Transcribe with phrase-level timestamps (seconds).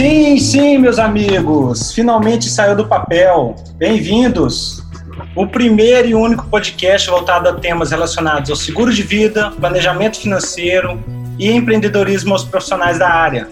[0.00, 3.54] Sim, sim, meus amigos, finalmente saiu do papel.
[3.76, 4.82] Bem-vindos!
[5.36, 10.98] O primeiro e único podcast voltado a temas relacionados ao seguro de vida, planejamento financeiro
[11.38, 13.46] e empreendedorismo aos profissionais da área.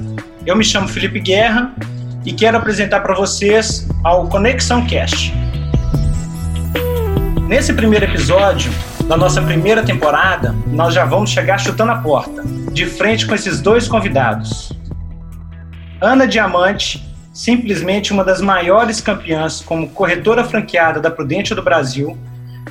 [0.47, 1.75] Eu me chamo Felipe Guerra
[2.25, 5.31] e quero apresentar para vocês ao Conexão Cast.
[7.47, 8.73] Nesse primeiro episódio
[9.07, 12.43] da nossa primeira temporada, nós já vamos chegar chutando a porta,
[12.73, 14.78] de frente com esses dois convidados.
[16.01, 17.03] Ana Diamante,
[17.33, 22.17] simplesmente uma das maiores campeãs como corretora franqueada da Prudente do Brasil,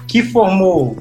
[0.07, 0.97] que formou,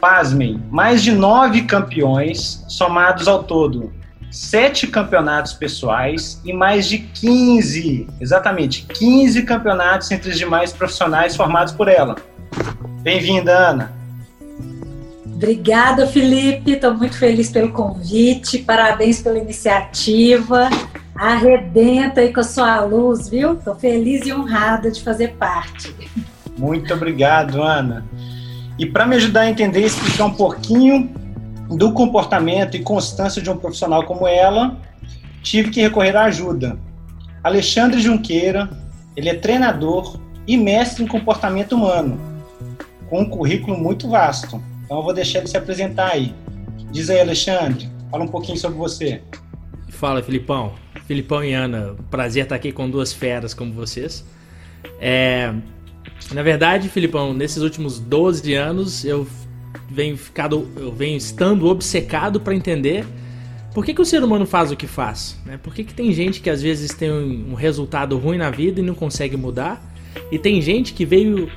[0.00, 3.92] pasmem, mais de nove campeões, somados ao todo
[4.32, 11.74] sete campeonatos pessoais e mais de 15, exatamente, 15 campeonatos entre os demais profissionais formados
[11.74, 12.16] por ela.
[13.02, 13.92] Bem-vinda, Ana.
[15.26, 16.72] Obrigada, Felipe.
[16.72, 18.58] Estou muito feliz pelo convite.
[18.58, 20.70] Parabéns pela iniciativa.
[21.22, 23.52] Arrebenta aí com a sua luz, viu?
[23.52, 25.94] Estou feliz e honrada de fazer parte.
[26.58, 28.04] Muito obrigado, Ana.
[28.76, 31.14] E para me ajudar a entender e explicar um pouquinho
[31.68, 34.76] do comportamento e constância de um profissional como ela,
[35.44, 36.76] tive que recorrer à ajuda.
[37.44, 38.68] Alexandre Junqueira,
[39.16, 42.18] ele é treinador e mestre em comportamento humano,
[43.08, 44.60] com um currículo muito vasto.
[44.84, 46.34] Então eu vou deixar ele se apresentar aí.
[46.90, 49.22] Diz aí, Alexandre, fala um pouquinho sobre você.
[49.92, 50.74] Fala, Filipão.
[51.06, 54.24] Filipão e Ana, prazer estar aqui com duas feras como vocês.
[55.00, 55.54] É,
[56.32, 59.26] na verdade, Filipão, nesses últimos 12 anos eu
[59.88, 63.04] venho ficado, eu venho estando obcecado para entender
[63.74, 65.38] por que, que o ser humano faz o que faz.
[65.46, 65.58] Né?
[65.62, 68.80] Por que, que tem gente que às vezes tem um, um resultado ruim na vida
[68.80, 69.82] e não consegue mudar?
[70.30, 71.50] E tem gente que veio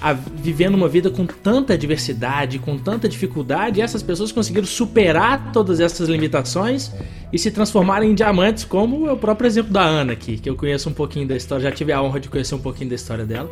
[0.00, 5.80] a, vivendo uma vida com tanta adversidade, com tanta dificuldade, essas pessoas conseguiram superar todas
[5.80, 6.92] essas limitações
[7.32, 10.56] e se transformarem em diamantes, como é o próprio exemplo da Ana aqui, que eu
[10.56, 13.24] conheço um pouquinho da história, já tive a honra de conhecer um pouquinho da história
[13.24, 13.50] dela.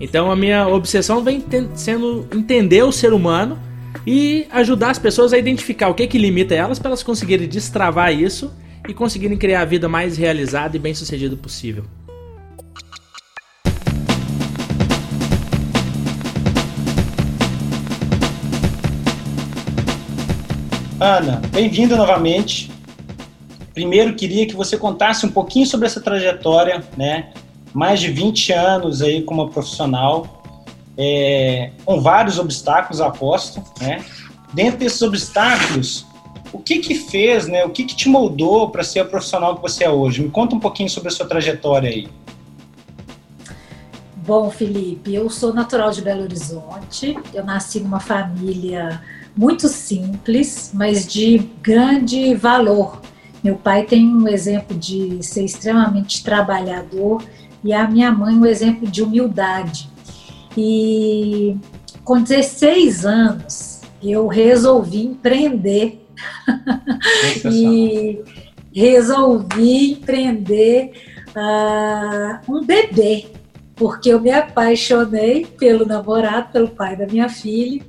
[0.00, 3.58] Então a minha obsessão vem sendo entender o ser humano
[4.06, 8.12] e ajudar as pessoas a identificar o que, que limita elas para elas conseguirem destravar
[8.12, 8.52] isso
[8.88, 11.84] e conseguirem criar a vida mais realizada e bem sucedida possível.
[21.00, 22.70] Ana, bem-vinda novamente.
[23.72, 27.30] Primeiro, queria que você contasse um pouquinho sobre essa trajetória, né?
[27.72, 30.42] mais de 20 anos aí como profissional,
[30.96, 34.04] é, com vários obstáculos, aposto, né?
[34.52, 36.04] Dentro desses obstáculos,
[36.52, 37.64] o que que fez, né?
[37.64, 40.22] O que que te moldou para ser o profissional que você é hoje?
[40.22, 42.08] Me conta um pouquinho sobre a sua trajetória aí.
[44.16, 47.16] Bom, Felipe, eu sou natural de Belo Horizonte.
[47.32, 49.00] Eu nasci numa família
[49.36, 53.00] muito simples, mas de grande valor.
[53.42, 57.22] Meu pai tem um exemplo de ser extremamente trabalhador
[57.62, 59.88] e a minha mãe um exemplo de humildade.
[60.56, 61.56] E
[62.04, 66.04] com 16 anos eu resolvi empreender
[67.50, 68.20] e
[68.72, 70.92] resolvi empreender
[71.30, 73.26] uh, um bebê,
[73.76, 77.82] porque eu me apaixonei pelo namorado, pelo pai da minha filha,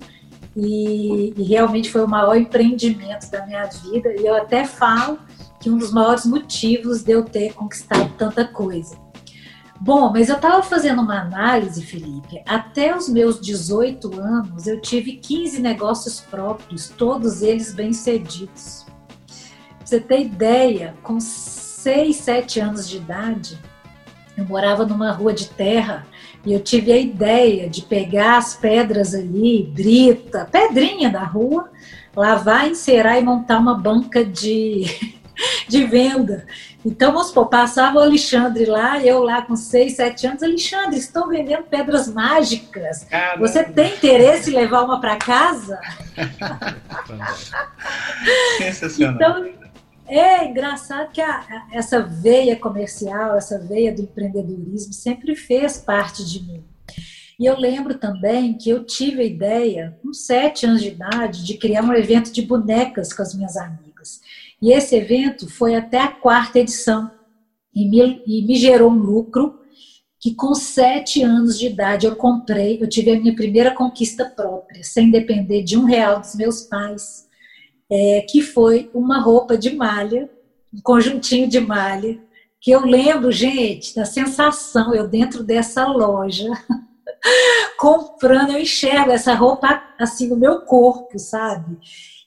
[0.66, 4.14] e, e, realmente foi o maior empreendimento da minha vida.
[4.20, 5.20] E eu até falo
[5.60, 8.98] que um dos maiores motivos de eu ter conquistado tanta coisa.
[9.82, 12.42] Bom, mas eu estava fazendo uma análise, Felipe.
[12.46, 18.86] Até os meus 18 anos, eu tive 15 negócios próprios, todos eles bem-sucedidos.
[19.84, 23.58] Você ter ideia, com 6, 7 anos de idade,
[24.38, 26.06] eu morava numa rua de terra
[26.46, 31.70] e eu tive a ideia de pegar as pedras ali, brita, pedrinha da rua,
[32.16, 34.86] lavar, encerar e montar uma banca de,
[35.68, 36.46] de venda.
[36.86, 41.28] Então, vamos supor, passava o Alexandre lá, eu lá com 6, 7 anos, Alexandre, estão
[41.28, 43.04] vendendo pedras mágicas.
[43.04, 43.46] Caramba.
[43.46, 45.78] Você tem interesse em levar uma para casa?
[48.58, 49.16] Sensacional.
[49.16, 49.69] Então,
[50.10, 56.44] é engraçado que a, essa veia comercial, essa veia do empreendedorismo sempre fez parte de
[56.44, 56.64] mim.
[57.40, 61.58] E eu lembro também que eu tive a ideia, com sete anos de idade, de
[61.58, 64.20] criar um evento de bonecas com as minhas amigas.
[64.62, 67.10] E esse evento foi até a quarta edição
[67.74, 69.58] e me, e me gerou um lucro
[70.20, 74.84] que com sete anos de idade eu comprei, eu tive a minha primeira conquista própria,
[74.84, 77.29] sem depender de um real dos meus pais
[77.92, 80.30] é, que foi uma roupa de malha,
[80.74, 82.20] um conjuntinho de malha,
[82.62, 86.50] que eu lembro, gente, da sensação, eu dentro dessa loja,
[87.80, 91.78] comprando, eu enxergo essa roupa assim no meu corpo, sabe?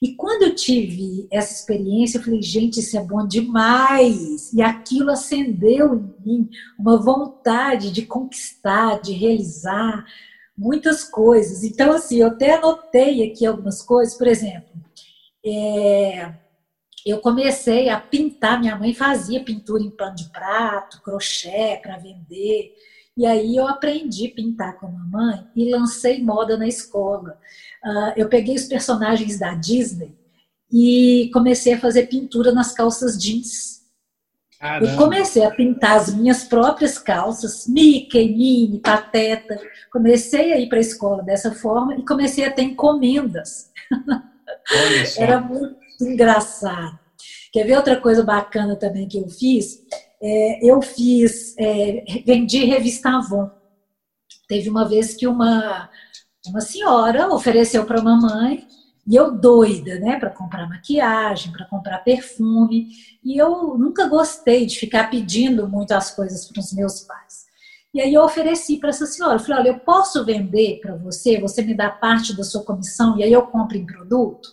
[0.00, 4.53] E quando eu tive essa experiência, eu falei, gente, isso é bom demais.
[4.53, 10.05] E aquilo acendeu em mim uma vontade de conquistar, de realizar
[10.58, 11.62] muitas coisas.
[11.62, 14.73] Então, assim, eu até anotei aqui algumas coisas, por exemplo,
[15.44, 16.35] é,
[17.05, 22.75] eu comecei a pintar, minha mãe fazia pintura em pano de prato, crochê para vender.
[23.17, 27.39] E aí eu aprendi a pintar com a mamãe e lancei moda na escola.
[27.85, 30.17] Uh, eu peguei os personagens da Disney
[30.71, 33.83] e comecei a fazer pintura nas calças jeans.
[34.59, 34.93] Caramba.
[34.93, 39.61] Eu comecei a pintar as minhas próprias calças, Mickey, Minnie, Pateta.
[39.91, 43.73] Comecei a ir para a escola dessa forma e comecei a ter encomendas.
[45.23, 46.99] Era muito engraçado.
[47.53, 49.82] Quer ver outra coisa bacana também que eu fiz?
[50.23, 53.50] É, eu fiz, é, vendi revista Avon.
[54.49, 55.91] Teve uma vez que uma,
[56.47, 58.67] uma senhora ofereceu para a mamãe
[59.06, 62.88] e eu doida, né, para comprar maquiagem, para comprar perfume.
[63.23, 67.42] E eu nunca gostei de ficar pedindo muito as coisas para os meus pais.
[67.94, 71.39] E aí eu ofereci para essa senhora, eu falei, olha, eu posso vender para você,
[71.39, 74.49] você me dá parte da sua comissão e aí eu compro em produto?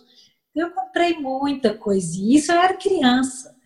[0.54, 3.56] Eu comprei muita coisa, e isso eu era criança.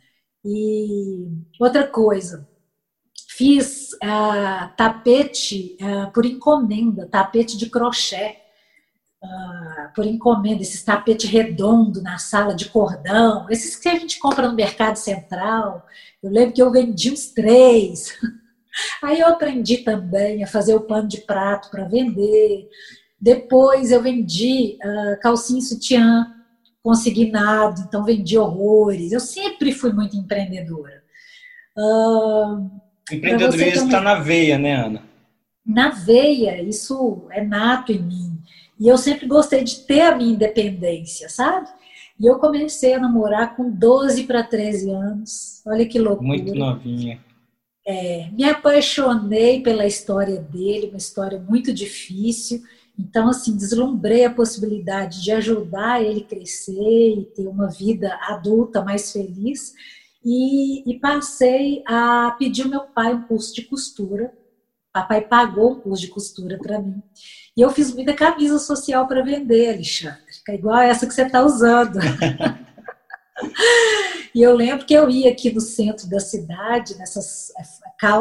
[0.45, 1.27] E
[1.59, 2.49] outra coisa,
[3.29, 8.37] fiz uh, tapete uh, por encomenda, tapete de crochê.
[9.23, 14.47] Uh, por encomenda, esses tapete redondo na sala de cordão, esses que a gente compra
[14.47, 15.87] no mercado central.
[16.23, 18.13] Eu lembro que eu vendi uns três.
[19.03, 22.69] Aí eu aprendi também a fazer o pano de prato para vender.
[23.21, 26.27] Depois eu vendi uh, calcinha e sutiã
[26.83, 29.13] consignado, então vendi horrores.
[29.13, 31.03] Eu sempre fui muito empreendedora.
[31.77, 32.71] Uh,
[33.11, 35.03] Empreendedorismo está na veia, né, Ana?
[35.65, 38.39] Na veia, isso é nato em mim.
[38.79, 41.69] E eu sempre gostei de ter a minha independência, sabe?
[42.21, 45.63] E eu comecei a namorar com 12 para 13 anos.
[45.67, 46.29] Olha que loucura.
[46.29, 47.19] Muito novinha.
[47.87, 52.63] É, me apaixonei pela história dele, uma história muito difícil.
[52.99, 58.83] Então, assim, deslumbrei a possibilidade de ajudar ele a crescer e ter uma vida adulta
[58.83, 59.75] mais feliz.
[60.25, 64.33] E, e passei a pedir ao meu pai um curso de costura.
[64.93, 67.03] Papai pagou um curso de costura para mim.
[67.57, 70.21] E eu fiz muita camisa social para vender, Alexandre.
[70.49, 71.99] É igual essa que você está usando.
[74.35, 77.53] e eu lembro que eu ia aqui no centro da cidade, nessas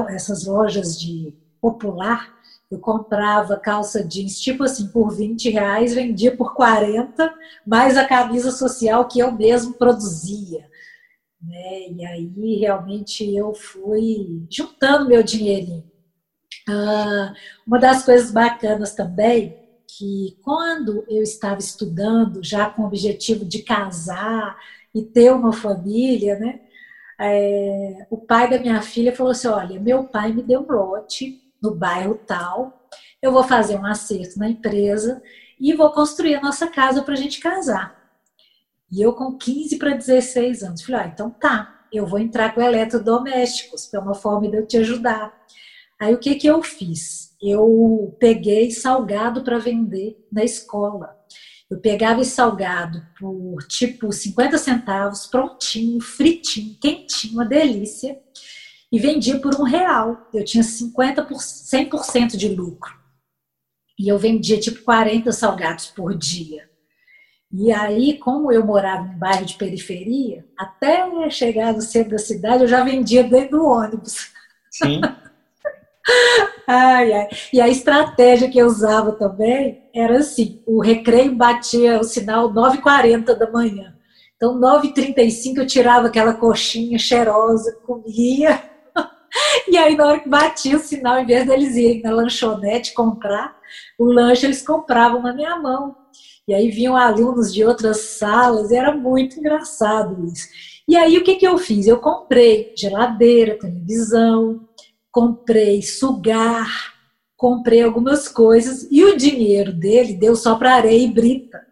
[0.10, 2.33] essas lojas de popular,
[2.71, 7.31] eu comprava calça jeans, tipo assim, por 20 reais, vendia por 40,
[7.65, 10.68] mais a camisa social que eu mesmo produzia.
[11.42, 11.89] Né?
[11.92, 15.83] E aí, realmente, eu fui juntando meu dinheirinho.
[16.68, 17.33] Ah,
[17.68, 19.56] uma das coisas bacanas também,
[19.88, 24.57] que quando eu estava estudando, já com o objetivo de casar
[24.93, 26.59] e ter uma família, né?
[27.19, 31.41] É, o pai da minha filha falou assim: Olha, meu pai me deu um lote
[31.61, 32.87] no bairro tal,
[33.21, 35.21] eu vou fazer um acerto na empresa
[35.59, 37.97] e vou construir a nossa casa para a gente casar.
[38.91, 42.61] E eu com 15 para 16 anos, falei, ah, então tá, eu vou entrar com
[42.61, 45.33] eletrodomésticos, é uma forma de eu te ajudar.
[45.99, 47.35] Aí o que que eu fiz?
[47.41, 51.17] Eu peguei salgado para vender na escola.
[51.74, 58.15] Eu pegava esse salgado por tipo 50 centavos, prontinho, fritinho, quentinho, uma delícia
[58.92, 60.30] e vendia por um real.
[60.32, 62.94] Eu tinha 50 por, 100% de lucro.
[63.98, 66.70] E eu vendia tipo 40 salgados por dia.
[67.51, 72.62] E aí, como eu morava em bairro de periferia, até chegar no centro da cidade,
[72.62, 74.32] eu já vendia dentro do ônibus.
[74.70, 75.01] Sim.
[76.67, 77.27] ai, ai.
[77.51, 83.36] E a estratégia que eu usava também era assim: o recreio batia o sinal 9h40
[83.36, 83.95] da manhã.
[84.36, 88.62] Então, 9h35 eu tirava aquela coxinha cheirosa, comia
[89.67, 93.55] E aí, na hora que batia o sinal, em vez deles irem na lanchonete comprar
[93.98, 95.95] o lanche, eles compravam na minha mão.
[96.48, 100.48] E aí vinham alunos de outras salas, e era muito engraçado isso.
[100.88, 101.88] E aí, o que, que eu fiz?
[101.88, 104.67] Eu comprei geladeira, televisão,
[105.13, 106.96] comprei sugar,
[107.38, 111.63] comprei algumas coisas, e o dinheiro dele deu só para areia e brita.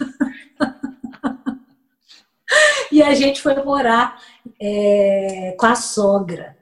[2.90, 4.20] e a gente foi morar
[4.60, 6.58] é, com a sogra.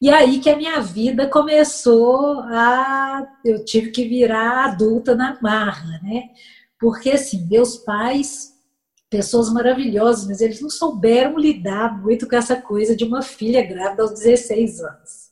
[0.00, 3.26] E aí que a minha vida começou a.
[3.44, 6.30] Eu tive que virar adulta na marra, né?
[6.78, 8.54] Porque, assim, meus pais,
[9.10, 14.02] pessoas maravilhosas, mas eles não souberam lidar muito com essa coisa de uma filha grávida
[14.02, 15.25] aos 16 anos.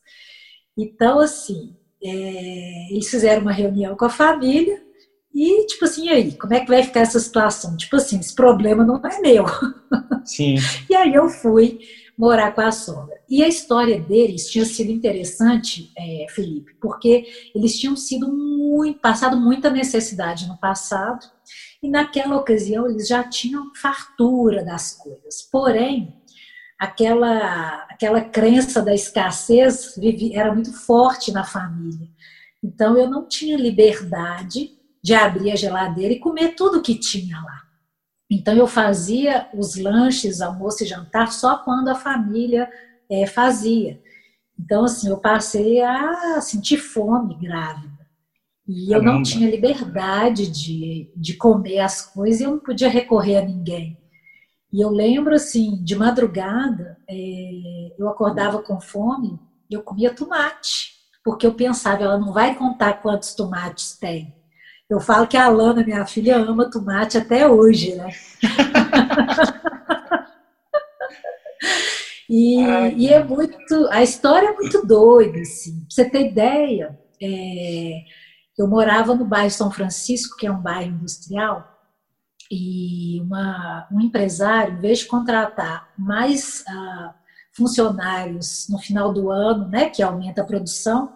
[0.76, 4.82] Então, assim, é, eles fizeram uma reunião com a família
[5.34, 7.76] e, tipo assim, aí, como é que vai ficar essa situação?
[7.76, 9.44] Tipo assim, esse problema não é meu.
[10.24, 10.56] Sim.
[10.88, 11.80] e aí eu fui
[12.16, 13.20] morar com a sogra.
[13.28, 19.36] E a história deles tinha sido interessante, é, Felipe, porque eles tinham sido muito, passado
[19.36, 21.26] muita necessidade no passado,
[21.82, 25.42] e naquela ocasião eles já tinham fartura das coisas.
[25.50, 26.14] Porém,
[26.84, 29.94] aquela, aquela crença da escassez
[30.32, 32.08] era muito forte na família.
[32.62, 34.70] Então eu não tinha liberdade
[35.02, 37.62] de abrir a geladeira e comer tudo que tinha lá.
[38.30, 42.70] Então eu fazia os lanches, almoço e jantar só quando a família
[43.10, 44.00] é, fazia.
[44.58, 47.94] Então assim eu passei a sentir fome grávida
[48.66, 53.36] e eu não tinha liberdade de, de comer as coisas e eu não podia recorrer
[53.36, 53.98] a ninguém.
[54.74, 59.38] E eu lembro, assim, de madrugada, é, eu acordava com fome
[59.70, 64.34] e eu comia tomate, porque eu pensava, ela não vai contar quantos tomates tem.
[64.90, 68.10] Eu falo que a Alana, minha filha, ama tomate até hoje, né?
[72.28, 72.60] e,
[72.96, 73.88] e, é muito.
[73.92, 75.82] A história é muito doida, assim.
[75.82, 78.02] Pra você ter ideia, é,
[78.58, 81.73] eu morava no bairro São Francisco, que é um bairro industrial,
[82.54, 87.14] e uma, um empresário, em vez de contratar mais ah,
[87.52, 91.12] funcionários no final do ano, né, que aumenta a produção,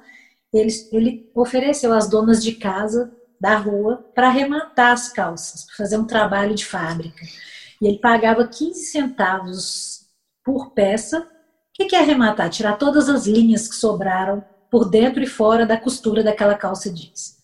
[0.53, 5.97] ele, ele ofereceu às donas de casa da rua para arrematar as calças, para fazer
[5.97, 7.25] um trabalho de fábrica.
[7.81, 10.07] E ele pagava 15 centavos
[10.45, 11.21] por peça.
[11.21, 12.51] O que é arrematar?
[12.51, 17.38] Tirar todas as linhas que sobraram por dentro e fora da costura daquela calça jeans.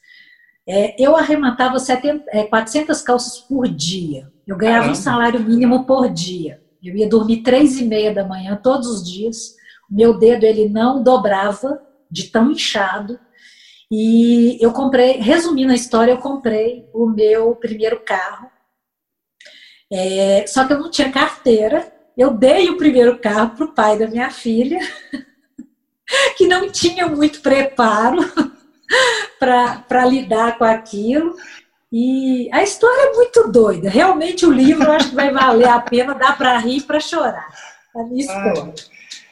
[0.67, 4.33] É, eu arrematava 70, é, 400 calças por dia.
[4.47, 4.99] Eu ganhava Caramba.
[4.99, 6.63] um salário mínimo por dia.
[6.83, 9.57] Eu ia dormir três e meia da manhã todos os dias.
[9.91, 11.81] Meu dedo ele não dobrava
[12.11, 13.19] de tão inchado.
[13.91, 18.51] E eu comprei, resumindo a história, eu comprei o meu primeiro carro.
[19.93, 21.93] É, só que eu não tinha carteira.
[22.17, 24.79] Eu dei o primeiro carro para o pai da minha filha,
[26.37, 28.19] que não tinha muito preparo
[29.39, 31.35] para lidar com aquilo.
[31.93, 33.89] E a história é muito doida.
[33.89, 36.99] Realmente o livro eu acho que vai valer a pena, dá para rir e para
[36.99, 37.47] chorar.
[37.95, 38.75] A minha história.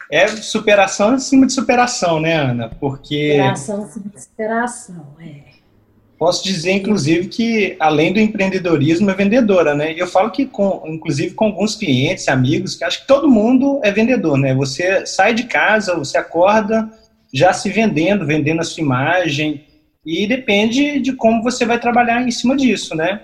[0.09, 2.71] é superação acima de superação, né, Ana?
[2.79, 3.33] Porque.
[3.33, 5.53] Superação acima de superação, é.
[6.23, 9.93] Posso dizer, inclusive, que além do empreendedorismo é vendedora, né?
[9.93, 13.81] E eu falo que, com, inclusive, com alguns clientes, amigos, que acho que todo mundo
[13.83, 14.55] é vendedor, né?
[14.55, 16.89] Você sai de casa, você acorda,
[17.33, 19.65] já se vendendo, vendendo a sua imagem,
[20.05, 23.23] e depende de como você vai trabalhar em cima disso, né?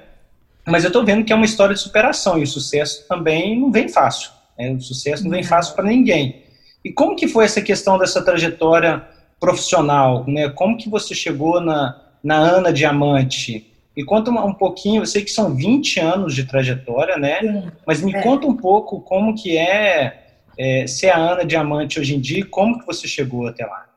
[0.66, 3.72] Mas eu estou vendo que é uma história de superação, e o sucesso também não
[3.72, 4.30] vem fácil.
[4.58, 4.70] Né?
[4.72, 6.42] O sucesso não vem fácil para ninguém.
[6.84, 9.02] E como que foi essa questão dessa trajetória
[9.40, 10.24] profissional?
[10.26, 10.48] Né?
[10.50, 13.66] Como que você chegou na, na Ana Diamante?
[13.96, 17.72] Me conta um, pouquinho, eu sei que são 20 anos de trajetória, né?
[17.84, 18.22] Mas me é.
[18.22, 22.44] conta um pouco como que é, é ser a Ana Diamante hoje em dia e
[22.44, 23.87] como que você chegou até lá.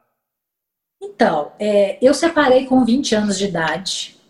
[1.01, 4.22] Então, é, eu separei com 20 anos de idade.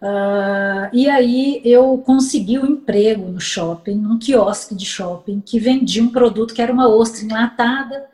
[0.00, 6.02] Uh, e aí eu consegui um emprego no shopping, num quiosque de shopping, que vendia
[6.02, 8.06] um produto que era uma ostra enlatada,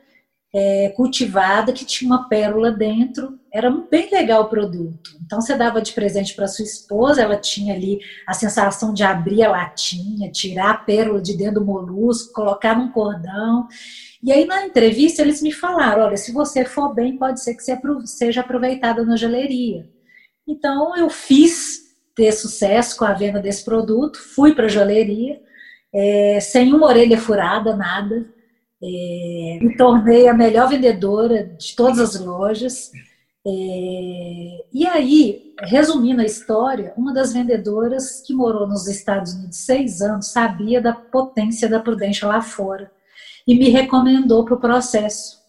[0.54, 3.40] é, cultivada, que tinha uma pérola dentro.
[3.52, 5.10] Era bem legal o produto.
[5.26, 9.42] Então você dava de presente para sua esposa, ela tinha ali a sensação de abrir
[9.42, 13.66] a latinha, tirar a pérola de dentro do molusco, colocar num cordão.
[14.22, 17.62] E aí, na entrevista, eles me falaram: olha, se você for bem, pode ser que
[17.62, 19.86] você seja aproveitada na geleria.
[20.46, 21.82] Então, eu fiz
[22.14, 25.40] ter sucesso com a venda desse produto, fui para a joalheria,
[25.92, 28.24] é, sem uma orelha furada, nada.
[28.86, 32.92] É, me tornei a melhor vendedora de todas as lojas.
[33.46, 40.02] É, e aí, resumindo a história, uma das vendedoras que morou nos Estados Unidos seis
[40.02, 42.92] anos sabia da potência da Prudential lá fora
[43.46, 45.42] e me recomendou para o processo.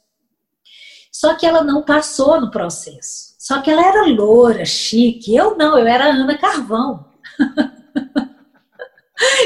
[1.12, 3.36] Só que ela não passou no processo.
[3.38, 5.36] Só que ela era loura, chique.
[5.36, 7.06] Eu não, eu era Ana Carvão.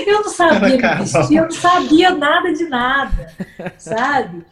[0.05, 3.33] eu não sabia me vestir, eu não sabia nada de nada,
[3.77, 4.45] sabe?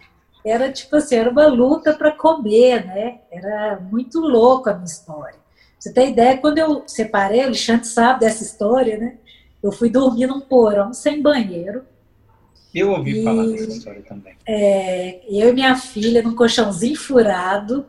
[0.45, 3.19] Era tipo assim, era uma luta para comer, né?
[3.31, 5.39] Era muito louco a minha história.
[5.79, 9.17] Você tem ideia, quando eu separei, o Alexandre sabe dessa história, né?
[9.61, 11.83] Eu fui dormir num porão sem banheiro,
[12.73, 14.35] eu ouvi e, falar dessa história também.
[14.47, 17.85] É, eu e minha filha num colchãozinho furado.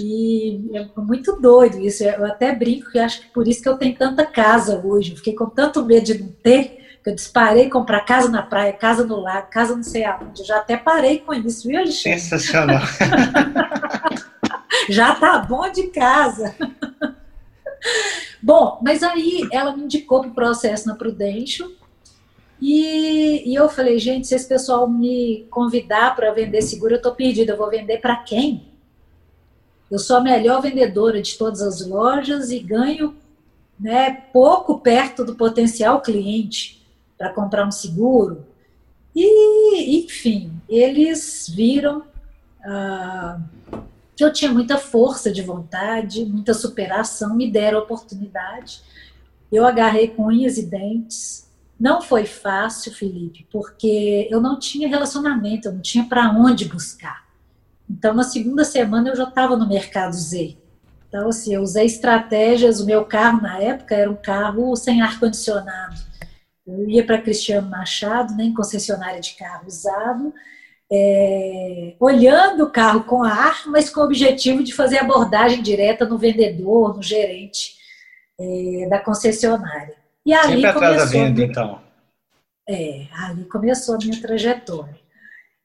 [0.00, 2.02] E é muito doido isso.
[2.04, 5.10] Eu até brinco que acho que por isso que eu tenho tanta casa hoje.
[5.10, 8.72] Eu fiquei com tanto medo de não ter, que eu disparei comprar casa na praia,
[8.72, 10.40] casa no lago, casa não sei aonde.
[10.40, 12.20] Eu já até parei com isso, viu, Alexandre?
[12.20, 12.82] Sensacional.
[14.88, 16.56] Já tá bom de casa.
[18.42, 21.68] bom, mas aí ela me indicou para o processo na Prudential
[22.60, 27.12] e, e, eu falei, gente, se esse pessoal me convidar para vender seguro, eu estou
[27.12, 27.52] perdida.
[27.52, 28.71] Eu vou vender para quem?
[29.92, 33.14] Eu sou a melhor vendedora de todas as lojas e ganho
[33.78, 36.82] né, pouco perto do potencial cliente
[37.18, 38.46] para comprar um seguro.
[39.14, 42.04] E, enfim, eles viram
[42.64, 43.38] ah,
[44.16, 48.80] que eu tinha muita força de vontade, muita superação, me deram oportunidade.
[49.52, 55.68] Eu agarrei com unhas e dentes, não foi fácil, Felipe, porque eu não tinha relacionamento,
[55.68, 57.21] eu não tinha para onde buscar.
[57.92, 60.56] Então, na segunda semana, eu já estava no Mercado Z.
[61.08, 62.80] Então, assim, eu usei estratégias.
[62.80, 66.00] O meu carro, na época, era um carro sem ar-condicionado.
[66.66, 70.32] Eu ia para Cristiano Machado, nem concessionária de carro usado,
[70.90, 76.16] é, olhando o carro com ar, mas com o objetivo de fazer abordagem direta no
[76.16, 77.74] vendedor, no gerente
[78.40, 79.96] é, da concessionária.
[80.24, 81.80] E ali Sempre atrás da venda, então.
[82.66, 85.02] É, ali começou a minha trajetória.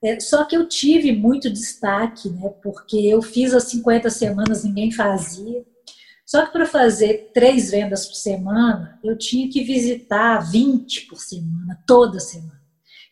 [0.03, 2.49] É, só que eu tive muito destaque, né?
[2.61, 5.65] Porque eu fiz as 50 semanas, ninguém fazia.
[6.25, 11.81] Só que para fazer três vendas por semana, eu tinha que visitar 20 por semana,
[11.87, 12.61] toda semana.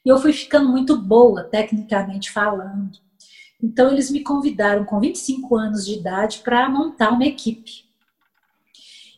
[0.06, 2.92] E eu fui ficando muito boa, tecnicamente falando.
[3.63, 7.85] Então, eles me convidaram com 25 anos de idade para montar uma equipe.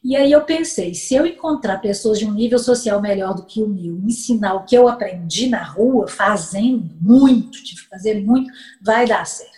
[0.04, 3.62] E aí eu pensei, se eu encontrar pessoas de um nível social melhor do que
[3.62, 8.52] o meu, ensinar o que eu aprendi na rua, fazendo muito, de fazer muito,
[8.82, 9.58] vai dar certo.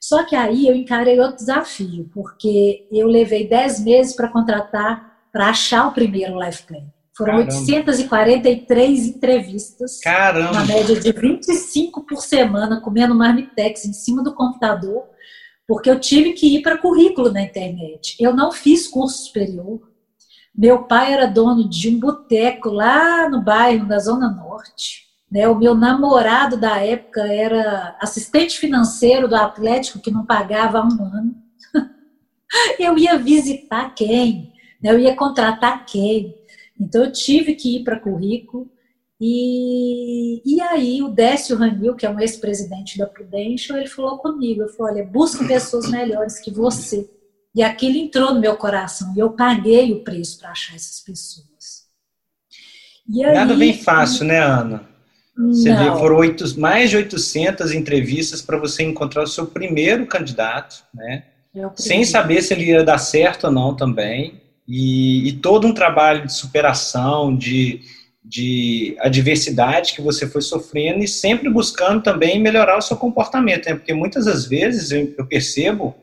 [0.00, 5.48] Só que aí eu encarei outro desafio, porque eu levei 10 meses para contratar, para
[5.48, 6.84] achar o primeiro life plan.
[7.16, 7.54] Foram Caramba.
[7.54, 10.52] 843 entrevistas, Caramba.
[10.52, 15.04] uma média de 25 por semana, comendo marmitex em cima do computador
[15.66, 18.16] porque eu tive que ir para currículo na internet.
[18.20, 19.90] Eu não fiz curso superior.
[20.56, 25.06] Meu pai era dono de um boteco lá no bairro da Zona Norte.
[25.30, 25.48] Né?
[25.48, 31.02] O meu namorado da época era assistente financeiro do Atlético, que não pagava há um
[31.02, 31.34] ano.
[32.78, 34.52] Eu ia visitar quem?
[34.80, 34.92] Né?
[34.92, 36.34] Eu ia contratar quem?
[36.78, 38.70] Então eu tive que ir para currículo
[39.20, 44.62] e, e aí o Décio Ranil, que é um ex-presidente da Prudential, ele falou comigo,
[44.62, 47.08] eu falei, olha, busque pessoas melhores que você.
[47.54, 51.86] E aquilo entrou no meu coração, e eu paguei o preço para achar essas pessoas.
[53.08, 54.86] Aí, Nada bem fácil, né, Ana?
[55.36, 60.82] Você vê, foram oito, mais de 800 entrevistas para você encontrar o seu primeiro candidato,
[60.94, 61.24] né?
[61.74, 64.40] Sem saber se ele ia dar certo ou não também.
[64.66, 67.82] E, e todo um trabalho de superação, de,
[68.28, 73.76] de adversidade que você foi sofrendo e sempre buscando também melhorar o seu comportamento, né?
[73.76, 75.94] Porque muitas das vezes eu percebo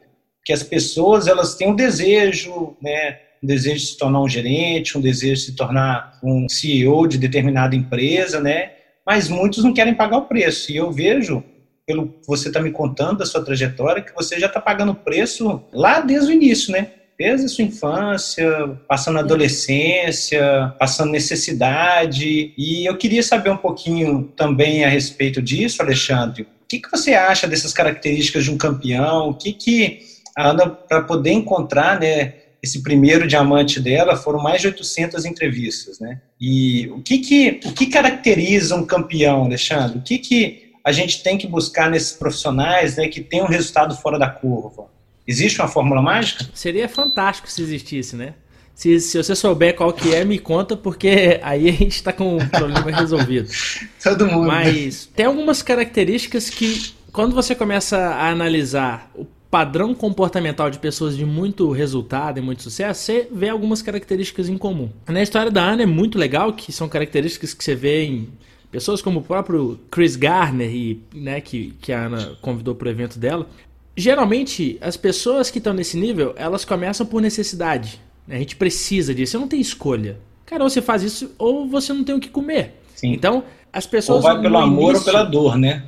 [0.46, 3.20] que as pessoas elas têm um desejo, né?
[3.44, 7.18] Um desejo de se tornar um gerente, um desejo de se tornar um CEO de
[7.18, 8.72] determinada empresa, né?
[9.06, 10.72] Mas muitos não querem pagar o preço.
[10.72, 11.44] E eu vejo,
[11.86, 15.62] pelo você está me contando da sua trajetória, que você já está pagando o preço
[15.74, 16.90] lá desde o início, né?
[17.24, 22.54] Desde a sua infância, passando adolescência, passando necessidade.
[22.58, 26.42] E eu queria saber um pouquinho também a respeito disso, Alexandre.
[26.44, 29.30] O que, que você acha dessas características de um campeão?
[29.30, 30.00] O que, que
[30.36, 36.02] a Ana, para poder encontrar né, esse primeiro diamante dela, foram mais de 800 entrevistas.
[36.02, 36.20] Né?
[36.42, 40.00] E o que, que, o que caracteriza um campeão, Alexandre?
[40.00, 43.96] O que, que a gente tem que buscar nesses profissionais né, que têm um resultado
[43.96, 44.92] fora da curva?
[45.28, 46.46] Existe uma fórmula mágica?
[46.54, 48.34] Seria fantástico se existisse, né?
[48.76, 52.38] Se, se você souber qual que é, me conta, porque aí a gente está com
[52.38, 53.50] o problema resolvido.
[54.04, 54.48] Todo mundo.
[54.48, 61.16] Mas tem algumas características que, quando você começa a analisar o padrão comportamental de pessoas
[61.16, 64.90] de muito resultado e muito sucesso, você vê algumas características em comum.
[65.08, 68.30] Na história da Ana é muito legal, que são características que você vê em
[68.72, 72.90] pessoas como o próprio Chris Garner, e, né, que, que a Ana convidou para o
[72.90, 73.48] evento dela,
[73.96, 78.00] geralmente as pessoas que estão nesse nível, elas começam por necessidade.
[78.28, 80.18] A gente precisa disso, você não tem escolha.
[80.46, 82.82] Cara, ou você faz isso ou você não tem o que comer.
[82.96, 83.14] Sim.
[83.14, 84.24] Então, as pessoas.
[84.24, 85.84] Ou vai pelo amor início, ou pela dor, né?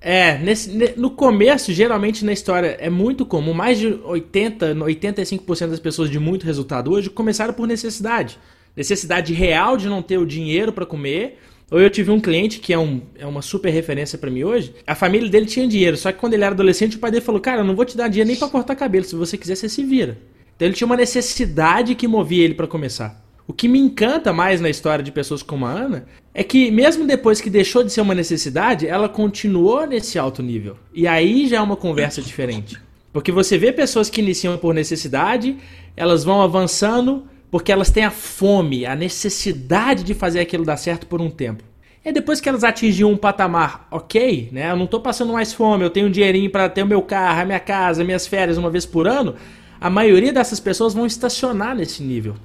[0.00, 5.78] É, nesse, no começo, geralmente na história, é muito comum, mais de 80, 85% das
[5.78, 8.36] pessoas de muito resultado hoje começaram por necessidade.
[8.76, 11.38] Necessidade real de não ter o dinheiro para comer,
[11.72, 14.74] ou eu tive um cliente que é, um, é uma super referência para mim hoje.
[14.86, 17.40] A família dele tinha dinheiro, só que quando ele era adolescente, o pai dele falou:
[17.40, 19.06] Cara, eu não vou te dar dinheiro nem para cortar cabelo.
[19.06, 20.18] Se você quiser, você se vira.
[20.54, 23.24] Então ele tinha uma necessidade que movia ele para começar.
[23.48, 26.04] O que me encanta mais na história de pessoas como a Ana
[26.34, 30.76] é que, mesmo depois que deixou de ser uma necessidade, ela continuou nesse alto nível.
[30.92, 32.78] E aí já é uma conversa diferente.
[33.14, 35.56] Porque você vê pessoas que iniciam por necessidade,
[35.96, 41.06] elas vão avançando porque elas têm a fome, a necessidade de fazer aquilo dar certo
[41.06, 41.62] por um tempo.
[42.02, 44.70] E depois que elas atingem um patamar, ok, né?
[44.70, 47.42] Eu não estou passando mais fome, eu tenho um dinheirinho para ter o meu carro,
[47.42, 49.34] a minha casa, minhas férias uma vez por ano.
[49.78, 52.36] A maioria dessas pessoas vão estacionar nesse nível.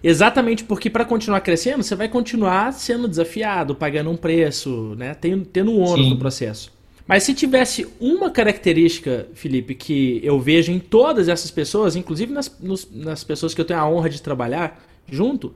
[0.00, 5.14] Exatamente porque para continuar crescendo, você vai continuar sendo desafiado, pagando um preço, né?
[5.14, 6.72] Tendo, tendo um ônus no processo.
[7.06, 12.58] Mas se tivesse uma característica, Felipe, que eu vejo em todas essas pessoas, inclusive nas,
[12.58, 15.54] nos, nas pessoas que eu tenho a honra de trabalhar junto,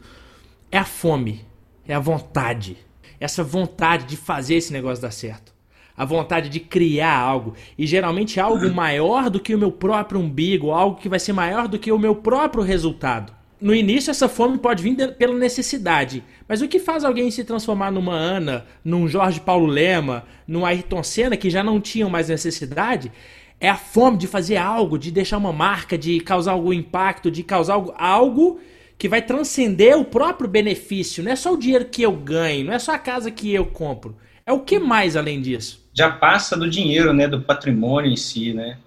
[0.71, 1.45] é a fome,
[1.87, 2.77] é a vontade.
[3.19, 5.55] Essa vontade de fazer esse negócio dar certo.
[5.97, 7.55] A vontade de criar algo.
[7.77, 11.67] E geralmente algo maior do que o meu próprio umbigo, algo que vai ser maior
[11.67, 16.23] do que o meu próprio resultado no início essa fome pode vir pela necessidade.
[16.47, 21.03] Mas o que faz alguém se transformar numa Ana, num Jorge Paulo Lema, num Ayrton
[21.03, 23.11] Senna que já não tinham mais necessidade?
[23.61, 27.43] É a fome de fazer algo, de deixar uma marca, de causar algum impacto, de
[27.43, 28.61] causar algo, algo
[28.97, 31.23] que vai transcender o próprio benefício.
[31.23, 33.67] Não é só o dinheiro que eu ganho, não é só a casa que eu
[33.67, 34.17] compro.
[34.47, 35.87] É o que mais além disso?
[35.93, 38.79] Já passa do dinheiro, né, do patrimônio em si, né?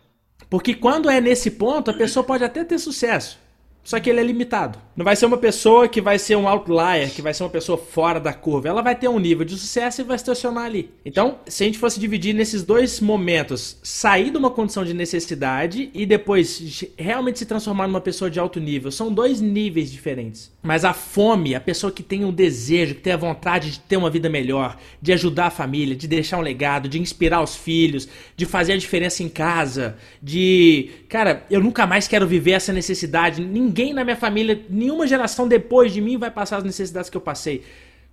[0.50, 3.40] Porque quando é nesse ponto, a pessoa pode até ter sucesso.
[3.84, 4.78] Só que ele é limitado.
[4.96, 7.78] Não vai ser uma pessoa que vai ser um outlier, que vai ser uma pessoa
[7.78, 8.68] fora da curva.
[8.68, 10.92] Ela vai ter um nível de sucesso e vai estacionar ali.
[11.04, 15.90] Então, se a gente fosse dividir nesses dois momentos, sair de uma condição de necessidade
[15.94, 20.52] e depois realmente se transformar numa pessoa de alto nível, são dois níveis diferentes.
[20.62, 23.98] Mas a fome, a pessoa que tem um desejo, que tem a vontade de ter
[23.98, 28.08] uma vida melhor, de ajudar a família, de deixar um legado, de inspirar os filhos,
[28.36, 33.42] de fazer a diferença em casa, de, cara, eu nunca mais quero viver essa necessidade.
[33.42, 37.22] Ninguém na minha família, nenhuma geração depois de mim vai passar as necessidades que eu
[37.22, 37.64] passei.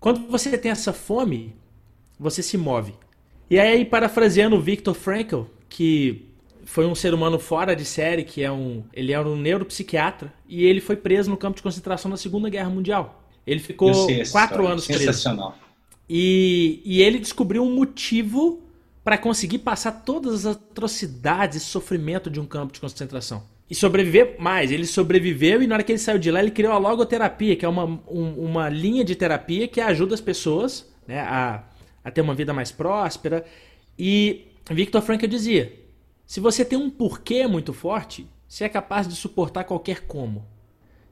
[0.00, 1.54] Quando você tem essa fome,
[2.18, 2.94] você se move.
[3.50, 6.26] E aí, parafraseando o Viktor Frankl, que
[6.64, 8.84] foi um ser humano fora de série, que é um.
[8.92, 12.68] Ele era um neuropsiquiatra, e ele foi preso no campo de concentração na Segunda Guerra
[12.68, 13.22] Mundial.
[13.46, 15.04] Ele ficou quatro anos preso.
[15.04, 15.56] Sensacional.
[16.08, 18.62] E, e ele descobriu um motivo
[19.02, 23.42] para conseguir passar todas as atrocidades e sofrimento de um campo de concentração.
[23.70, 24.70] E sobreviver mais.
[24.70, 27.64] Ele sobreviveu e na hora que ele saiu de lá, ele criou a logoterapia, que
[27.64, 31.64] é uma, um, uma linha de terapia que ajuda as pessoas né, a,
[32.02, 33.44] a ter uma vida mais próspera.
[33.98, 35.72] E Victor Frankl dizia:
[36.26, 40.44] se você tem um porquê muito forte, você é capaz de suportar qualquer como.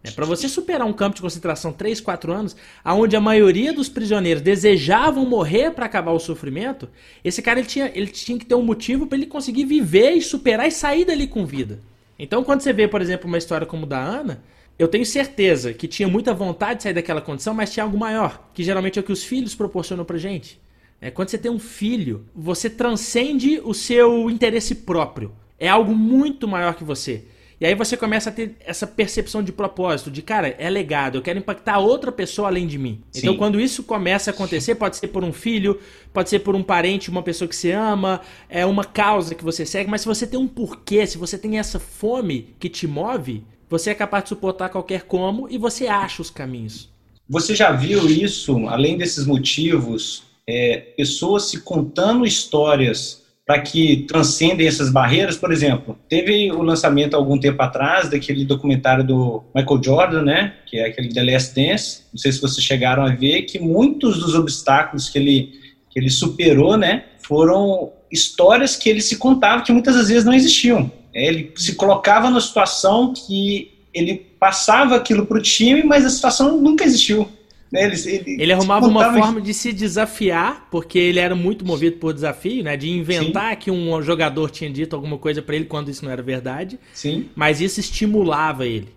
[0.02, 3.88] É, para você superar um campo de concentração 3, 4 anos, onde a maioria dos
[3.88, 6.88] prisioneiros desejavam morrer para acabar o sofrimento,
[7.24, 10.22] esse cara ele tinha, ele tinha que ter um motivo para ele conseguir viver e
[10.22, 11.80] superar e sair dali com vida.
[12.18, 14.42] Então, quando você vê, por exemplo, uma história como da Ana,
[14.78, 18.50] eu tenho certeza que tinha muita vontade de sair daquela condição, mas tinha algo maior,
[18.52, 20.60] que geralmente é o que os filhos proporcionam pra gente.
[21.00, 25.32] É, quando você tem um filho, você transcende o seu interesse próprio.
[25.58, 27.24] É algo muito maior que você.
[27.58, 31.22] E aí você começa a ter essa percepção de propósito, de cara, é legado, eu
[31.22, 33.00] quero impactar outra pessoa além de mim.
[33.10, 33.20] Sim.
[33.20, 35.80] Então quando isso começa a acontecer, pode ser por um filho,
[36.12, 39.64] pode ser por um parente, uma pessoa que você ama, é uma causa que você
[39.64, 43.42] segue, mas se você tem um porquê, se você tem essa fome que te move,
[43.70, 46.90] você é capaz de suportar qualquer como e você acha os caminhos.
[47.28, 54.66] Você já viu isso, além desses motivos, é, pessoas se contando histórias para que transcendem
[54.66, 55.36] essas barreiras.
[55.36, 60.78] Por exemplo, teve o lançamento algum tempo atrás daquele documentário do Michael Jordan, né, que
[60.78, 62.02] é aquele The Last Dance.
[62.12, 66.10] Não sei se vocês chegaram a ver que muitos dos obstáculos que ele que ele
[66.10, 70.90] superou, né, foram histórias que ele se contava que muitas vezes não existiam.
[71.14, 76.60] Ele se colocava numa situação que ele passava aquilo para o time, mas a situação
[76.60, 77.26] nunca existiu.
[77.70, 77.84] Né?
[77.84, 82.14] Ele, ele, ele, arrumava uma forma de se desafiar, porque ele era muito movido por
[82.14, 82.76] desafio, né?
[82.76, 83.56] De inventar Sim.
[83.58, 86.78] que um jogador tinha dito alguma coisa para ele quando isso não era verdade.
[86.94, 87.28] Sim.
[87.34, 88.88] Mas isso estimulava ele.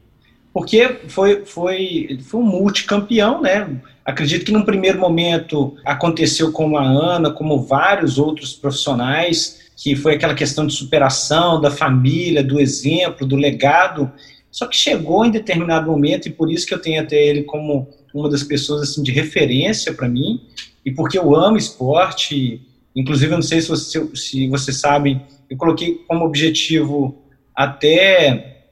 [0.53, 3.82] Porque foi, foi, ele foi um multicampeão, né?
[4.03, 10.15] Acredito que num primeiro momento aconteceu com a Ana, como vários outros profissionais, que foi
[10.15, 14.12] aquela questão de superação, da família, do exemplo, do legado.
[14.51, 17.88] Só que chegou em determinado momento, e por isso que eu tenho até ele como
[18.13, 20.41] uma das pessoas assim de referência para mim
[20.86, 22.62] e porque eu amo esporte.
[22.95, 27.24] Inclusive, eu não sei se você, se você sabe, eu coloquei como objetivo
[27.56, 28.63] até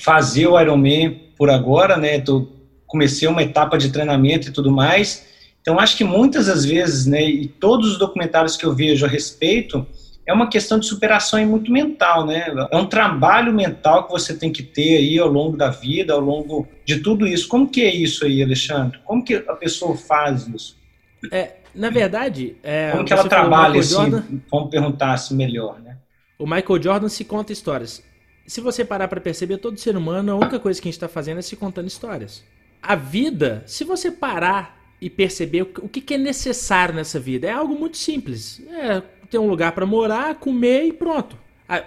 [0.00, 2.20] fazer o Ironman por agora, né?
[2.20, 2.48] Tô,
[2.86, 5.26] comecei uma etapa de treinamento e tudo mais.
[5.60, 9.08] Então, acho que muitas das vezes, né, e todos os documentários que eu vejo a
[9.08, 9.84] respeito,
[10.26, 12.52] é uma questão de superação e muito mental, né?
[12.70, 16.20] É um trabalho mental que você tem que ter aí ao longo da vida, ao
[16.20, 17.46] longo de tudo isso.
[17.46, 18.98] Como que é isso aí, Alexandre?
[19.04, 20.76] Como que a pessoa faz isso?
[21.30, 23.94] É, na verdade, é, como que ela trabalha assim?
[23.94, 25.96] Jordan, vamos perguntar assim melhor, né?
[26.38, 28.02] O Michael Jordan se conta histórias.
[28.46, 31.08] se você parar para perceber, todo ser humano, a única coisa que a gente está
[31.08, 32.44] fazendo é se contando histórias.
[32.82, 37.78] A vida, se você parar e perceber o que é necessário nessa vida, é algo
[37.78, 38.60] muito simples.
[38.70, 41.36] É ter um lugar para morar, comer e pronto.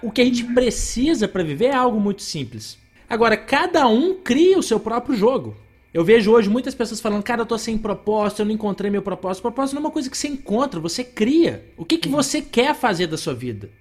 [0.01, 2.77] O que a gente precisa para viver é algo muito simples.
[3.09, 5.55] Agora, cada um cria o seu próprio jogo.
[5.91, 9.01] Eu vejo hoje muitas pessoas falando, cara, eu tô sem propósito, eu não encontrei meu
[9.01, 9.41] propósito.
[9.41, 11.65] Propósito não é uma coisa que você encontra, você cria.
[11.75, 13.71] O que, que você quer fazer da sua vida?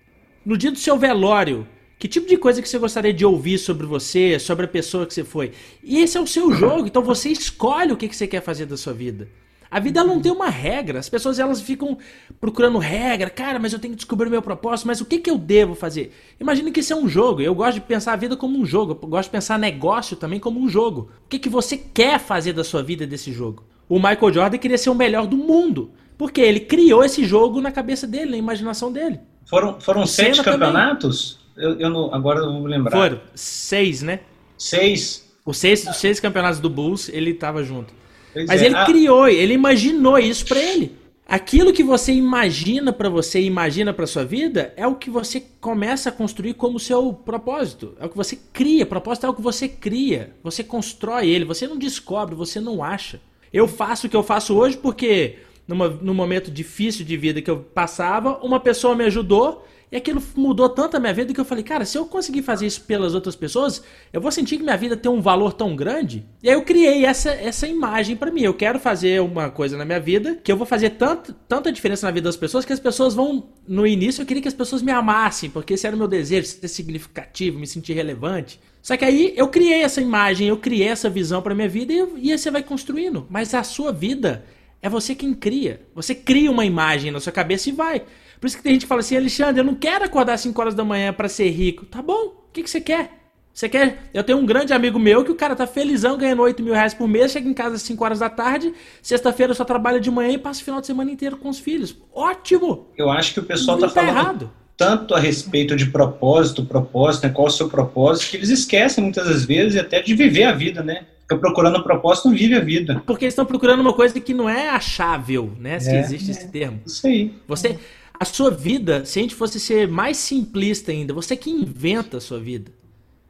[0.44, 1.66] No dia do seu velório,
[1.98, 5.12] que tipo de coisa que você gostaria de ouvir sobre você, sobre a pessoa que
[5.12, 5.52] você foi?
[5.82, 8.64] E esse é o seu jogo, então você escolhe o que, que você quer fazer
[8.64, 9.28] da sua vida.
[9.70, 10.98] A vida não tem uma regra.
[10.98, 11.98] As pessoas elas ficam
[12.40, 13.28] procurando regra.
[13.28, 14.86] Cara, mas eu tenho que descobrir o meu propósito.
[14.86, 16.14] Mas o que, que eu devo fazer?
[16.40, 17.40] Imagine que isso é um jogo.
[17.40, 18.98] Eu gosto de pensar a vida como um jogo.
[19.00, 21.10] Eu gosto de pensar negócio também como um jogo.
[21.24, 23.64] O que, que você quer fazer da sua vida desse jogo?
[23.88, 25.90] O Michael Jordan queria ser o melhor do mundo.
[26.16, 29.20] Porque ele criou esse jogo na cabeça dele, na imaginação dele.
[29.46, 31.38] Foram, foram sete campeonatos?
[31.56, 32.90] Eu, eu não, agora eu vou lembrar.
[32.90, 34.20] Foram seis, né?
[34.56, 35.28] Seis.
[35.44, 37.94] Os seis, os seis campeonatos do Bulls, ele tava junto.
[38.32, 38.66] Pois Mas é.
[38.66, 38.84] ele ah.
[38.84, 40.96] criou, ele imaginou isso para ele.
[41.26, 46.08] Aquilo que você imagina para você, imagina para sua vida, é o que você começa
[46.08, 47.94] a construir como seu propósito.
[48.00, 48.86] É o que você cria.
[48.86, 50.32] Propósito é o que você cria.
[50.42, 51.44] Você constrói ele.
[51.44, 53.20] Você não descobre, você não acha.
[53.52, 55.36] Eu faço o que eu faço hoje porque
[55.66, 60.22] numa, num momento difícil de vida que eu passava, uma pessoa me ajudou e aquilo
[60.36, 63.14] mudou tanto a minha vida que eu falei, cara, se eu conseguir fazer isso pelas
[63.14, 66.26] outras pessoas, eu vou sentir que minha vida tem um valor tão grande.
[66.42, 68.42] E aí eu criei essa, essa imagem para mim.
[68.42, 72.06] Eu quero fazer uma coisa na minha vida que eu vou fazer tanto, tanta diferença
[72.06, 73.48] na vida das pessoas que as pessoas vão.
[73.66, 76.46] No início eu queria que as pessoas me amassem, porque esse era o meu desejo,
[76.46, 78.60] ser significativo, me sentir relevante.
[78.82, 82.30] Só que aí eu criei essa imagem, eu criei essa visão para minha vida e,
[82.30, 83.26] e você vai construindo.
[83.30, 84.44] Mas a sua vida
[84.80, 85.82] é você quem cria.
[85.94, 88.02] Você cria uma imagem na sua cabeça e vai.
[88.40, 90.60] Por isso que tem gente que fala assim, Alexandre, eu não quero acordar às 5
[90.60, 91.86] horas da manhã para ser rico.
[91.86, 93.18] Tá bom, o que, que você quer?
[93.58, 94.04] Você quer?
[94.14, 96.94] Eu tenho um grande amigo meu que o cara tá felizão ganhando 8 mil reais
[96.94, 98.72] por mês, chega em casa às 5 horas da tarde,
[99.02, 101.96] sexta-feira só trabalha de manhã e passa o final de semana inteiro com os filhos.
[102.14, 102.86] Ótimo!
[102.96, 104.52] Eu acho que o pessoal tá, tá falando errado.
[104.76, 109.26] tanto a respeito de propósito, propósito, né, qual o seu propósito, que eles esquecem muitas
[109.26, 111.06] das vezes até de viver a vida, né?
[111.22, 113.02] Fica procurando um propósito, não vive a vida.
[113.04, 115.78] Porque eles estão procurando uma coisa que não é achável, né?
[115.78, 116.80] Se é, existe é, esse termo.
[116.86, 117.34] Isso aí.
[117.46, 117.76] Você,
[118.20, 122.20] a sua vida, se a gente fosse ser mais simplista ainda, você que inventa a
[122.20, 122.72] sua vida.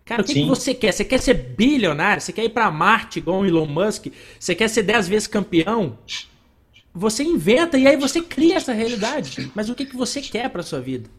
[0.05, 0.93] Cara, o que, que, você quer?
[0.93, 2.23] Você quer ser bilionário?
[2.23, 4.07] Você quer ir para Marte igual o Elon Musk?
[4.41, 5.99] Você quer ser dez vezes campeão?
[6.95, 9.53] Você inventa e aí você cria essa realidade.
[9.55, 11.11] Mas o que, que você quer para sua vida?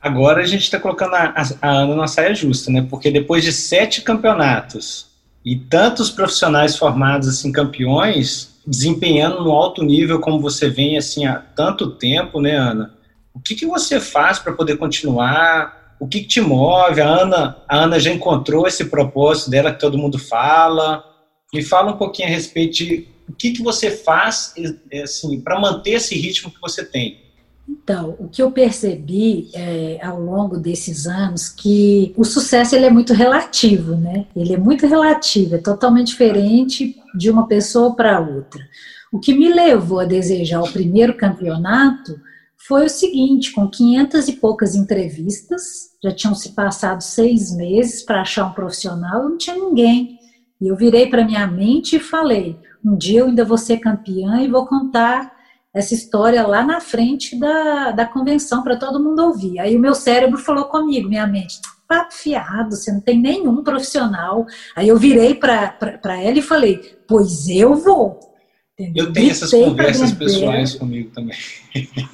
[0.00, 2.86] Agora a gente está colocando a, a, a Ana na saia justa, né?
[2.88, 5.08] Porque depois de sete campeonatos
[5.44, 11.34] e tantos profissionais formados assim campeões, desempenhando no alto nível como você vem assim há
[11.34, 12.94] tanto tempo, né, Ana?
[13.40, 15.96] O que, que você faz para poder continuar?
[15.98, 17.00] O que, que, te move?
[17.00, 21.02] A Ana, a Ana já encontrou esse propósito dela que todo mundo fala.
[21.52, 24.54] Me fala um pouquinho a respeito de o que, que você faz
[25.02, 27.18] assim, para manter esse ritmo que você tem.
[27.66, 32.90] Então, o que eu percebi é, ao longo desses anos que o sucesso ele é
[32.90, 34.26] muito relativo, né?
[34.36, 38.60] Ele é muito relativo, é totalmente diferente de uma pessoa para outra.
[39.10, 42.20] O que me levou a desejar o primeiro campeonato
[42.66, 48.22] foi o seguinte: com 500 e poucas entrevistas, já tinham se passado seis meses para
[48.22, 50.18] achar um profissional, não tinha ninguém.
[50.60, 54.40] E eu virei para minha mente e falei: um dia eu ainda vou ser campeã
[54.40, 55.32] e vou contar
[55.72, 59.58] essa história lá na frente da, da convenção para todo mundo ouvir.
[59.60, 64.46] Aí o meu cérebro falou comigo, minha mente, papo fiado, você não tem nenhum profissional.
[64.74, 65.76] Aí eu virei para
[66.20, 68.29] ela e falei, pois eu vou.
[68.80, 69.06] Entendeu?
[69.06, 71.36] Eu tenho essas conversas pessoais comigo também.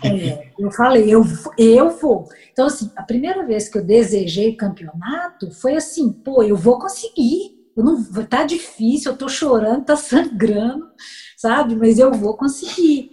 [0.05, 1.25] É, eu falei, eu,
[1.57, 2.29] eu vou.
[2.53, 7.55] Então, assim, a primeira vez que eu desejei campeonato foi assim, pô, eu vou conseguir.
[7.77, 10.89] Eu não, tá difícil, eu tô chorando, tá sangrando,
[11.37, 11.77] sabe?
[11.77, 13.11] Mas eu vou conseguir.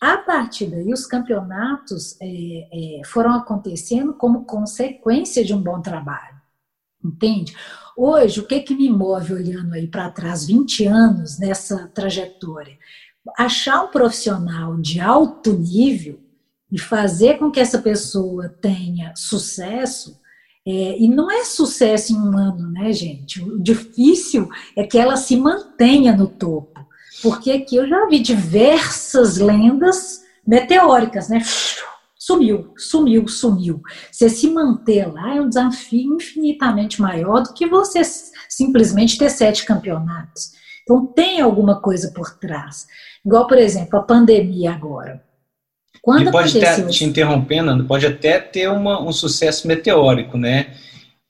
[0.00, 6.40] A partir daí, os campeonatos é, é, foram acontecendo como consequência de um bom trabalho,
[7.04, 7.54] entende?
[7.96, 12.78] Hoje, o que, que me move olhando aí para trás 20 anos nessa trajetória?
[13.38, 16.20] Achar um profissional de alto nível
[16.70, 20.20] e fazer com que essa pessoa tenha sucesso,
[20.66, 23.42] é, e não é sucesso em um ano, né, gente?
[23.42, 26.86] O difícil é que ela se mantenha no topo.
[27.20, 31.40] Porque aqui eu já vi diversas lendas meteóricas, né?
[32.22, 33.82] sumiu, sumiu, sumiu.
[34.10, 38.00] Você se manter lá é um desafio infinitamente maior do que você
[38.48, 40.52] simplesmente ter sete campeonatos.
[40.82, 42.86] Então tem alguma coisa por trás.
[43.24, 45.22] Igual, por exemplo, a pandemia agora.
[46.00, 50.74] Quando e pode ter, te interrompendo, pode até ter uma, um sucesso meteórico, né?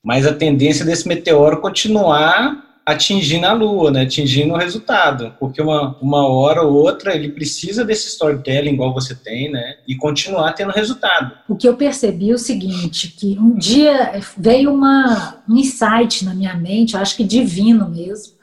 [0.02, 4.02] mas a tendência desse meteoro continuar atingindo a lua, né?
[4.02, 9.14] atingindo o resultado, porque uma, uma hora ou outra ele precisa desse storytelling igual você
[9.14, 9.76] tem, né?
[9.86, 11.32] E continuar tendo resultado.
[11.48, 16.34] O que eu percebi é o seguinte, que um dia veio uma, um insight na
[16.34, 18.34] minha mente, acho que divino mesmo.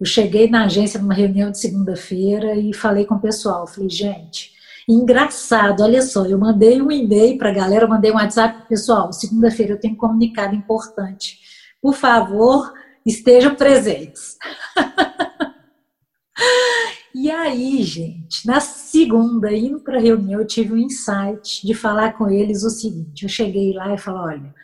[0.00, 4.50] Eu cheguei na agência numa reunião de segunda-feira e falei com o pessoal, falei, gente,
[4.88, 9.74] engraçado, olha só, eu mandei um e-mail para a galera, mandei um WhatsApp, pessoal, segunda-feira
[9.74, 11.38] eu tenho um comunicado importante.
[11.82, 12.72] Por favor,
[13.04, 14.38] estejam presentes.
[17.14, 22.14] e aí, gente, na segunda, indo para a reunião, eu tive um insight de falar
[22.14, 24.54] com eles o seguinte: eu cheguei lá e falei, olha,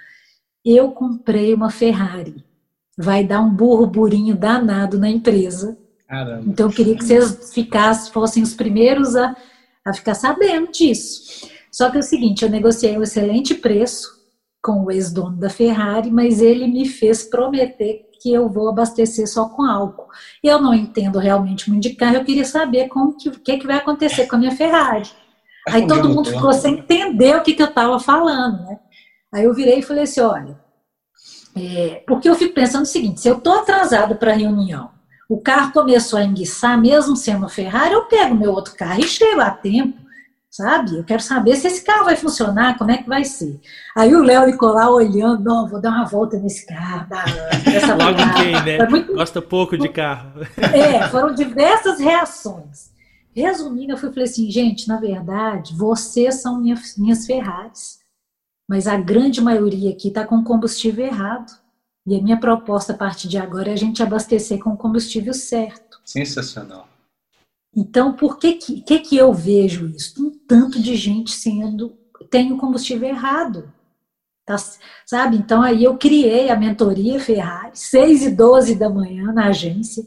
[0.65, 2.46] eu comprei uma Ferrari,
[2.97, 5.77] vai dar um burburinho danado na empresa.
[6.09, 6.45] Caramba.
[6.47, 9.37] Então eu queria que vocês ficassem, fossem os primeiros a,
[9.85, 11.49] a ficar sabendo disso.
[11.71, 14.17] Só que é o seguinte, eu negociei um excelente preço
[14.63, 19.49] com o ex-dono da Ferrari, mas ele me fez prometer que eu vou abastecer só
[19.49, 20.09] com álcool.
[20.43, 23.59] Eu não entendo realmente muito de carro, eu queria saber como que, o que, é
[23.59, 25.09] que vai acontecer com a minha Ferrari.
[25.69, 28.79] Aí todo mundo ficou sem entender o que, que eu estava falando, né?
[29.33, 30.59] Aí eu virei e falei assim, olha,
[31.57, 34.91] é, porque eu fico pensando o seguinte, se eu estou atrasado para a reunião,
[35.29, 39.41] o carro começou a enguiçar, mesmo sendo Ferrari, eu pego meu outro carro e chego
[39.41, 40.07] a tempo
[40.57, 40.97] sabe?
[40.97, 43.61] Eu quero saber se esse carro vai funcionar, como é que vai ser.
[43.95, 47.07] Aí o Léo lá olhando, não, vou dar uma volta nesse carro,
[47.99, 48.89] Logo quem, né?
[48.89, 49.13] Muito...
[49.13, 50.41] Gosta pouco de carro.
[50.57, 52.91] É, foram diversas reações.
[53.35, 57.99] Resumindo, eu falei assim, gente, na verdade, vocês são minhas, minhas Ferraris,
[58.69, 61.53] mas a grande maioria aqui está com combustível errado.
[62.07, 65.35] E a minha proposta a partir de agora é a gente abastecer com o combustível
[65.35, 66.01] certo.
[66.05, 66.89] Sensacional.
[67.75, 70.25] Então, por que que, que que eu vejo isso?
[70.25, 71.99] Um tanto de gente sendo
[72.31, 73.73] tem o combustível errado.
[74.45, 74.57] Tá,
[75.05, 75.37] sabe?
[75.37, 80.07] Então aí eu criei a mentoria Ferrari, 6 e 12 da manhã na agência,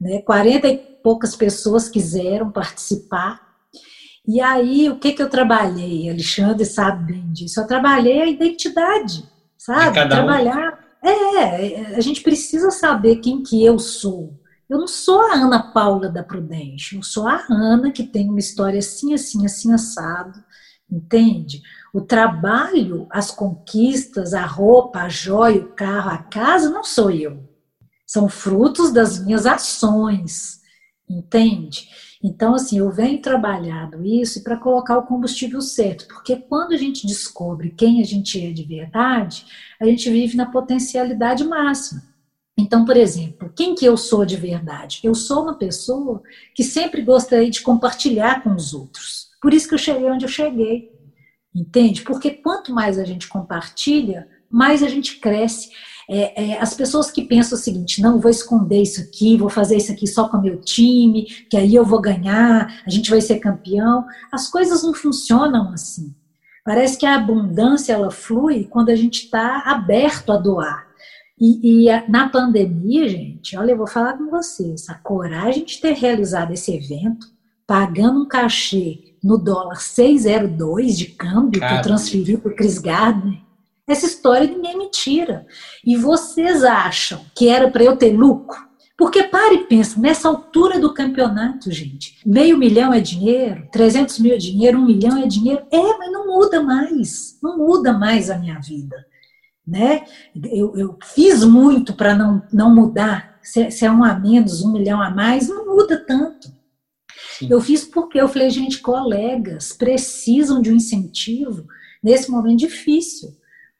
[0.00, 0.22] né?
[0.22, 3.51] 40 e poucas pessoas quiseram participar.
[4.26, 6.08] E aí o que que eu trabalhei?
[6.08, 7.60] Alexandre sabe bem disso.
[7.60, 9.24] Eu trabalhei a identidade,
[9.58, 10.08] sabe?
[10.08, 10.78] Trabalhar.
[11.02, 11.08] Um.
[11.08, 14.38] É, a gente precisa saber quem que eu sou.
[14.72, 18.38] Eu não sou a Ana Paula da Prudente, eu sou a Ana que tem uma
[18.38, 20.42] história assim, assim, assim, assado,
[20.90, 21.60] entende?
[21.92, 27.46] O trabalho, as conquistas, a roupa, a joia, o carro, a casa, não sou eu.
[28.06, 30.60] São frutos das minhas ações,
[31.06, 31.88] entende?
[32.22, 37.06] Então, assim, eu venho trabalhando isso para colocar o combustível certo, porque quando a gente
[37.06, 39.44] descobre quem a gente é de verdade,
[39.80, 42.02] a gente vive na potencialidade máxima.
[42.56, 45.00] Então, por exemplo, quem que eu sou de verdade?
[45.02, 46.22] Eu sou uma pessoa
[46.54, 49.30] que sempre gostaria de compartilhar com os outros.
[49.40, 50.92] Por isso que eu cheguei onde eu cheguei.
[51.54, 52.02] Entende?
[52.02, 55.70] Porque quanto mais a gente compartilha, mais a gente cresce.
[56.14, 59.78] É, é, as pessoas que pensam o seguinte: não, vou esconder isso aqui, vou fazer
[59.78, 63.22] isso aqui só com o meu time, que aí eu vou ganhar, a gente vai
[63.22, 64.04] ser campeão.
[64.30, 66.14] As coisas não funcionam assim.
[66.62, 70.86] Parece que a abundância ela flui quando a gente está aberto a doar.
[71.40, 75.94] E, e, na pandemia, gente, olha, eu vou falar com vocês, a coragem de ter
[75.94, 77.26] realizado esse evento,
[77.66, 81.80] pagando um cachê no dólar 602 de câmbio Caramba.
[81.80, 83.40] que eu transferi para o Chris Gardner,
[83.92, 85.46] essa história ninguém me tira.
[85.84, 88.58] E vocês acham que era para eu ter lucro?
[88.96, 94.34] Porque pare e pensa, nessa altura do campeonato, gente, meio milhão é dinheiro, 300 mil
[94.34, 95.62] é dinheiro, um milhão é dinheiro.
[95.72, 98.96] É, mas não muda mais, não muda mais a minha vida
[99.66, 100.04] né?
[100.34, 103.38] Eu, eu fiz muito para não, não mudar.
[103.42, 106.48] Se, se, é um a menos, um milhão a mais, não muda tanto.
[107.38, 107.48] Sim.
[107.50, 111.66] Eu fiz porque eu falei, gente, colegas precisam de um incentivo
[112.02, 113.30] nesse momento difícil,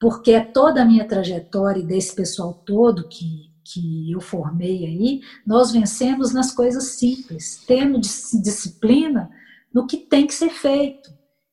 [0.02, 5.70] porque é toda a minha trajetória desse pessoal todo que, que eu formei aí, nós
[5.70, 9.30] vencemos nas coisas simples, tendo disciplina
[9.72, 11.08] no que tem que ser feito,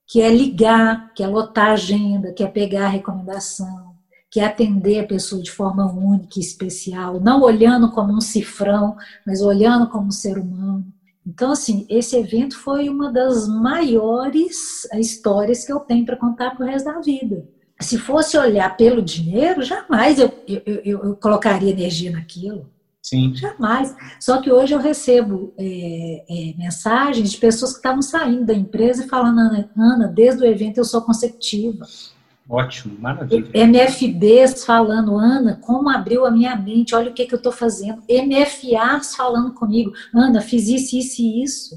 [0.07, 3.93] que é ligar, que é lotar a agenda, que é pegar a recomendação,
[4.31, 8.97] que é atender a pessoa de forma única e especial, não olhando como um cifrão,
[9.27, 10.91] mas olhando como um ser humano.
[11.23, 16.65] Então, assim, esse evento foi uma das maiores histórias que eu tenho para contar para
[16.65, 17.47] o resto da vida.
[17.81, 22.69] Se fosse olhar pelo dinheiro, jamais eu, eu, eu, eu colocaria energia naquilo.
[23.01, 23.33] Sim.
[23.33, 23.95] Jamais.
[24.19, 29.05] Só que hoje eu recebo é, é, mensagens de pessoas que estavam saindo da empresa
[29.05, 31.85] e falando, Ana, Ana, desde o evento eu sou consecutiva.
[32.49, 33.49] Ótimo, maravilha.
[33.53, 38.03] MFBs falando, Ana, como abriu a minha mente, olha o que, que eu estou fazendo.
[38.09, 41.75] MFAs falando comigo, Ana, fiz isso, isso e isso.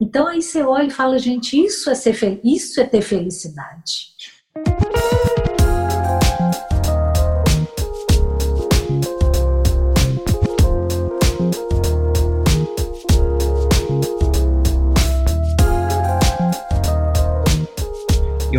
[0.00, 4.10] Então aí você olha e fala, gente, isso é, ser isso é ter felicidade.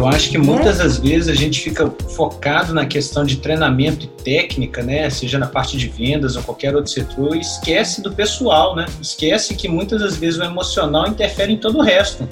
[0.02, 4.24] Eu acho que muitas das vezes a gente fica focado na questão de treinamento e
[4.24, 5.08] técnica, né?
[5.12, 8.88] Seja na parte de vendas ou qualquer outro setor, e esquece do pessoal, né?
[9.00, 12.28] Esquece que muitas das vezes o emocional interfere em todo o resto.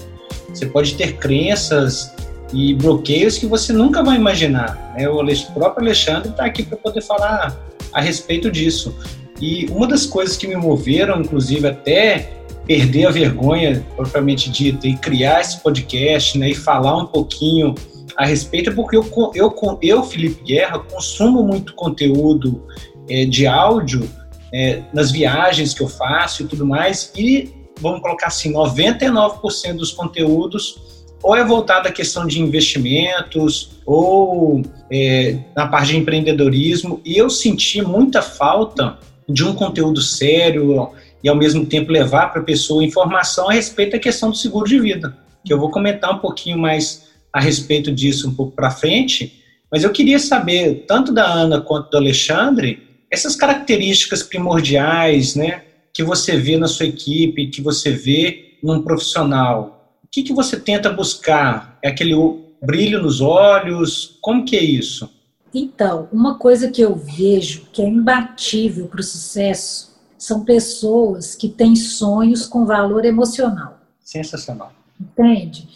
[0.49, 2.11] Você pode ter crenças
[2.51, 4.95] e bloqueios que você nunca vai imaginar.
[4.97, 5.07] Né?
[5.07, 7.55] O próprio Alexandre está aqui para poder falar
[7.93, 8.95] a respeito disso.
[9.39, 12.31] E uma das coisas que me moveram, inclusive, até
[12.69, 17.73] perder a vergonha propriamente dita e criar esse podcast né, e falar um pouquinho
[18.15, 19.03] a respeito, porque eu,
[19.33, 22.63] eu, eu Felipe Guerra, consumo muito conteúdo
[23.09, 24.07] é, de áudio
[24.53, 27.51] é, nas viagens que eu faço e tudo mais, e
[27.81, 34.61] vamos colocar assim, 99% dos conteúdos ou é voltado à questão de investimentos ou
[34.91, 40.91] é, na parte de empreendedorismo, e eu senti muita falta de um conteúdo sério
[41.23, 44.67] e ao mesmo tempo levar para a pessoa informação a respeito da questão do seguro
[44.67, 48.71] de vida, que eu vou comentar um pouquinho mais a respeito disso um pouco para
[48.71, 55.63] frente, mas eu queria saber, tanto da Ana quanto do Alexandre, essas características primordiais, né,
[55.93, 59.95] que você vê na sua equipe, que você vê num profissional.
[60.03, 61.77] O que, que você tenta buscar?
[61.83, 62.15] É aquele
[62.61, 64.17] brilho nos olhos?
[64.21, 65.09] Como que é isso?
[65.53, 69.88] Então, uma coisa que eu vejo que é imbatível para o sucesso
[70.19, 73.79] são pessoas que têm sonhos com valor emocional.
[74.01, 74.73] Sensacional.
[74.99, 75.67] Entende?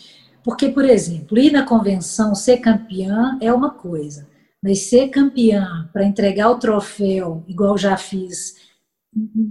[0.44, 4.28] Porque, por exemplo, ir na convenção, ser campeã é uma coisa,
[4.62, 8.56] mas ser campeã para entregar o troféu, igual já fiz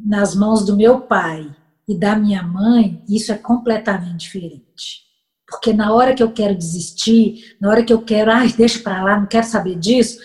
[0.05, 1.51] nas mãos do meu pai
[1.89, 5.03] e da minha mãe, isso é completamente diferente.
[5.49, 9.03] Porque na hora que eu quero desistir, na hora que eu quero, ai, deixa para
[9.03, 10.19] lá, não quero saber disso,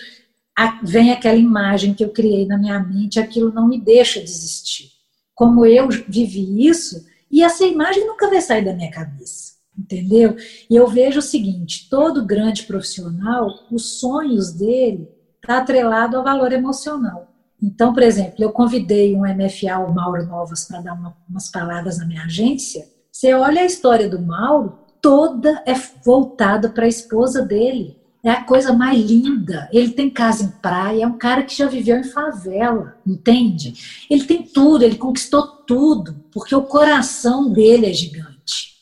[0.82, 4.90] vem aquela imagem que eu criei na minha mente, aquilo não me deixa desistir.
[5.34, 10.36] Como eu vivi isso, e essa imagem nunca vai sair da minha cabeça, entendeu?
[10.68, 15.08] E eu vejo o seguinte: todo grande profissional, os sonhos dele
[15.40, 17.28] tá atrelado ao valor emocional.
[17.62, 21.98] Então, por exemplo, eu convidei um MFA, o Mauro Novas, para dar uma, umas palavras
[21.98, 22.84] na minha agência.
[23.10, 27.97] Você olha a história do Mauro, toda é voltada para a esposa dele.
[28.24, 29.68] É a coisa mais linda.
[29.72, 34.06] Ele tem casa em praia, é um cara que já viveu em favela, entende?
[34.10, 38.76] Ele tem tudo, ele conquistou tudo, porque o coração dele é gigante.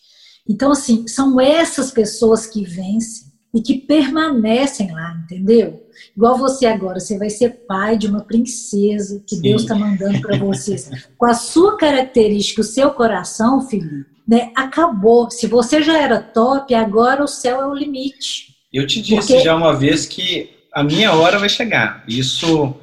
[0.48, 5.86] Então, assim, são essas pessoas que vencem e que permanecem lá, entendeu?
[6.16, 9.42] Igual você agora, você vai ser pai de uma princesa que Sim.
[9.42, 10.90] Deus está mandando para vocês.
[11.16, 15.30] Com a sua característica, o seu coração, filho, né, acabou.
[15.30, 18.55] Se você já era top, agora o céu é o limite.
[18.76, 19.42] Eu te disse Porque...
[19.42, 22.04] já uma vez que a minha hora vai chegar.
[22.06, 22.74] Isso,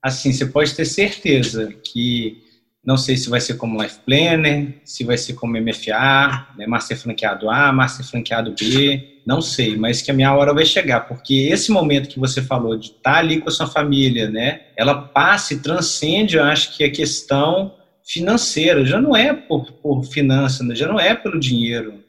[0.00, 2.44] assim, você pode ter certeza que
[2.84, 6.96] não sei se vai ser como Life Planner, se vai ser como MFA, né, Master
[6.96, 11.48] Franqueado A, Master Franqueado B, não sei, mas que a minha hora vai chegar, porque
[11.50, 15.52] esse momento que você falou de estar ali com a sua família, né, ela passa
[15.52, 17.74] e transcende, eu acho que a questão
[18.06, 22.02] financeira, já não é por, por finança, né, já não é pelo dinheiro,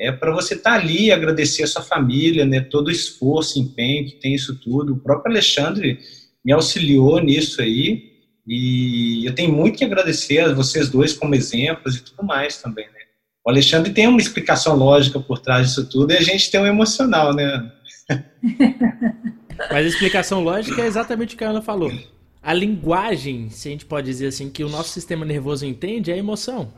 [0.00, 4.16] é para você estar ali, agradecer a sua família, né, todo o esforço, empenho que
[4.16, 4.94] tem isso tudo.
[4.94, 5.98] O próprio Alexandre
[6.42, 8.10] me auxiliou nisso aí,
[8.46, 12.86] e eu tenho muito que agradecer a vocês dois como exemplos e tudo mais também,
[12.86, 13.00] né?
[13.44, 16.66] O Alexandre tem uma explicação lógica por trás disso tudo e a gente tem um
[16.66, 17.70] emocional, né?
[19.58, 21.92] Mas a explicação lógica é exatamente o que a Ana falou.
[22.42, 26.14] A linguagem, se a gente pode dizer assim, que o nosso sistema nervoso entende é
[26.14, 26.72] a emoção.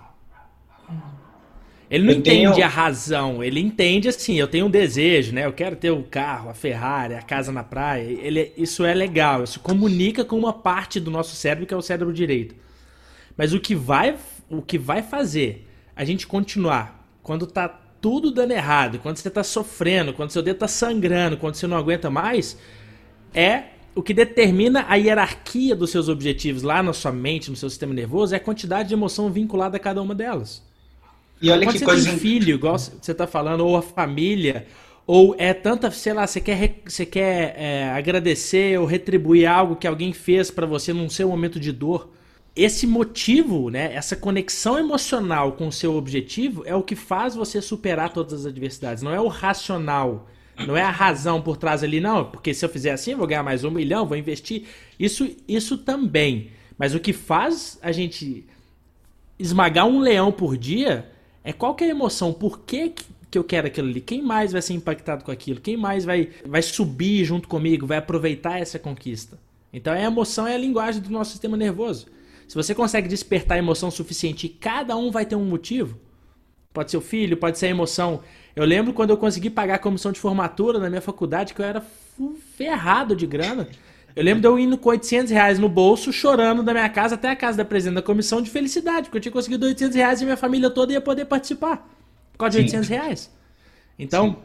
[1.93, 2.64] Ele não eu entende tenho...
[2.64, 5.45] a razão, ele entende assim, eu tenho um desejo, né?
[5.45, 8.03] Eu quero ter o carro, a Ferrari, a casa na praia.
[8.03, 11.82] Ele, isso é legal, isso comunica com uma parte do nosso cérebro que é o
[11.82, 12.55] cérebro direito.
[13.36, 14.16] Mas o que vai,
[14.49, 17.68] o que vai fazer a gente continuar quando tá
[18.01, 21.76] tudo dando errado, quando você tá sofrendo, quando seu dedo tá sangrando, quando você não
[21.76, 22.57] aguenta mais,
[23.34, 23.64] é
[23.95, 27.93] o que determina a hierarquia dos seus objetivos lá na sua mente, no seu sistema
[27.93, 30.72] nervoso, é a quantidade de emoção vinculada a cada uma delas.
[31.43, 32.09] E olha Quando que você coisa.
[32.11, 34.66] Tem filho, igual você está falando, ou a família,
[35.05, 39.86] ou é tanta, sei lá, você quer, você quer é, agradecer ou retribuir algo que
[39.86, 42.11] alguém fez para você num seu momento de dor.
[42.55, 47.61] Esse motivo, né, essa conexão emocional com o seu objetivo é o que faz você
[47.61, 49.03] superar todas as adversidades.
[49.03, 50.28] Não é o racional,
[50.66, 53.26] não é a razão por trás ali, não, porque se eu fizer assim eu vou
[53.26, 54.64] ganhar mais um milhão, vou investir.
[55.01, 56.51] Isso, isso também.
[56.78, 58.45] Mas o que faz a gente
[59.38, 61.11] esmagar um leão por dia
[61.45, 62.93] é qual que é a emoção, por que,
[63.30, 66.30] que eu quero aquilo ali, quem mais vai ser impactado com aquilo, quem mais vai,
[66.47, 69.38] vai subir junto comigo, vai aproveitar essa conquista.
[69.72, 72.07] Então a emoção é a linguagem do nosso sistema nervoso.
[72.47, 75.99] Se você consegue despertar emoção suficiente e cada um vai ter um motivo,
[76.72, 78.20] Pode ser o filho, pode ser a emoção.
[78.57, 81.66] Eu lembro quando eu consegui pagar a comissão de formatura na minha faculdade, que eu
[81.66, 81.84] era
[82.57, 83.68] ferrado de grana.
[84.14, 87.30] Eu lembro de eu indo com 800 reais no bolso, chorando da minha casa até
[87.30, 90.24] a casa da presidente da comissão de felicidade, porque eu tinha conseguido 800 reais e
[90.24, 91.88] minha família toda ia poder participar.
[92.32, 92.76] Por causa de Sim.
[92.76, 93.30] 800 reais.
[93.98, 94.36] Então, Sim.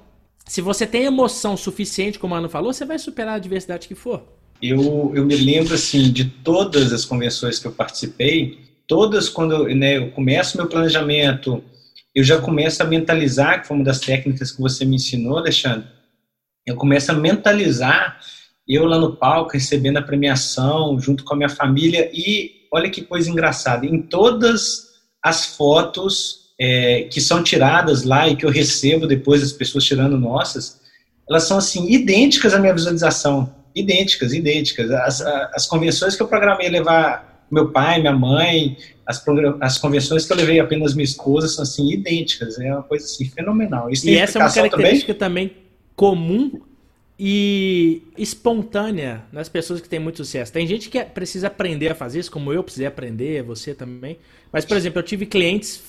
[0.48, 3.96] se você tem emoção suficiente, como a Ana falou, você vai superar a adversidade que
[3.96, 4.24] for.
[4.62, 9.98] Eu, eu me lembro, assim, de todas as convenções que eu participei, todas quando né,
[9.98, 11.62] eu começo meu planejamento,
[12.16, 15.88] eu já começo a mentalizar, que foi uma das técnicas que você me ensinou, Alexandre,
[16.66, 18.20] eu começo a mentalizar
[18.68, 23.02] eu lá no palco recebendo a premiação junto com a minha família e olha que
[23.02, 24.88] coisa engraçada, em todas
[25.24, 30.18] as fotos é, que são tiradas lá e que eu recebo depois das pessoas tirando
[30.18, 30.82] nossas,
[31.30, 34.92] elas são assim idênticas à minha visualização, idênticas, idênticas.
[34.92, 39.24] As, as convenções que eu programei levar meu pai, minha mãe, as,
[39.62, 43.26] as convenções que eu levei apenas minha esposa são assim idênticas, é uma coisa assim
[43.26, 43.90] fenomenal.
[43.90, 46.62] Isso e essa é uma característica também, também comum
[47.20, 50.54] e espontânea nas pessoas que têm muito sucesso.
[50.54, 54.20] Tem gente que precisa aprender a fazer isso, como eu precisei aprender, você também.
[54.52, 55.84] Mas, por exemplo, eu tive clientes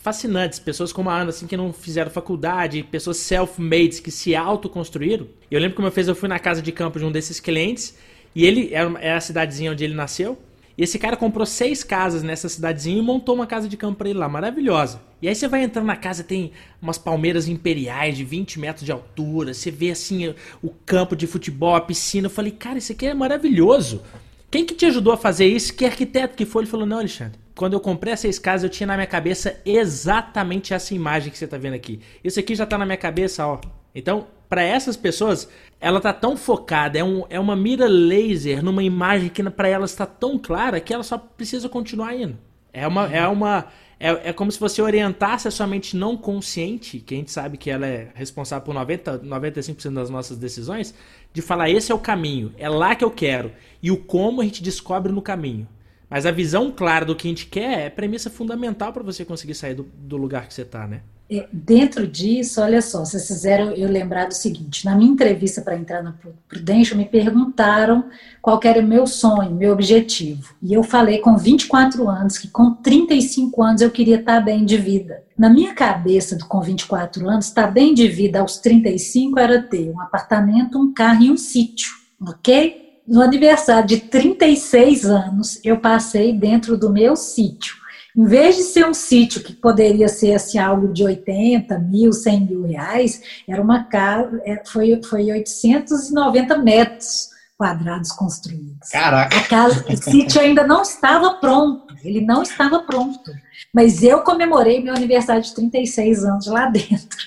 [0.00, 5.26] fascinantes, pessoas como a Ana, assim, que não fizeram faculdade, pessoas self-made, que se autoconstruíram.
[5.50, 7.96] Eu lembro que uma vez eu fui na casa de campo de um desses clientes,
[8.34, 10.38] e ele era a cidadezinha onde ele nasceu,
[10.76, 14.08] e esse cara comprou seis casas nessa cidadezinha e montou uma casa de campo pra
[14.08, 15.00] ele lá, maravilhosa.
[15.20, 18.92] E aí você vai entrando na casa, tem umas palmeiras imperiais de 20 metros de
[18.92, 22.26] altura, você vê assim o campo de futebol, a piscina.
[22.26, 24.02] Eu falei, cara, isso aqui é maravilhoso.
[24.50, 25.74] Quem que te ajudou a fazer isso?
[25.74, 26.62] Que arquiteto que foi?
[26.62, 27.38] Ele falou, não, Alexandre.
[27.54, 31.46] Quando eu comprei essas casas, eu tinha na minha cabeça exatamente essa imagem que você
[31.46, 32.00] tá vendo aqui.
[32.22, 33.60] Isso aqui já tá na minha cabeça, ó.
[33.94, 35.48] Então, para essas pessoas,
[35.80, 39.90] ela tá tão focada, é, um, é uma mira laser numa imagem que para elas
[39.90, 42.38] está tão clara que ela só precisa continuar indo.
[42.72, 43.66] É uma, é uma
[44.00, 47.56] é, é como se você orientasse a sua mente não consciente, que a gente sabe
[47.56, 50.94] que ela é responsável por 90, 95% das nossas decisões,
[51.32, 53.52] de falar esse é o caminho, é lá que eu quero.
[53.82, 55.66] E o como a gente descobre no caminho.
[56.08, 59.54] Mas a visão clara do que a gente quer é premissa fundamental para você conseguir
[59.54, 61.02] sair do, do lugar que você está, né?
[61.30, 65.76] É, dentro disso, olha só, vocês fizeram eu lembrar do seguinte: na minha entrevista para
[65.76, 66.14] entrar na
[66.48, 68.04] Prudential, me perguntaram
[68.40, 70.54] qual era o meu sonho, meu objetivo.
[70.62, 74.78] E eu falei com 24 anos que com 35 anos eu queria estar bem de
[74.78, 75.22] vida.
[75.36, 80.00] Na minha cabeça, com 24 anos, estar bem de vida aos 35 era ter um
[80.00, 81.90] apartamento, um carro e um sítio,
[82.26, 83.00] ok?
[83.06, 87.76] No aniversário de 36 anos, eu passei dentro do meu sítio
[88.18, 92.40] em vez de ser um sítio que poderia ser assim, algo de 80 mil, 100
[92.40, 98.88] mil reais, era uma casa, é, foi, foi 890 metros quadrados construídos.
[98.90, 99.38] Caraca!
[99.38, 103.30] A casa, o sítio ainda não estava pronto, ele não estava pronto.
[103.72, 107.18] Mas eu comemorei meu aniversário de 36 anos lá dentro.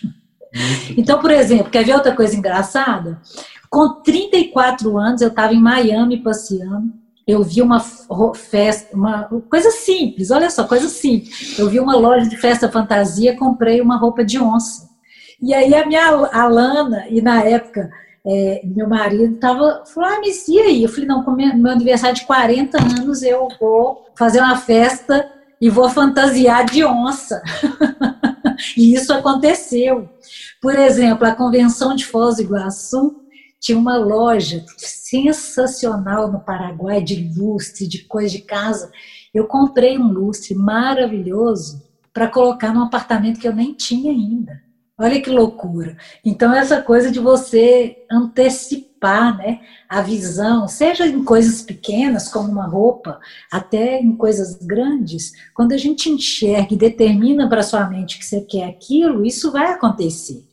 [0.97, 3.21] Então, por exemplo, quer ver outra coisa engraçada?
[3.69, 7.00] Com 34 anos, eu estava em Miami passeando
[7.31, 11.57] eu vi uma festa, uma coisa simples, olha só, coisa simples.
[11.57, 14.89] Eu vi uma loja de festa fantasia, comprei uma roupa de onça.
[15.41, 17.89] E aí a minha Alana, e na época
[18.25, 20.83] é, meu marido tava, falou, ah, mas e aí?
[20.83, 25.27] Eu falei, não, com meu, meu aniversário de 40 anos eu vou fazer uma festa
[25.59, 27.41] e vou fantasiar de onça.
[28.77, 30.09] e isso aconteceu.
[30.61, 33.15] Por exemplo, a convenção de Foz do Iguaçu,
[33.61, 38.91] tinha uma loja sensacional no Paraguai de lustre, de coisa de casa.
[39.31, 44.59] Eu comprei um lustre maravilhoso para colocar num apartamento que eu nem tinha ainda.
[44.99, 45.95] Olha que loucura.
[46.25, 52.67] Então, essa coisa de você antecipar né, a visão, seja em coisas pequenas, como uma
[52.67, 53.19] roupa,
[53.51, 58.41] até em coisas grandes, quando a gente enxerga e determina para sua mente que você
[58.41, 60.43] quer aquilo, isso vai acontecer.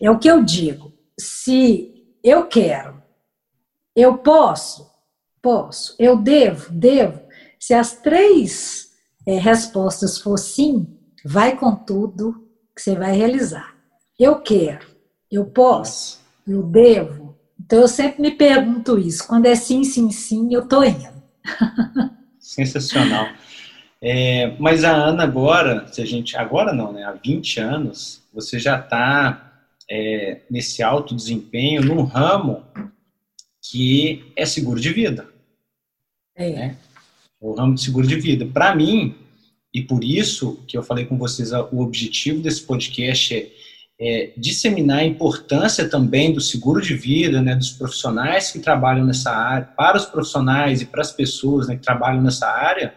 [0.00, 0.92] É o que eu digo.
[1.18, 1.95] Se
[2.28, 3.00] eu quero.
[3.94, 4.90] Eu posso?
[5.40, 5.94] Posso.
[5.96, 6.72] Eu devo?
[6.72, 7.22] Devo.
[7.58, 8.88] Se as três
[9.24, 10.88] é, respostas for sim,
[11.24, 13.76] vai com tudo que você vai realizar.
[14.18, 14.86] Eu quero.
[15.30, 16.20] Eu posso.
[16.46, 17.38] Eu devo.
[17.60, 19.26] Então eu sempre me pergunto isso.
[19.26, 21.22] Quando é sim, sim, sim, eu tô indo.
[22.40, 23.28] Sensacional.
[24.02, 27.04] É, mas a Ana agora, se a gente agora não, né?
[27.04, 29.45] Há 20 anos, você já está
[29.90, 32.64] é, nesse alto desempenho num ramo
[33.62, 35.28] que é seguro de vida.
[36.34, 36.50] É.
[36.50, 36.76] Né?
[37.40, 38.46] O ramo de seguro de vida.
[38.46, 39.14] Para mim,
[39.72, 43.50] e por isso que eu falei com vocês, o objetivo desse podcast é,
[43.98, 49.30] é, disseminar a importância também do seguro de vida, né, dos profissionais que trabalham nessa
[49.30, 52.94] área, para os profissionais e para as pessoas né, que trabalham nessa área,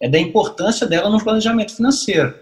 [0.00, 2.34] é da importância dela no planejamento financeiro.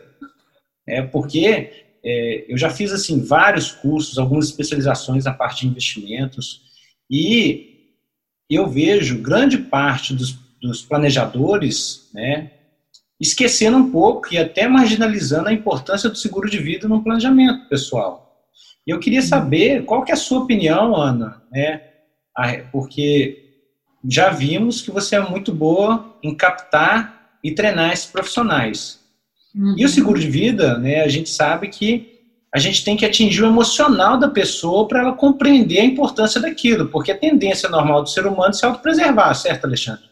[0.87, 6.63] É porque é, eu já fiz assim vários cursos, algumas especializações na parte de investimentos
[7.11, 7.93] e
[8.51, 12.51] eu vejo grande parte dos, dos planejadores, né,
[13.21, 18.25] esquecendo um pouco e até marginalizando a importância do seguro de vida no planejamento pessoal.
[18.87, 21.81] E eu queria saber qual que é a sua opinião, Ana, né?
[22.71, 23.45] Porque
[24.07, 29.01] já vimos que você é muito boa em captar e treinar esses profissionais.
[29.55, 29.75] Uhum.
[29.79, 32.13] E o seguro de vida, né, a gente sabe que
[32.53, 36.89] a gente tem que atingir o emocional da pessoa para ela compreender a importância daquilo,
[36.89, 40.05] porque a tendência normal do ser humano é se autopreservar, certo, Alexandre?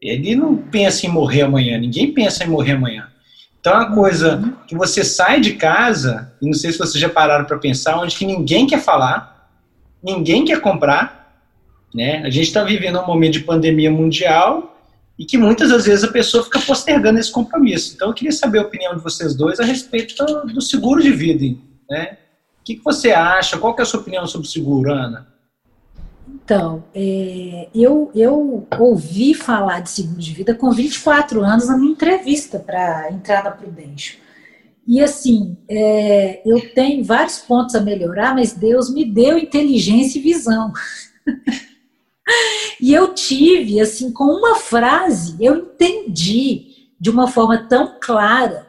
[0.00, 3.08] Ele não pensa em morrer amanhã, ninguém pensa em morrer amanhã.
[3.60, 4.52] Então, é uma coisa uhum.
[4.66, 8.16] que você sai de casa, e não sei se vocês já pararam para pensar, onde
[8.16, 9.48] que ninguém quer falar,
[10.02, 11.44] ninguém quer comprar,
[11.94, 12.22] né?
[12.24, 14.79] A gente está vivendo um momento de pandemia mundial
[15.20, 17.92] e que muitas das vezes a pessoa fica postergando esse compromisso.
[17.94, 20.14] Então, eu queria saber a opinião de vocês dois a respeito
[20.46, 21.58] do, seguro de vida,
[21.90, 22.16] né?
[22.58, 23.58] O que, que você acha?
[23.58, 25.28] Qual é a sua opinião sobre o seguro, Ana?
[26.26, 31.92] Então, é, eu, eu ouvi falar de seguro de vida com 24 anos na minha
[31.92, 34.18] entrevista para entrar na Prudential.
[34.86, 40.22] E assim, é, eu tenho vários pontos a melhorar, mas Deus me deu inteligência e
[40.22, 40.72] visão.
[42.80, 48.66] e eu tive, assim, com uma frase, eu entendi de uma forma tão clara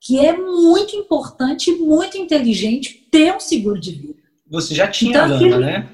[0.00, 4.22] que é muito importante e muito inteligente ter um seguro de vida.
[4.50, 5.88] Você já tinha, então, Lana, né?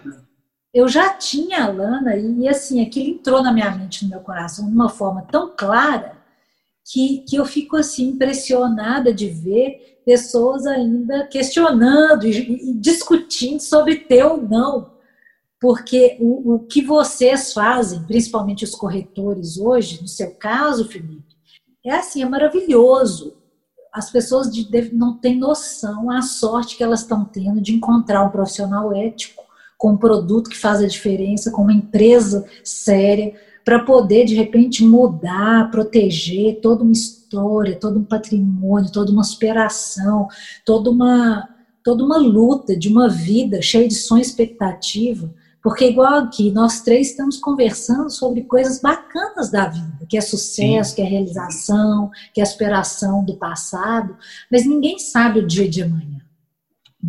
[0.73, 4.67] eu já tinha a Lana e assim, aquilo entrou na minha mente, no meu coração,
[4.67, 6.17] de uma forma tão clara
[6.91, 13.97] que, que eu fico assim impressionada de ver pessoas ainda questionando e, e discutindo sobre
[13.97, 14.98] ter ou não.
[15.61, 21.37] Porque o, o que vocês fazem, principalmente os corretores hoje, no seu caso, Felipe,
[21.85, 23.35] é assim, é maravilhoso.
[23.93, 28.31] As pessoas de, não têm noção a sorte que elas estão tendo de encontrar um
[28.31, 29.43] profissional ético
[29.77, 33.35] com um produto que faz a diferença, com uma empresa séria,
[33.65, 40.27] para poder, de repente, mudar, proteger toda uma história, todo um patrimônio, toda uma superação,
[40.65, 41.49] toda uma,
[41.85, 45.33] toda uma luta de uma vida cheia de sonho e expectativa.
[45.63, 50.91] Porque, igual aqui, nós três estamos conversando sobre coisas bacanas da vida, que é sucesso,
[50.91, 50.97] Sim.
[50.97, 54.17] que é realização, que é superação do passado,
[54.51, 56.19] mas ninguém sabe o dia de amanhã.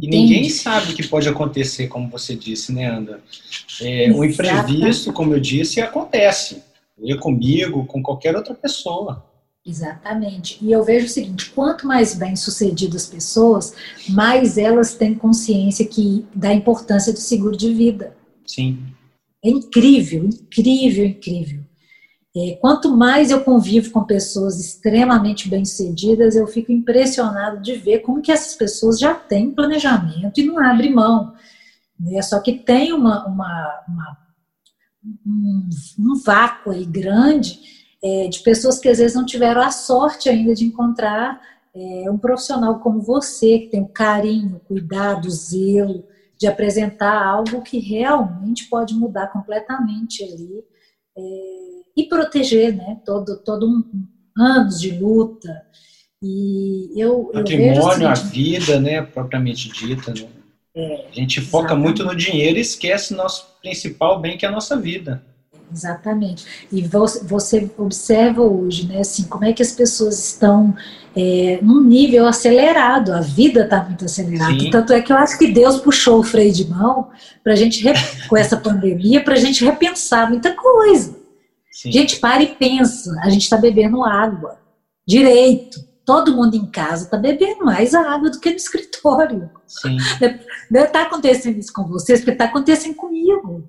[0.02, 3.22] E ninguém sabe o que pode acontecer, como você disse, né, Anda?
[3.82, 6.64] É, o imprevisto, como eu disse, acontece.
[6.97, 9.26] Eu comigo, com qualquer outra pessoa.
[9.66, 10.58] Exatamente.
[10.62, 13.74] E eu vejo o seguinte: quanto mais bem sucedidas as pessoas,
[14.10, 18.18] mais elas têm consciência que da importância do seguro de vida.
[18.50, 18.80] Sim.
[19.45, 21.64] É incrível, incrível, incrível.
[22.36, 28.22] É, quanto mais eu convivo com pessoas extremamente bem-sucedidas, eu fico impressionado de ver como
[28.22, 31.34] que essas pessoas já têm planejamento e não abrem mão.
[32.00, 32.22] Né?
[32.22, 34.18] Só que tem uma, uma, uma
[35.26, 35.70] um,
[36.00, 37.60] um, vácuo aí grande
[38.04, 41.39] é, de pessoas que às vezes não tiveram a sorte ainda de encontrar
[41.74, 46.04] é, um profissional como você, que tem o carinho, o cuidado, o zelo
[46.39, 50.63] de apresentar algo que realmente pode mudar completamente ali
[51.17, 51.21] é,
[51.97, 53.01] e proteger, né?
[53.05, 53.83] Todo, todo um
[54.37, 55.49] anos de luta.
[56.23, 60.27] E eu, patrimônio, eu a vida, né, propriamente dita, né?
[60.75, 61.83] É, a gente foca exatamente.
[61.83, 65.25] muito no dinheiro e esquece nosso principal bem que é a nossa vida.
[65.72, 66.67] Exatamente.
[66.72, 70.76] E você observa hoje, né, assim, como é que as pessoas estão
[71.15, 74.59] é, num nível acelerado, a vida está muito acelerada.
[74.59, 74.70] Sim.
[74.70, 77.09] Tanto é que eu acho que Deus puxou o freio de mão
[77.43, 77.84] para a gente,
[78.28, 81.17] com essa pandemia, para a gente repensar muita coisa.
[81.72, 81.91] Sim.
[81.91, 83.15] Gente, para e pensa.
[83.22, 84.59] A gente está bebendo água.
[85.07, 85.80] Direito.
[86.05, 89.49] Todo mundo em casa está bebendo mais água do que no escritório.
[89.67, 89.97] Sim.
[90.20, 90.39] Deve
[90.74, 93.63] estar tá acontecendo isso com vocês, porque está acontecendo comigo.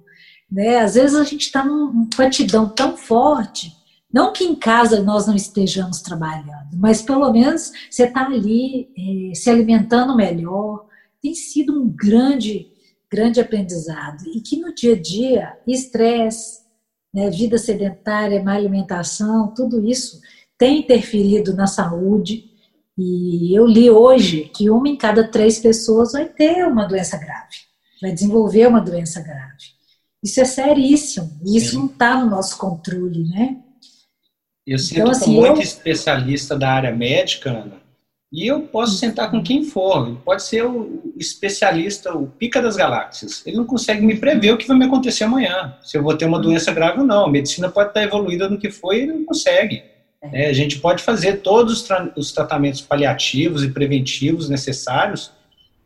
[0.50, 0.78] Né?
[0.78, 3.72] Às vezes a gente está num fatidão tão forte.
[4.12, 9.34] Não que em casa nós não estejamos trabalhando, mas pelo menos você está ali eh,
[9.34, 10.86] se alimentando melhor.
[11.22, 12.72] Tem sido um grande,
[13.10, 14.24] grande aprendizado.
[14.34, 16.60] E que no dia a dia, estresse,
[17.14, 20.20] né, vida sedentária, má alimentação, tudo isso
[20.58, 22.50] tem interferido na saúde.
[22.98, 27.56] E eu li hoje que uma em cada três pessoas vai ter uma doença grave,
[28.02, 29.79] vai desenvolver uma doença grave.
[30.22, 31.78] Isso é seríssimo, e isso Sim.
[31.78, 33.56] não está no nosso controle, né?
[34.66, 35.62] Eu sinto então, assim, muito eu...
[35.62, 37.80] especialista da área médica, Ana,
[38.32, 40.16] e eu posso sentar com quem for.
[40.24, 43.44] Pode ser o especialista, o pica das galáxias.
[43.44, 45.76] Ele não consegue me prever o que vai me acontecer amanhã.
[45.82, 47.26] Se eu vou ter uma doença grave ou não.
[47.26, 49.82] A medicina pode estar evoluída no que foi e ele não consegue.
[50.22, 50.50] É.
[50.50, 55.32] a gente pode fazer todos os, tra os tratamentos paliativos e preventivos necessários,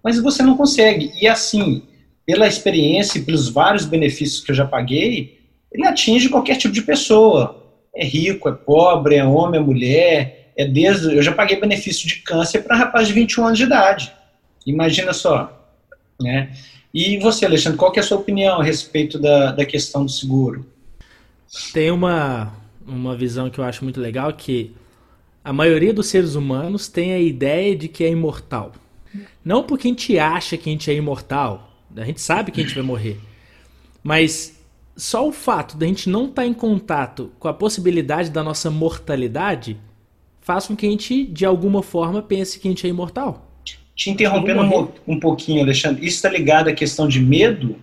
[0.02, 1.12] mas você não consegue.
[1.22, 1.84] E assim,
[2.26, 5.40] pela experiência e pelos vários benefícios que eu já paguei,
[5.72, 7.62] ele atinge qualquer tipo de pessoa.
[7.94, 11.14] É rico, é pobre, é homem, é mulher, é desde.
[11.14, 14.12] Eu já paguei benefício de câncer para rapaz de 21 anos de idade.
[14.66, 15.60] Imagina só.
[16.20, 16.50] Né?
[16.92, 20.64] E você, Alexandre, qual é a sua opinião a respeito da, da questão do seguro?
[21.72, 22.52] Tem uma,
[22.86, 24.72] uma visão que eu acho muito legal que
[25.42, 28.72] a maioria dos seres humanos tem a ideia de que é imortal.
[29.44, 32.64] Não porque a gente acha que a gente é imortal, a gente sabe que a
[32.64, 33.20] gente vai morrer.
[34.02, 34.58] Mas
[34.96, 38.42] só o fato de a gente não estar tá em contato com a possibilidade da
[38.42, 39.76] nossa mortalidade
[40.40, 43.50] faz com que a gente, de alguma forma, pense que a gente é imortal.
[43.96, 47.76] Te interrompendo um, um pouquinho, Alexandre, isso está ligado à questão de medo?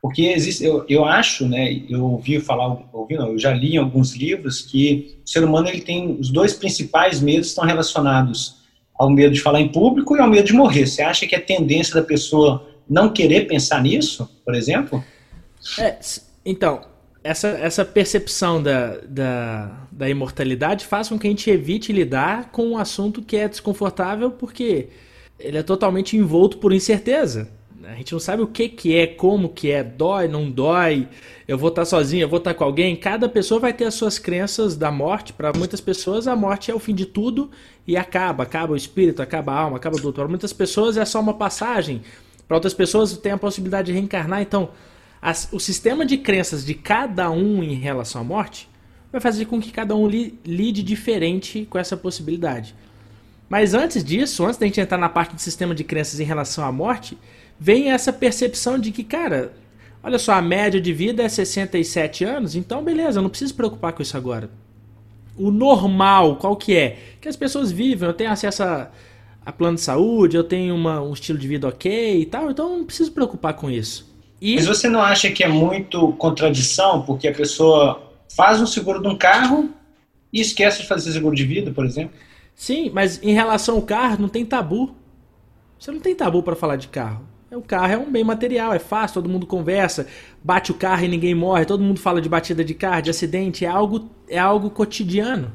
[0.00, 3.78] Porque existe, eu, eu acho, né, eu ouvi falar, ouvi não, eu já li em
[3.78, 8.58] alguns livros que o ser humano ele tem os dois principais medos estão relacionados
[8.96, 10.86] ao medo de falar em público e ao medo de morrer.
[10.86, 15.04] Você acha que é tendência da pessoa não querer pensar nisso, por exemplo?
[15.78, 15.98] É,
[16.44, 16.82] então,
[17.22, 22.68] essa, essa percepção da, da, da imortalidade faz com que a gente evite lidar com
[22.68, 24.88] um assunto que é desconfortável porque
[25.38, 27.48] ele é totalmente envolto por incerteza.
[27.84, 31.08] A gente não sabe o que, que é, como que é, dói, não dói,
[31.46, 32.94] eu vou estar sozinho, eu vou estar com alguém.
[32.94, 35.32] Cada pessoa vai ter as suas crenças da morte.
[35.32, 37.50] Para muitas pessoas, a morte é o fim de tudo
[37.86, 38.42] e acaba.
[38.42, 40.12] Acaba o espírito, acaba a alma, acaba tudo.
[40.12, 42.02] Para muitas pessoas é só uma passagem.
[42.48, 44.40] Para outras pessoas tem a possibilidade de reencarnar.
[44.40, 44.70] Então,
[45.20, 48.68] as, o sistema de crenças de cada um em relação à morte
[49.12, 52.74] vai fazer com que cada um li, lide diferente com essa possibilidade.
[53.48, 56.64] Mas antes disso, antes da gente entrar na parte do sistema de crenças em relação
[56.64, 57.18] à morte,
[57.58, 59.52] vem essa percepção de que, cara,
[60.02, 63.92] olha só, a média de vida é 67 anos, então beleza, eu não preciso preocupar
[63.92, 64.50] com isso agora.
[65.36, 66.98] O normal, qual que é?
[67.20, 68.90] Que as pessoas vivem, eu tenho acesso a,
[69.48, 72.76] a plano de saúde, eu tenho uma, um estilo de vida ok e tal, então
[72.76, 74.06] não preciso preocupar com isso.
[74.38, 74.56] E...
[74.56, 79.08] Mas você não acha que é muito contradição, porque a pessoa faz um seguro de
[79.08, 79.70] um carro
[80.30, 82.14] e esquece de fazer seguro de vida, por exemplo?
[82.54, 84.94] Sim, mas em relação ao carro, não tem tabu.
[85.78, 87.24] Você não tem tabu para falar de carro.
[87.50, 90.06] É, o carro é um bem material, é fácil, todo mundo conversa,
[90.44, 93.64] bate o carro e ninguém morre, todo mundo fala de batida de carro, de acidente,
[93.64, 95.50] é algo, é algo cotidiano.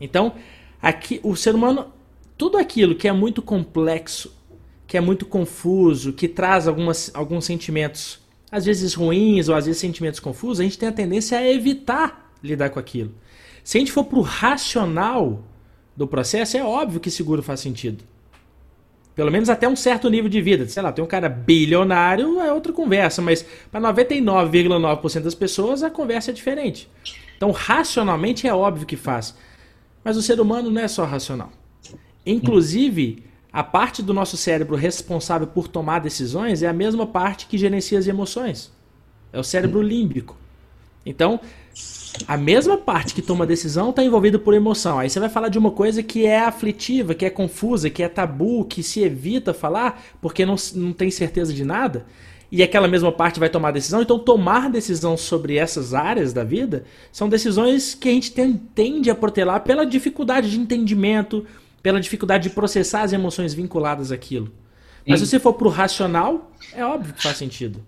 [0.00, 0.32] Então,
[0.80, 1.94] aqui o ser humano,
[2.36, 4.32] tudo aquilo que é muito complexo,
[4.86, 8.20] que é muito confuso, que traz algumas, alguns sentimentos,
[8.50, 12.32] às vezes ruins ou às vezes sentimentos confusos, a gente tem a tendência a evitar
[12.42, 13.14] lidar com aquilo.
[13.64, 15.42] Se a gente for para o racional
[15.96, 18.04] do processo, é óbvio que seguro faz sentido.
[19.14, 20.68] Pelo menos até um certo nível de vida.
[20.68, 25.88] Sei lá, tem um cara bilionário, é outra conversa, mas para 99,9% das pessoas a
[25.88, 26.88] conversa é diferente.
[27.36, 29.34] Então, racionalmente é óbvio que faz.
[30.04, 31.50] Mas o ser humano não é só racional.
[32.26, 33.22] Inclusive,
[33.52, 37.98] a parte do nosso cérebro responsável por tomar decisões é a mesma parte que gerencia
[37.98, 38.70] as emoções.
[39.32, 40.36] É o cérebro límbico.
[41.06, 41.40] Então,
[42.26, 44.98] a mesma parte que toma decisão está envolvida por emoção.
[44.98, 48.08] Aí você vai falar de uma coisa que é aflitiva, que é confusa, que é
[48.08, 52.04] tabu, que se evita falar porque não, não tem certeza de nada.
[52.50, 54.02] E aquela mesma parte vai tomar decisão.
[54.02, 58.32] Então, tomar decisão sobre essas áreas da vida são decisões que a gente
[58.74, 61.44] tende a protelar pela dificuldade de entendimento,
[61.86, 64.52] pela dificuldade de processar as emoções vinculadas àquilo.
[65.06, 67.80] Mas se você for para o racional, é óbvio que faz sentido.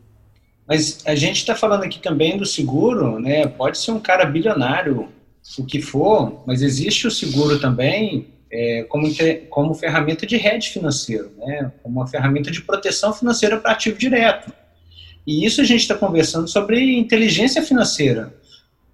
[0.68, 3.48] Mas a gente está falando aqui também do seguro, né?
[3.48, 5.08] Pode ser um cara bilionário,
[5.58, 9.08] o que for, mas existe o seguro também é, como,
[9.50, 11.72] como ferramenta de hedge financeiro, né?
[11.82, 14.52] Como uma ferramenta de proteção financeira para ativo direto.
[15.26, 18.32] E isso a gente está conversando sobre inteligência financeira.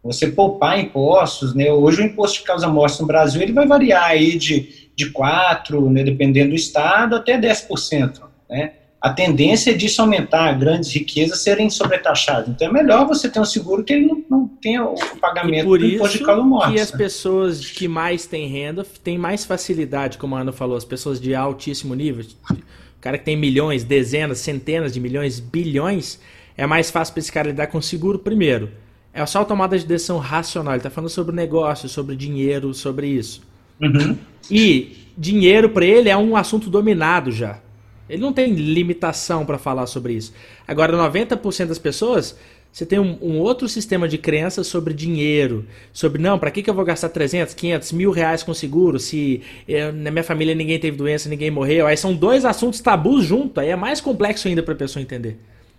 [0.02, 1.70] Você poupar impostos, né?
[1.70, 5.90] Hoje o imposto de causa morte no Brasil ele vai variar aí de, de 4%,
[5.90, 8.72] né, dependendo do estado, até 10%, né?
[9.04, 12.48] a tendência disso aumentar, grandes riquezas serem sobretaxadas.
[12.48, 15.86] Então é melhor você ter um seguro que ele não, não tenha o pagamento do
[15.86, 16.96] imposto de calo que as né?
[16.96, 21.34] pessoas que mais têm renda têm mais facilidade, como a Ana falou, as pessoas de
[21.34, 22.56] altíssimo nível, o
[22.98, 26.18] cara que tem milhões, dezenas, centenas de milhões, bilhões,
[26.56, 28.70] é mais fácil para esse cara lidar com seguro primeiro.
[29.12, 30.72] É só a tomada de decisão racional.
[30.72, 33.42] Ele está falando sobre negócio, sobre dinheiro, sobre isso.
[33.80, 34.16] Uhum.
[34.50, 37.60] E dinheiro para ele é um assunto dominado já.
[38.08, 40.32] Ele não tem limitação para falar sobre isso.
[40.68, 42.38] Agora, 90% das pessoas,
[42.70, 45.64] você tem um, um, outro sistema de crenças sobre dinheiro.
[45.92, 49.40] Sobre, não, para que, que eu vou gastar 300, 500, mil reais com seguro se
[49.66, 51.86] eu, na minha família ninguém teve doença, ninguém morreu?
[51.86, 53.56] Aí são dois assuntos tabus juntos.
[53.58, 55.38] Aí é mais complexo ainda para a pessoa entender.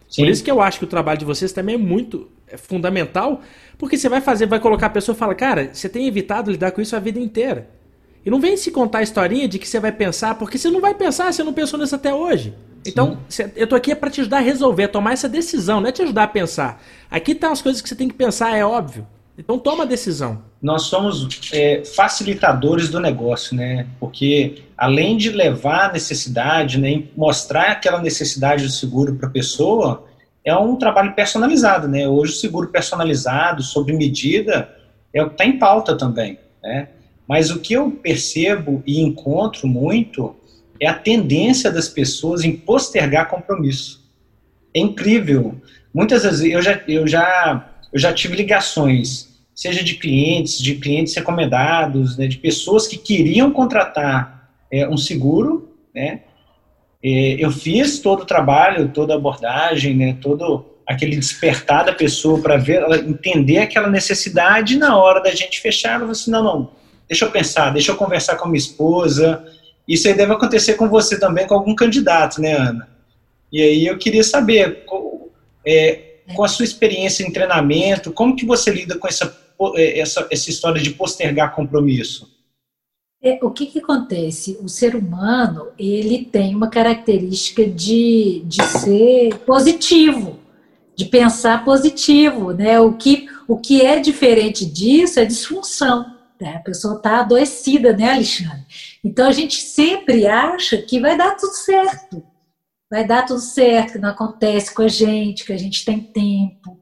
[0.10, 0.24] Sim.
[0.24, 3.42] Por isso que eu acho que o trabalho de vocês também é muito é fundamental,
[3.78, 6.72] porque você vai fazer, vai colocar a pessoa e fala, cara, você tem evitado lidar
[6.72, 7.68] com isso a vida inteira.
[8.26, 10.82] E não vem se contar a historinha de que você vai pensar, porque você não
[10.82, 12.56] vai pensar, você não pensou nisso até hoje.
[12.86, 13.20] Então,
[13.56, 15.92] eu tô aqui é para te ajudar a resolver, a tomar essa decisão, não é
[15.92, 16.82] te ajudar a pensar.
[17.10, 19.08] Aqui tá as coisas que você tem que pensar, é óbvio.
[19.38, 20.42] Então toma a decisão.
[20.62, 23.86] Nós somos é, facilitadores do negócio, né?
[24.00, 30.06] Porque além de levar a necessidade, né, mostrar aquela necessidade do seguro para a pessoa,
[30.44, 32.08] é um trabalho personalizado, né?
[32.08, 34.70] Hoje o seguro personalizado, sob medida,
[35.14, 36.90] é o que está em pauta também, né?
[37.28, 40.36] Mas o que eu percebo e encontro muito
[40.80, 44.04] é a tendência das pessoas em postergar compromisso.
[44.76, 45.56] É incrível.
[45.94, 51.16] Muitas vezes eu já, eu já, eu já tive ligações, seja de clientes, de clientes
[51.16, 56.22] recomendados, né, de pessoas que queriam contratar é, um seguro, né?
[57.02, 62.42] É, eu fiz todo o trabalho, toda a abordagem, né, todo aquele despertar da pessoa
[62.42, 66.72] para ver, entender aquela necessidade na hora da gente fechar, falou assim, não, não,
[67.08, 69.46] deixa eu pensar, deixa eu conversar com a minha esposa,
[69.88, 72.90] isso aí deve acontecer com você também, com algum candidato, né, Ana?
[73.52, 74.84] E aí eu queria saber,
[75.66, 79.38] é, com a sua experiência em treinamento, como que você lida com essa,
[79.76, 82.34] é, essa, essa história de postergar compromisso?
[83.22, 84.58] É, o que, que acontece?
[84.62, 90.40] O ser humano, ele tem uma característica de, de ser positivo,
[90.96, 92.80] de pensar positivo, né?
[92.80, 96.15] O que, o que é diferente disso é disfunção.
[96.40, 96.56] Né?
[96.56, 98.66] A pessoa está adoecida, né, Alexandre?
[99.04, 102.24] Então a gente sempre acha que vai dar tudo certo.
[102.90, 106.80] Vai dar tudo certo, que não acontece com a gente, que a gente tem tempo.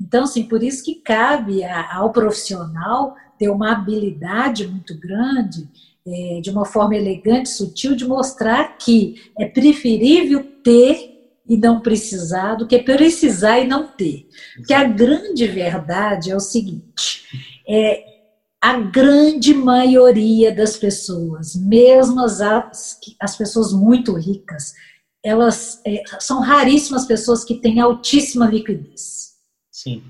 [0.00, 5.68] Então, assim, por isso que cabe ao profissional ter uma habilidade muito grande,
[6.06, 11.18] é, de uma forma elegante, sutil, de mostrar que é preferível ter
[11.48, 14.28] e não precisar do que precisar e não ter.
[14.56, 17.24] Porque a grande verdade é o seguinte:
[17.66, 18.04] é,
[18.60, 22.40] a grande maioria das pessoas, mesmo as,
[23.20, 24.74] as pessoas muito ricas,
[25.22, 29.34] elas é, são raríssimas pessoas que têm altíssima liquidez.
[29.70, 30.02] Sim.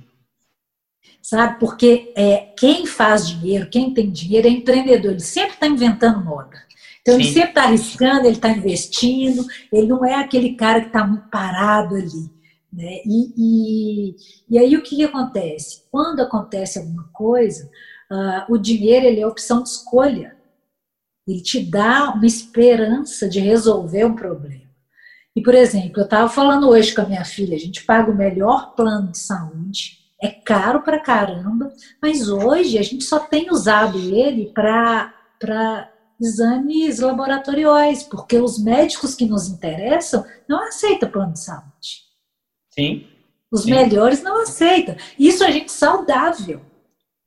[1.21, 1.59] Sabe?
[1.59, 6.67] Porque é, quem faz dinheiro, quem tem dinheiro é empreendedor, ele sempre está inventando moda.
[7.03, 7.21] Então Sim.
[7.23, 11.29] ele sempre está arriscando, ele está investindo, ele não é aquele cara que está muito
[11.29, 12.31] parado ali.
[12.73, 13.01] Né?
[13.05, 14.17] E, e,
[14.49, 15.85] e aí o que, que acontece?
[15.91, 17.71] Quando acontece alguma coisa,
[18.11, 20.37] uh, o dinheiro ele é opção de escolha.
[21.27, 24.69] Ele te dá uma esperança de resolver um problema.
[25.37, 28.17] E, por exemplo, eu estava falando hoje com a minha filha, a gente paga o
[28.17, 33.99] melhor plano de saúde, é caro pra caramba, mas hoje a gente só tem usado
[33.99, 42.03] ele para exames laboratoriais, porque os médicos que nos interessam não aceitam plano de saúde.
[42.71, 43.07] Sim.
[43.51, 43.71] Os Sim.
[43.71, 44.97] melhores não aceitam.
[45.19, 46.61] Isso a gente saudável.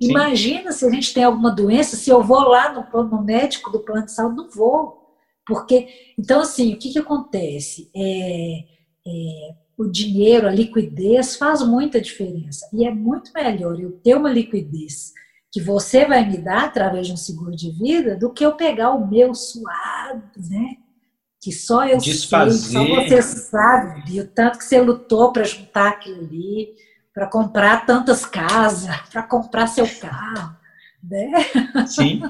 [0.02, 3.80] Imagina se a gente tem alguma doença, se eu vou lá no, no médico do
[3.80, 5.00] plano de saúde, não vou.
[5.46, 5.88] Porque,
[6.18, 7.92] então, assim, o que, que acontece?
[7.96, 8.64] É,
[9.06, 12.68] é, o dinheiro, a liquidez faz muita diferença.
[12.74, 15.14] E é muito melhor eu ter uma liquidez
[15.52, 18.92] que você vai me dar através de um seguro de vida do que eu pegar
[18.92, 20.78] o meu suado, né?
[21.42, 22.54] Que só eu Desfazer.
[22.54, 26.70] sei, só você sabe, o tanto que você lutou para juntar aquilo ali
[27.14, 30.56] para comprar tantas casas, para comprar seu carro,
[31.04, 31.32] né?
[31.88, 32.22] Sim.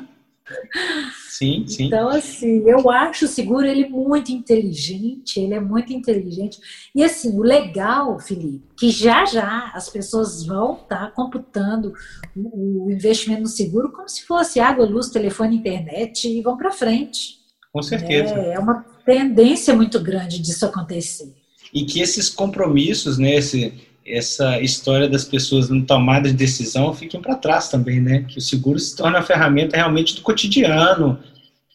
[1.30, 1.86] Sim, sim.
[1.86, 6.60] Então, assim, eu acho o seguro ele muito inteligente, ele é muito inteligente.
[6.94, 11.94] E assim, o legal, Felipe, que já já as pessoas vão estar tá computando
[12.36, 16.72] o, o, investimento no seguro como se fosse água, luz, telefone, internet e vão para
[16.72, 17.40] frente.
[17.72, 18.34] Com certeza.
[18.36, 21.34] É, é uma tendência muito grande disso acontecer.
[21.74, 23.74] E que esses compromissos, né, esse,
[24.06, 28.26] essa história das pessoas não tomada de decisão fiquem para trás também, né?
[28.28, 31.20] Que o seguro se torne uma ferramenta realmente do cotidiano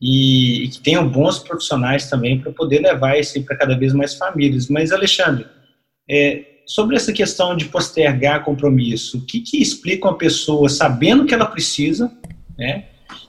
[0.01, 4.15] e, e que tenham bons profissionais também para poder levar isso para cada vez mais
[4.15, 4.69] famílias.
[4.69, 5.47] Mas, Alexandre,
[6.09, 11.35] é, sobre essa questão de postergar compromisso, o que, que explica uma pessoa sabendo que
[11.35, 12.13] ela precisa,
[12.59, 12.87] né?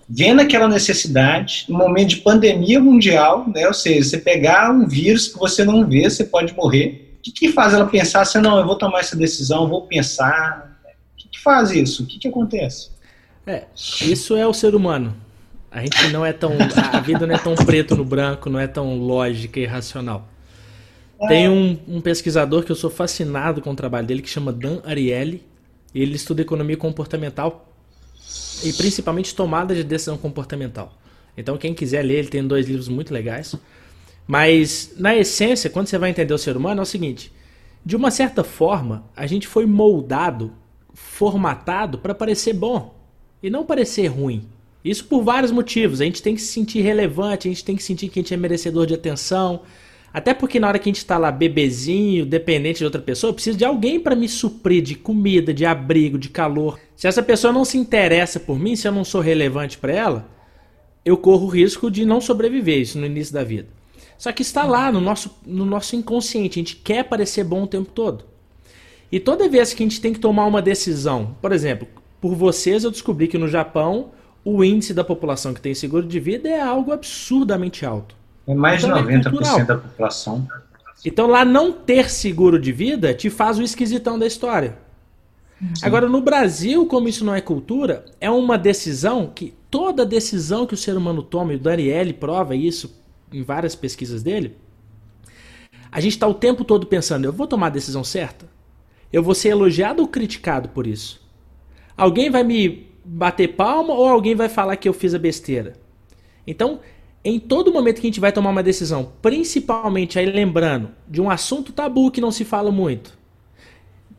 [0.10, 3.68] Vendo aquela necessidade, no momento de pandemia mundial, né?
[3.68, 7.52] Ou seja, você pegar um vírus que você não vê, você pode morrer que, que
[7.52, 10.78] faz ela pensar assim, não, eu vou tomar essa decisão, vou pensar?
[11.14, 12.04] O que, que faz isso?
[12.04, 12.92] O que, que acontece?
[13.46, 15.16] É, isso é o ser humano.
[15.72, 16.54] A gente não é tão.
[16.92, 20.28] A vida não é tão preto no branco, não é tão lógica e racional.
[21.20, 21.28] É.
[21.28, 24.80] Tem um, um, pesquisador que eu sou fascinado com o trabalho dele, que chama Dan
[24.84, 25.44] Ariely.
[25.94, 27.74] Ele estuda economia comportamental
[28.64, 30.94] e principalmente tomada de decisão comportamental.
[31.36, 33.56] Então, quem quiser ler, ele tem dois livros muito legais.
[34.28, 37.32] Mas, na essência, quando você vai entender o ser humano, é o seguinte:
[37.86, 40.52] de uma certa forma, a gente foi moldado,
[40.94, 42.94] formatado para parecer bom
[43.42, 44.46] e não parecer ruim.
[44.84, 46.02] Isso por vários motivos.
[46.02, 48.34] A gente tem que se sentir relevante, a gente tem que sentir que a gente
[48.34, 49.62] é merecedor de atenção.
[50.14, 53.34] Até porque na hora que a gente está lá bebezinho, dependente de outra pessoa, eu
[53.34, 56.80] preciso de alguém para me suprir de comida, de abrigo, de calor.
[56.96, 60.30] Se essa pessoa não se interessa por mim, se eu não sou relevante para ela,
[61.06, 63.77] eu corro o risco de não sobreviver isso no início da vida.
[64.18, 67.68] Só que está lá no nosso, no nosso inconsciente, a gente quer parecer bom o
[67.68, 68.26] tempo todo.
[69.12, 71.88] E toda vez que a gente tem que tomar uma decisão, por exemplo,
[72.20, 74.12] por vocês eu descobri que no Japão
[74.44, 78.16] o índice da população que tem seguro de vida é algo absurdamente alto.
[78.48, 80.48] É mais então, de 90% é da população.
[81.06, 84.78] Então lá não ter seguro de vida te faz o esquisitão da história.
[85.60, 85.86] Sim.
[85.86, 90.74] Agora no Brasil, como isso não é cultura, é uma decisão que toda decisão que
[90.74, 92.96] o ser humano toma, e o Daniele prova isso
[93.32, 94.56] em várias pesquisas dele,
[95.92, 98.48] a gente está o tempo todo pensando: eu vou tomar a decisão certa?
[99.12, 101.26] Eu vou ser elogiado ou criticado por isso?
[101.96, 105.74] Alguém vai me bater palma ou alguém vai falar que eu fiz a besteira?
[106.46, 106.82] Então,
[107.24, 111.30] em todo momento que a gente vai tomar uma decisão, principalmente aí lembrando de um
[111.30, 113.18] assunto tabu que não se fala muito,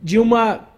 [0.01, 0.68] de uma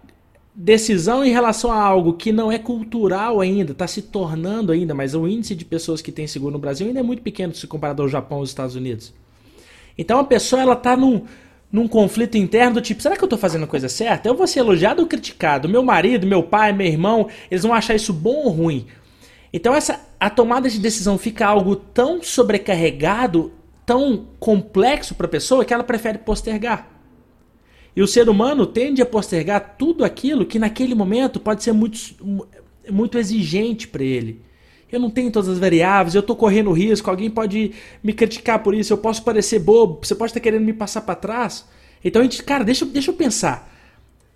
[0.54, 5.14] decisão em relação a algo que não é cultural ainda, está se tornando ainda, mas
[5.14, 8.02] o índice de pessoas que têm seguro no Brasil ainda é muito pequeno se comparado
[8.02, 9.14] ao Japão ou aos Estados Unidos.
[9.96, 11.22] Então a pessoa ela está num,
[11.70, 14.28] num conflito interno do tipo, será que eu estou fazendo a coisa certa?
[14.28, 15.68] Eu vou ser elogiado ou criticado?
[15.68, 18.86] Meu marido, meu pai, meu irmão, eles vão achar isso bom ou ruim?
[19.52, 23.52] Então essa a tomada de decisão fica algo tão sobrecarregado,
[23.84, 26.91] tão complexo para a pessoa que ela prefere postergar.
[27.94, 31.98] E o ser humano tende a postergar tudo aquilo que naquele momento pode ser muito,
[32.90, 34.40] muito exigente para ele.
[34.90, 37.72] Eu não tenho todas as variáveis, eu estou correndo risco, alguém pode
[38.02, 41.14] me criticar por isso, eu posso parecer bobo, você pode estar querendo me passar para
[41.14, 41.66] trás.
[42.04, 43.70] Então a gente, cara, deixa, deixa eu pensar.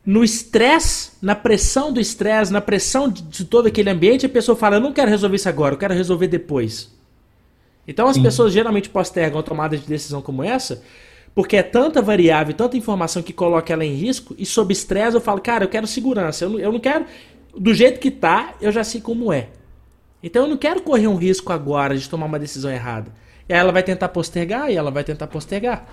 [0.04, 4.56] No estresse, na pressão do estresse, na pressão de, de, todo aquele ambiente, a pessoa
[4.56, 6.94] fala: Eu não quero resolver isso agora, eu quero resolver depois.
[7.88, 8.22] Então as Sim.
[8.22, 10.82] pessoas geralmente postergam a tomada de decisão como essa,
[11.36, 15.20] porque é tanta variável, tanta informação que coloca ela em risco, e sob estresse eu
[15.20, 17.04] falo: Cara, eu quero segurança, eu não, eu não quero.
[17.54, 19.48] Do jeito que tá, eu já sei como é.
[20.22, 23.12] Então eu não quero correr um risco agora de tomar uma decisão errada.
[23.46, 25.86] E aí ela vai tentar postergar e ela vai tentar postergar.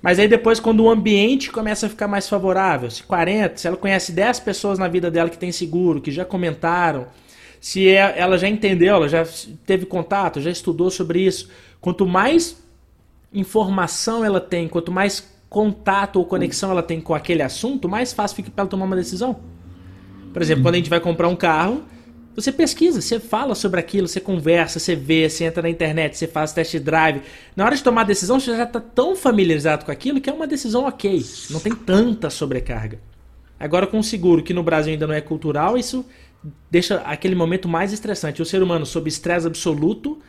[0.00, 3.76] Mas aí depois, quando o ambiente começa a ficar mais favorável, se 40, se ela
[3.76, 7.06] conhece 10 pessoas na vida dela que tem seguro, que já comentaram,
[7.60, 9.26] se é, ela já entendeu, ela já
[9.66, 11.50] teve contato, já estudou sobre isso,
[11.82, 12.56] quanto mais
[13.32, 18.36] informação ela tem, quanto mais contato ou conexão ela tem com aquele assunto, mais fácil
[18.36, 19.40] fica para ela tomar uma decisão.
[20.32, 21.84] Por exemplo, quando a gente vai comprar um carro,
[22.34, 26.26] você pesquisa, você fala sobre aquilo, você conversa, você vê, você entra na internet, você
[26.26, 27.22] faz test drive.
[27.56, 30.32] Na hora de tomar a decisão, você já está tão familiarizado com aquilo que é
[30.32, 31.24] uma decisão ok.
[31.50, 33.00] Não tem tanta sobrecarga.
[33.58, 36.06] Agora, com o seguro, que no Brasil ainda não é cultural, isso
[36.70, 38.40] deixa aquele momento mais estressante.
[38.40, 40.20] O ser humano, sob estresse absoluto,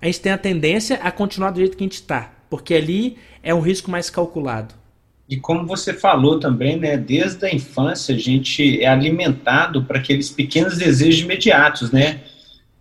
[0.00, 2.37] a gente tem a tendência a continuar do jeito que a gente está.
[2.48, 4.74] Porque ali é um risco mais calculado.
[5.28, 10.30] E como você falou também, né, desde a infância a gente é alimentado para aqueles
[10.30, 12.22] pequenos desejos imediatos, né?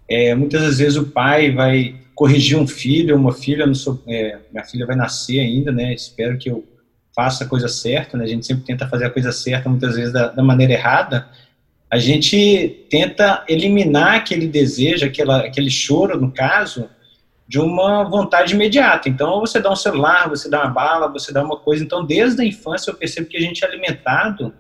[0.10, 4.86] É, muitas vezes o pai vai corrigir um filho, uma filha, sou, é, minha filha
[4.86, 5.94] vai nascer ainda, né?
[5.94, 6.66] Espero que eu
[7.14, 8.24] faça a coisa certa, né?
[8.24, 11.28] A gente sempre tenta fazer a coisa certa, muitas vezes da, da maneira errada.
[11.92, 16.90] A gente tenta eliminar aquele desejo, aquela, aquele choro, no caso,
[17.48, 19.08] de uma vontade imediata.
[19.08, 21.84] Então, você dá um celular, você dá uma bala, você dá uma coisa.
[21.84, 24.54] Então, desde a infância, eu percebo que a gente é alimentado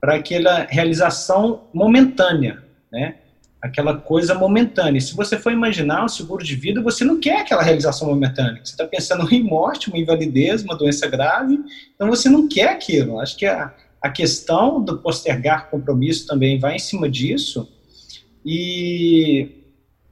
[0.00, 2.62] para aquela realização momentânea,
[2.92, 3.16] né?
[3.60, 5.00] Aquela coisa momentânea.
[5.00, 8.60] Se você for imaginar o seguro de vida, você não quer aquela realização momentânea.
[8.64, 11.60] Você está pensando em morte, uma invalidez, uma doença grave.
[11.94, 13.20] Então, você não quer aquilo.
[13.20, 17.68] Acho que a, a questão do postergar compromisso também vai em cima disso.
[18.44, 19.48] E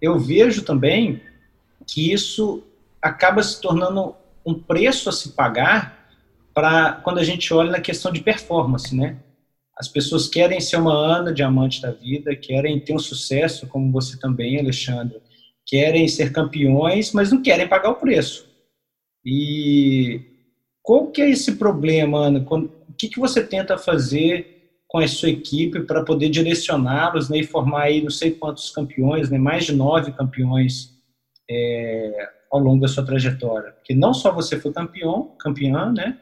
[0.00, 1.20] eu vejo também
[1.93, 2.62] que isso
[3.03, 4.14] acaba se tornando
[4.47, 6.09] um preço a se pagar
[6.55, 9.16] para quando a gente olha na questão de performance, né?
[9.76, 14.18] As pessoas querem ser uma Ana diamante da vida, querem ter um sucesso, como você
[14.18, 15.20] também, Alexandre,
[15.66, 18.47] querem ser campeões, mas não querem pagar o preço.
[19.24, 20.20] E
[20.82, 22.47] qual que é esse problema, Ana?
[22.49, 27.47] O que, que você tenta fazer com a sua equipe para poder direcioná-los né, e
[27.47, 30.99] formar aí não sei quantos campeões, né, mais de nove campeões
[31.51, 33.72] é, ao longo da sua trajetória.
[33.72, 36.18] Porque não só você foi campeão, campeã, né?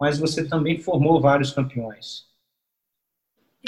[0.00, 2.26] Mas você também formou vários campeões.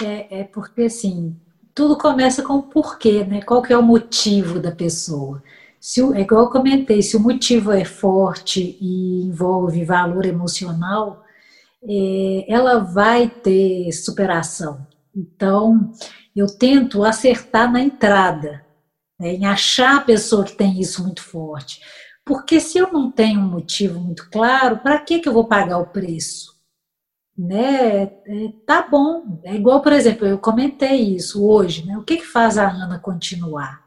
[0.02, 1.36] É, é porque assim,
[1.72, 3.40] tudo começa com o porquê, né?
[3.42, 5.40] Qual que é o motivo da pessoa?
[5.78, 11.24] Se o, é igual eu comentei, se o motivo é forte e envolve valor emocional,
[11.82, 14.84] é, ela vai ter superação.
[15.14, 15.92] Então,
[16.34, 18.64] eu tento acertar na entrada,
[19.18, 21.80] né, em achar a pessoa que tem isso muito forte.
[22.24, 25.78] Porque se eu não tenho um motivo muito claro, para que, que eu vou pagar
[25.78, 26.54] o preço?
[27.36, 28.04] Né?
[28.04, 29.40] É, tá bom.
[29.44, 31.98] É igual, por exemplo, eu comentei isso hoje, né?
[31.98, 33.84] O que, que faz a Ana continuar?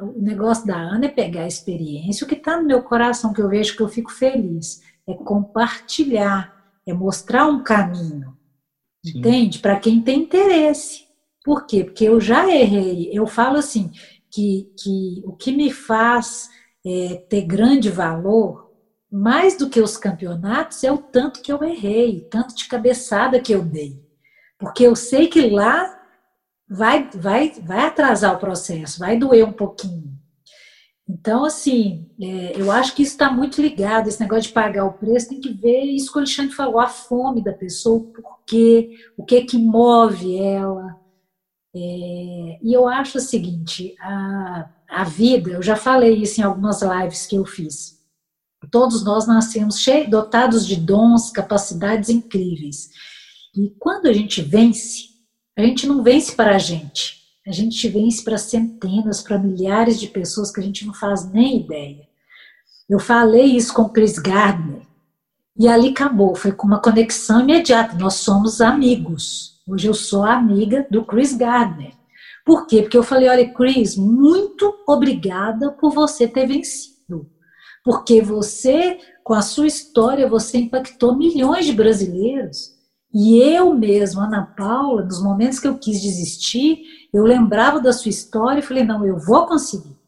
[0.00, 3.40] o negócio da Ana é pegar a experiência, o que está no meu coração, que
[3.40, 6.52] eu vejo que eu fico feliz, é compartilhar,
[6.84, 8.36] é mostrar um caminho.
[9.04, 9.18] Sim.
[9.18, 9.60] Entende?
[9.60, 11.06] Para quem tem interesse.
[11.44, 11.84] Por quê?
[11.84, 13.08] Porque eu já errei.
[13.12, 13.92] Eu falo assim,
[14.30, 16.48] que, que o que me faz
[16.84, 18.70] é, ter grande valor,
[19.10, 23.52] mais do que os campeonatos, é o tanto que eu errei, tanto de cabeçada que
[23.52, 24.02] eu dei.
[24.58, 25.98] Porque eu sei que lá
[26.68, 30.18] vai, vai, vai atrasar o processo, vai doer um pouquinho.
[31.08, 34.92] Então, assim, é, eu acho que isso está muito ligado, esse negócio de pagar o
[34.92, 38.90] preço, tem que ver isso que o Alexandre falou, a fome da pessoa, o porquê,
[39.16, 40.97] o que é que move ela.
[41.74, 46.80] É, e eu acho o seguinte, a, a vida, eu já falei isso em algumas
[46.82, 47.98] lives que eu fiz,
[48.70, 52.88] todos nós nascemos dotados de dons, capacidades incríveis.
[53.56, 55.08] E quando a gente vence,
[55.56, 60.08] a gente não vence para a gente, a gente vence para centenas, para milhares de
[60.08, 62.06] pessoas que a gente não faz nem ideia.
[62.88, 64.82] Eu falei isso com o Chris Gardner
[65.58, 67.96] e ali acabou, foi com uma conexão imediata.
[67.96, 69.57] Nós somos amigos.
[69.68, 71.92] Hoje eu sou amiga do Chris Gardner.
[72.42, 72.80] Por quê?
[72.80, 77.30] Porque eu falei: olha, Chris, muito obrigada por você ter vencido.
[77.84, 82.78] Porque você, com a sua história, você impactou milhões de brasileiros.
[83.12, 86.80] E eu mesma, Ana Paula, nos momentos que eu quis desistir,
[87.12, 89.98] eu lembrava da sua história e falei: não, eu vou conseguir.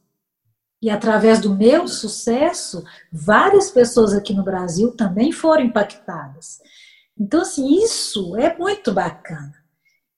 [0.81, 2.83] E através do meu sucesso,
[3.13, 6.61] várias pessoas aqui no Brasil também foram impactadas.
[7.21, 9.53] Então, assim, isso é muito bacana.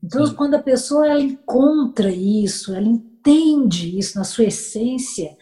[0.03, 0.34] Então, Sim.
[0.36, 5.36] quando a pessoa ela encontra isso, ela entende isso na sua essência,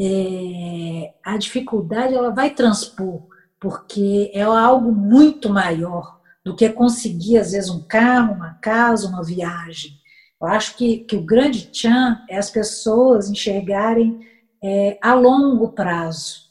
[0.00, 3.28] é, a dificuldade ela vai transpor,
[3.60, 9.22] porque é algo muito maior do que conseguir, às vezes, um carro, uma casa, uma
[9.22, 9.92] viagem.
[10.40, 14.18] Eu acho que, que o grande tchan é as pessoas enxergarem
[14.62, 16.44] é, a longo prazo.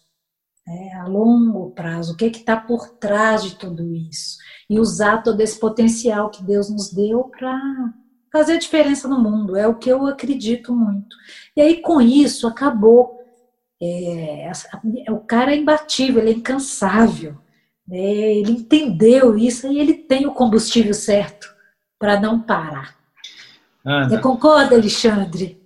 [0.66, 4.38] É, a longo prazo, o que está por trás de tudo isso.
[4.70, 7.60] E usar todo esse potencial que Deus nos deu para
[8.32, 9.56] fazer a diferença no mundo.
[9.56, 11.16] É o que eu acredito muito.
[11.56, 13.20] E aí, com isso, acabou.
[13.82, 14.50] É,
[15.10, 17.38] o cara é imbatível, ele é incansável.
[17.92, 21.54] É, ele entendeu isso e ele tem o combustível certo
[22.00, 22.96] para não parar.
[23.86, 24.10] Ana.
[24.10, 25.62] Você concorda, Alexandre?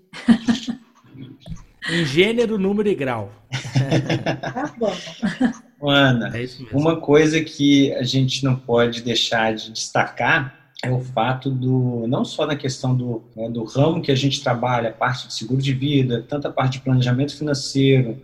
[1.90, 3.32] Em gênero, número e grau.
[4.54, 4.94] tá bom.
[5.82, 11.50] Ana, é uma coisa que a gente não pode deixar de destacar é o fato
[11.50, 15.28] do, não só na questão do, né, do ramo que a gente trabalha, a parte
[15.28, 18.22] de seguro de vida, tanta parte de planejamento financeiro,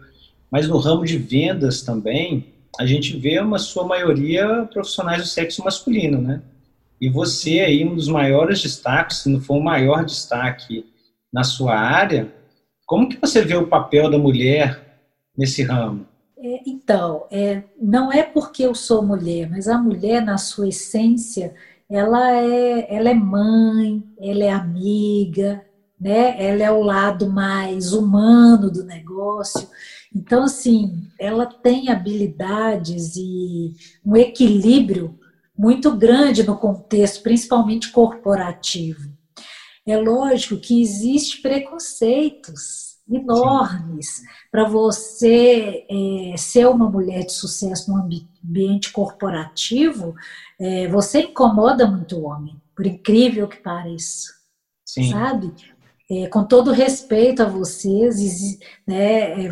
[0.51, 5.64] mas no ramo de vendas também, a gente vê uma sua maioria profissionais do sexo
[5.64, 6.41] masculino, né?
[7.01, 10.86] E você aí, um dos maiores destaques, se não for o maior destaque
[11.32, 12.32] na sua área,
[12.86, 15.01] como que você vê o papel da mulher
[15.36, 16.06] nesse ramo?
[16.65, 21.53] Então, é, não é porque eu sou mulher, mas a mulher, na sua essência,
[21.89, 25.65] ela é, ela é mãe, ela é amiga,
[25.99, 26.35] né?
[26.43, 29.67] ela é o lado mais humano do negócio.
[30.15, 33.73] Então, assim, ela tem habilidades e
[34.05, 35.19] um equilíbrio
[35.57, 39.11] muito grande no contexto, principalmente corporativo.
[39.85, 44.21] É lógico que existe preconceitos enormes
[44.51, 47.97] para você é, ser uma mulher de sucesso no
[48.43, 50.15] ambiente corporativo,
[50.59, 54.31] é, você incomoda muito o homem, por incrível que pareça.
[54.85, 55.11] Sim.
[55.11, 55.51] Sabe?
[56.11, 59.49] É, com todo respeito a vocês, né, é,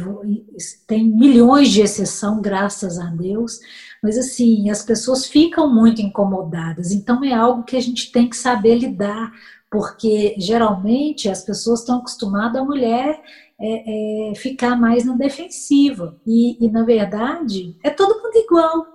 [0.86, 3.60] tem milhões de exceção, graças a Deus,
[4.04, 8.36] mas assim, as pessoas ficam muito incomodadas, então é algo que a gente tem que
[8.36, 9.32] saber lidar,
[9.72, 13.22] porque geralmente as pessoas estão acostumadas a mulher
[13.62, 18.88] é, é, ficar mais na defensiva, e, e na verdade é todo mundo igual,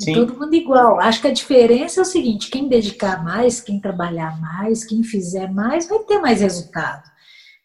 [0.00, 0.14] é Sim.
[0.14, 1.00] Todo mundo igual.
[1.00, 5.50] Acho que a diferença é o seguinte: quem dedicar mais, quem trabalhar mais, quem fizer
[5.52, 7.08] mais, vai ter mais resultado.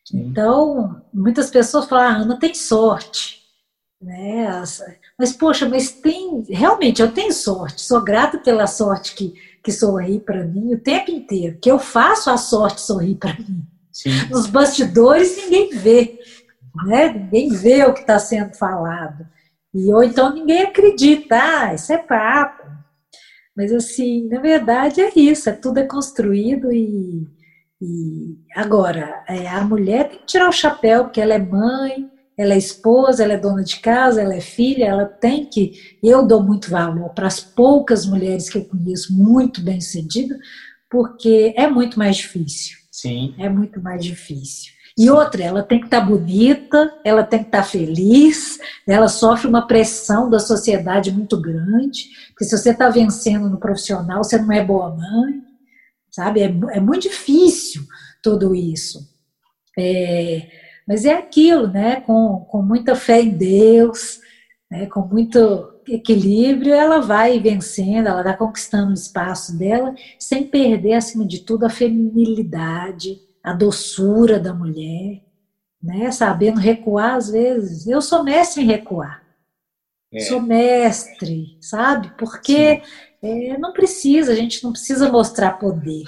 [0.05, 0.27] Sim.
[0.27, 3.39] Então, muitas pessoas falam, ah, Ana tem sorte.
[4.01, 4.47] Né?
[5.17, 6.45] Mas, poxa, mas tem.
[6.49, 7.81] Realmente, eu tenho sorte.
[7.81, 9.33] Sou grata pela sorte que,
[9.63, 11.57] que sorri para mim o tempo inteiro.
[11.59, 13.63] Que eu faço a sorte sorrir para mim.
[13.91, 14.11] Sim.
[14.29, 16.18] Nos bastidores, ninguém vê.
[16.85, 17.13] Né?
[17.13, 19.25] Ninguém vê o que está sendo falado.
[19.73, 22.67] E ou então ninguém acredita, ah, isso é papo.
[23.55, 27.27] Mas assim, na verdade é isso, é tudo é construído e,
[27.81, 32.53] e agora é, a mulher tem que tirar o chapéu porque ela é mãe, ela
[32.53, 35.73] é esposa, ela é dona de casa, ela é filha, ela tem que.
[36.01, 40.37] Eu dou muito valor para as poucas mulheres que eu conheço muito bem sucedidas,
[40.89, 42.77] porque é muito mais difícil.
[42.89, 43.35] Sim.
[43.37, 44.71] É muito mais difícil.
[44.99, 49.07] E outra, ela tem que estar tá bonita, ela tem que estar tá feliz, ela
[49.07, 54.37] sofre uma pressão da sociedade muito grande, porque se você está vencendo no profissional, você
[54.37, 55.41] não é boa mãe,
[56.11, 56.41] sabe?
[56.41, 57.83] É, é muito difícil
[58.21, 58.99] tudo isso.
[59.77, 60.49] É,
[60.85, 62.01] mas é aquilo, né?
[62.01, 64.19] Com, com muita fé em Deus,
[64.69, 64.85] né?
[64.87, 71.25] com muito equilíbrio, ela vai vencendo, ela vai conquistando o espaço dela, sem perder, acima
[71.25, 75.21] de tudo, a feminilidade, a doçura da mulher,
[75.81, 76.11] né?
[76.11, 77.87] Sabendo recuar às vezes.
[77.87, 79.23] Eu sou mestre em recuar.
[80.11, 80.19] É.
[80.21, 82.11] Sou mestre, sabe?
[82.17, 82.81] Porque
[83.21, 86.03] é, não precisa, a gente não precisa mostrar poder.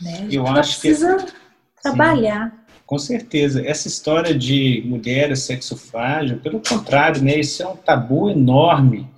[0.00, 0.28] Né?
[0.30, 1.32] Eu acho precisa que...
[1.82, 2.50] trabalhar.
[2.50, 2.60] Sim.
[2.86, 3.64] Com certeza.
[3.64, 9.08] Essa história de mulher sexo frágil, pelo contrário, né, isso é um tabu enorme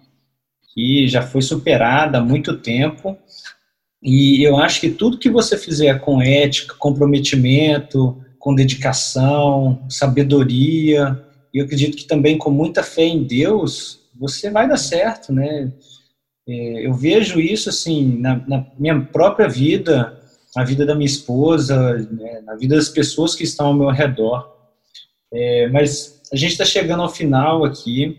[0.75, 3.17] que já foi superado há muito tempo.
[4.03, 11.23] E eu acho que tudo que você fizer com ética, comprometimento, com dedicação, sabedoria,
[11.55, 15.73] e eu acredito que também com muita fé em Deus, você vai dar certo, né?
[16.49, 20.19] É, eu vejo isso assim na, na minha própria vida,
[20.57, 24.51] na vida da minha esposa, né, na vida das pessoas que estão ao meu redor.
[25.33, 28.19] É, mas a gente está chegando ao final aqui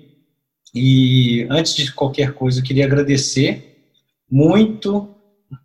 [0.74, 3.86] e antes de qualquer coisa eu queria agradecer
[4.30, 5.14] muito.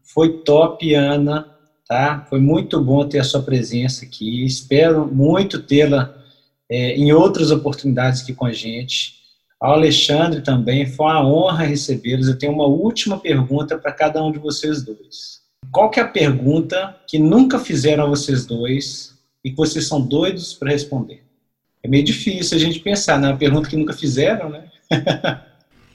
[0.03, 1.47] Foi top, Ana,
[1.89, 2.27] tá?
[2.29, 4.45] Foi muito bom ter a sua presença aqui.
[4.45, 6.15] Espero muito tê-la
[6.71, 9.17] é, em outras oportunidades aqui com a gente.
[9.61, 12.29] Ao Alexandre também, foi uma honra recebê-los.
[12.29, 15.39] Eu tenho uma última pergunta para cada um de vocês dois.
[15.73, 20.01] Qual que é a pergunta que nunca fizeram a vocês dois e que vocês são
[20.01, 21.25] doidos para responder?
[21.83, 23.29] É meio difícil a gente pensar, né?
[23.29, 24.65] Uma pergunta que nunca fizeram, né?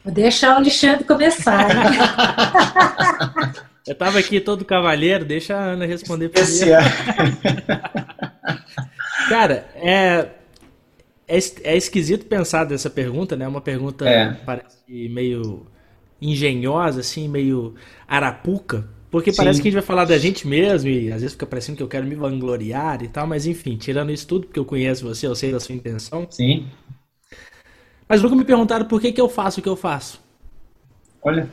[0.03, 1.67] Vou deixar o Alexandre começar.
[3.85, 6.71] Eu tava aqui todo cavalheiro, deixa a Ana responder primeiro.
[6.71, 6.79] É.
[9.27, 10.29] Cara, é,
[11.27, 13.47] é, é, esquisito pensar dessa pergunta, né?
[13.47, 14.33] Uma pergunta é.
[14.45, 15.65] parece meio
[16.21, 17.75] engenhosa, assim, meio
[18.07, 18.87] arapuca.
[19.11, 19.37] Porque Sim.
[19.37, 21.83] parece que a gente vai falar da gente mesmo e às vezes fica parecendo que
[21.83, 25.27] eu quero me vangloriar e tal, mas enfim, tirando isso tudo, porque eu conheço você,
[25.27, 26.25] eu sei da sua intenção.
[26.31, 26.67] Sim.
[28.07, 30.19] Mas nunca me perguntaram por que, que eu faço o que eu faço.
[31.21, 31.47] Olha,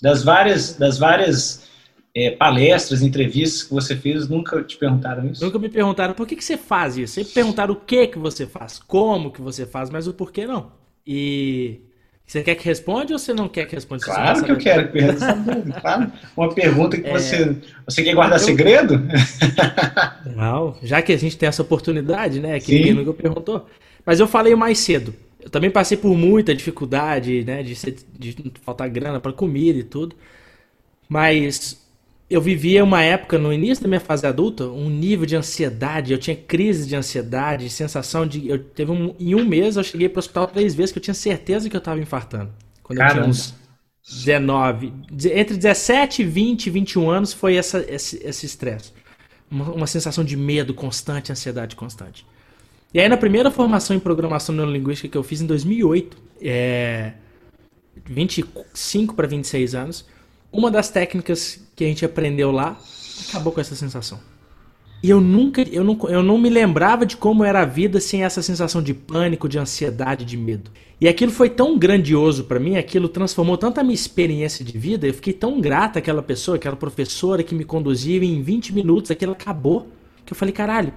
[0.00, 1.68] das várias, das várias
[2.14, 5.44] é, palestras, entrevistas que você fez, nunca te perguntaram isso?
[5.44, 7.14] Nunca me perguntaram por que, que você faz isso.
[7.14, 10.72] Sempre perguntaram o que que você faz, como que você faz, mas o porquê não.
[11.06, 11.80] E
[12.26, 14.04] você quer que responda ou você não quer que responda?
[14.04, 15.80] Claro que eu quero que responda.
[15.80, 16.12] claro.
[16.36, 17.12] Uma pergunta que é...
[17.12, 17.56] você.
[17.86, 18.44] Você quer guardar eu...
[18.44, 19.02] segredo?
[20.36, 22.58] Não, já que a gente tem essa oportunidade, né?
[22.60, 22.74] Que Sim.
[22.74, 23.66] ninguém nunca perguntou.
[24.06, 25.12] Mas eu falei mais cedo.
[25.42, 27.62] Eu também passei por muita dificuldade, né?
[27.62, 30.14] De, ser, de faltar grana para comida e tudo.
[31.08, 31.80] Mas
[32.30, 36.18] eu vivia uma época no início da minha fase adulta, um nível de ansiedade, eu
[36.18, 40.18] tinha crise de ansiedade, sensação de eu teve um, em um mês eu cheguei para
[40.18, 42.52] o hospital três vezes que eu tinha certeza que eu estava infartando.
[42.84, 43.18] Quando Caramba.
[43.18, 43.54] eu tinha uns
[44.08, 44.92] 19,
[45.34, 48.92] entre 17, 20 21 anos foi essa esse estresse.
[49.50, 52.24] Uma, uma sensação de medo constante, ansiedade constante.
[52.92, 57.12] E aí na primeira formação em programação neurolinguística que eu fiz em 2008, é
[58.04, 60.06] 25 para 26 anos,
[60.52, 62.76] uma das técnicas que a gente aprendeu lá
[63.28, 64.18] acabou com essa sensação.
[65.02, 68.22] E eu nunca, eu não, eu não me lembrava de como era a vida sem
[68.22, 70.70] essa sensação de pânico, de ansiedade, de medo.
[71.00, 75.06] E aquilo foi tão grandioso para mim, aquilo transformou tanto a minha experiência de vida,
[75.06, 79.10] eu fiquei tão grata àquela pessoa, aquela professora que me conduzia e em 20 minutos
[79.10, 79.88] aquilo acabou,
[80.26, 80.92] que eu falei, caralho,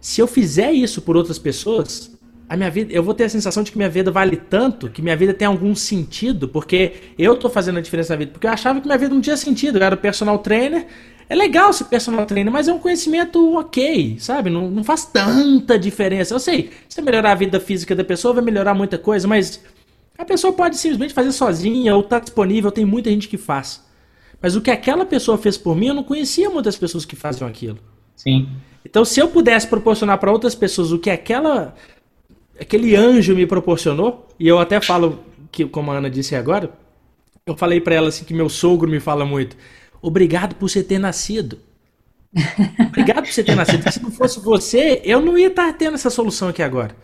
[0.00, 2.18] se eu fizer isso por outras pessoas,
[2.48, 5.00] a minha vida, eu vou ter a sensação de que minha vida vale tanto, que
[5.00, 8.32] minha vida tem algum sentido, porque eu tô fazendo a diferença na vida.
[8.32, 9.78] Porque eu achava que minha vida não tinha sentido.
[9.78, 10.86] Eu era personal trainer.
[11.28, 14.50] É legal ser personal trainer, mas é um conhecimento ok, sabe?
[14.50, 16.34] Não, não faz tanta diferença.
[16.34, 19.62] Eu sei, se melhorar a vida física da pessoa, vai melhorar muita coisa, mas
[20.18, 23.80] a pessoa pode simplesmente fazer sozinha ou tá disponível, tem muita gente que faz.
[24.42, 27.48] Mas o que aquela pessoa fez por mim, eu não conhecia muitas pessoas que faziam
[27.48, 27.78] aquilo.
[28.16, 28.48] Sim.
[28.84, 31.74] Então, se eu pudesse proporcionar para outras pessoas o que aquela
[32.58, 35.20] aquele anjo me proporcionou, e eu até falo
[35.50, 36.70] que, como a Ana disse agora,
[37.46, 39.56] eu falei para ela assim que meu sogro me fala muito:
[40.00, 41.58] obrigado por você ter nascido.
[42.86, 43.78] Obrigado por você ter nascido.
[43.78, 46.94] Porque se não fosse você, eu não ia estar tendo essa solução aqui agora.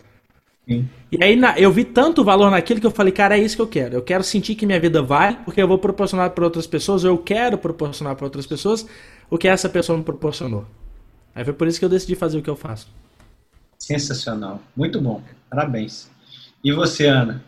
[0.65, 0.87] Sim.
[1.11, 3.67] E aí eu vi tanto valor naquilo que eu falei, cara, é isso que eu
[3.67, 3.95] quero.
[3.95, 7.11] Eu quero sentir que minha vida vale, porque eu vou proporcionar para outras pessoas, ou
[7.11, 8.85] eu quero proporcionar para outras pessoas
[9.29, 10.65] o que essa pessoa me proporcionou.
[11.37, 12.87] Aí foi por isso que eu decidi fazer o que eu faço.
[13.77, 14.59] Sensacional.
[14.75, 15.21] Muito bom.
[15.47, 16.09] Parabéns.
[16.63, 17.43] E você, Ana?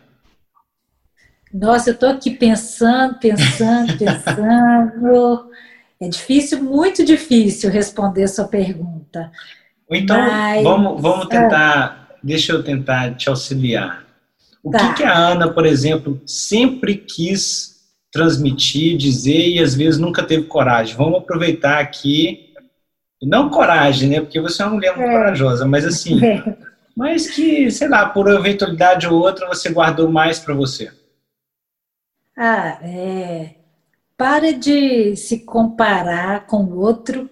[1.52, 5.50] Nossa, eu estou aqui pensando, pensando, pensando.
[6.00, 9.32] É difícil, muito difícil responder sua pergunta.
[9.90, 10.62] Então, Mas...
[10.62, 12.16] vamos, vamos tentar, ah.
[12.22, 14.06] deixa eu tentar te auxiliar.
[14.62, 14.94] O tá.
[14.94, 17.80] que, que a Ana, por exemplo, sempre quis
[18.12, 20.94] transmitir, dizer e às vezes nunca teve coragem?
[20.94, 22.49] Vamos aproveitar aqui
[23.26, 24.20] não coragem, né?
[24.20, 25.12] Porque você é uma mulher muito é.
[25.12, 26.56] corajosa, mas assim, é.
[26.96, 30.90] mas que, sei lá, por eventualidade ou outra, você guardou mais para você.
[32.36, 33.54] Ah, é.
[34.16, 37.28] Para de se comparar com o outro,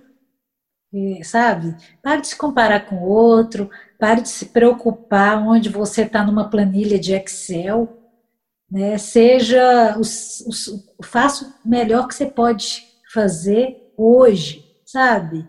[0.92, 1.76] é, sabe?
[2.02, 6.48] Para de se comparar com o outro, pare de se preocupar onde você está numa
[6.48, 7.98] planilha de Excel,
[8.70, 8.96] né?
[8.96, 15.46] Seja, os, os, faça o melhor que você pode fazer hoje, sabe?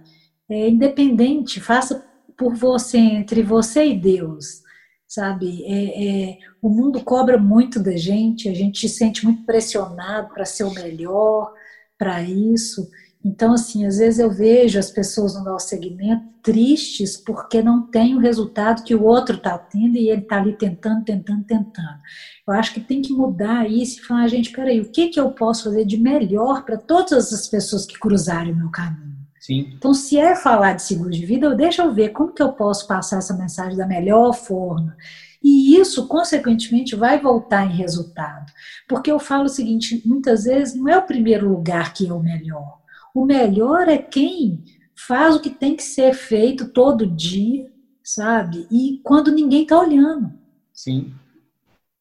[0.50, 2.06] É, independente, faça
[2.38, 4.62] por você, entre você e Deus,
[5.08, 5.64] sabe?
[5.66, 10.46] É, é, o mundo cobra muito da gente, a gente se sente muito pressionado para
[10.46, 11.54] ser o melhor,
[11.98, 12.90] para isso.
[13.24, 18.16] Então, assim, às vezes eu vejo as pessoas no nosso segmento tristes porque não tem
[18.16, 22.00] o resultado que o outro está tendo e ele está ali tentando, tentando, tentando.
[22.48, 25.32] Eu acho que tem que mudar isso e falar, gente, peraí, o que, que eu
[25.32, 29.19] posso fazer de melhor para todas as pessoas que cruzarem o meu caminho?
[29.50, 29.74] Sim.
[29.76, 32.86] Então, se é falar de seguro de vida, deixa eu ver como que eu posso
[32.86, 34.96] passar essa mensagem da melhor forma.
[35.44, 38.54] E isso, consequentemente, vai voltar em resultado.
[38.88, 42.20] Porque eu falo o seguinte: muitas vezes não é o primeiro lugar que é o
[42.20, 42.78] melhor.
[43.12, 44.64] O melhor é quem
[44.96, 47.72] faz o que tem que ser feito todo dia,
[48.04, 48.68] sabe?
[48.70, 50.32] E quando ninguém está olhando.
[50.72, 51.12] Sim.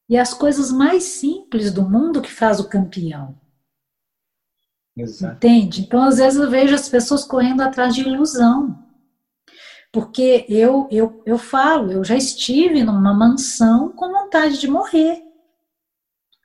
[0.06, 3.34] E as coisas mais simples do mundo que faz o campeão.
[4.98, 5.36] Exato.
[5.36, 5.82] Entende?
[5.82, 8.76] Então, às vezes, eu vejo as pessoas correndo atrás de ilusão.
[9.92, 15.22] Porque eu, eu, eu falo, eu já estive numa mansão com vontade de morrer.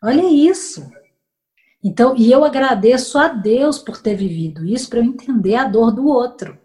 [0.01, 0.89] Olha isso.
[1.83, 5.91] Então, e eu agradeço a Deus por ter vivido isso para eu entender a dor
[5.91, 6.57] do outro.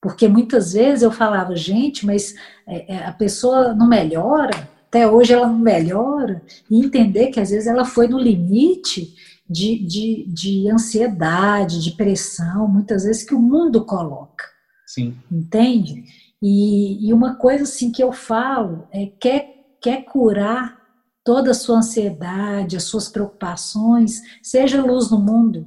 [0.00, 2.34] Porque muitas vezes eu falava, gente, mas
[2.66, 7.50] é, é, a pessoa não melhora, até hoje ela não melhora, e entender que às
[7.50, 9.14] vezes ela foi no limite
[9.48, 14.44] de, de, de ansiedade, de pressão, muitas vezes que o mundo coloca.
[14.86, 15.16] Sim.
[15.30, 16.04] Entende?
[16.42, 20.78] E, e uma coisa assim que eu falo é quer, quer curar
[21.24, 25.66] toda a sua ansiedade, as suas preocupações, seja luz no mundo.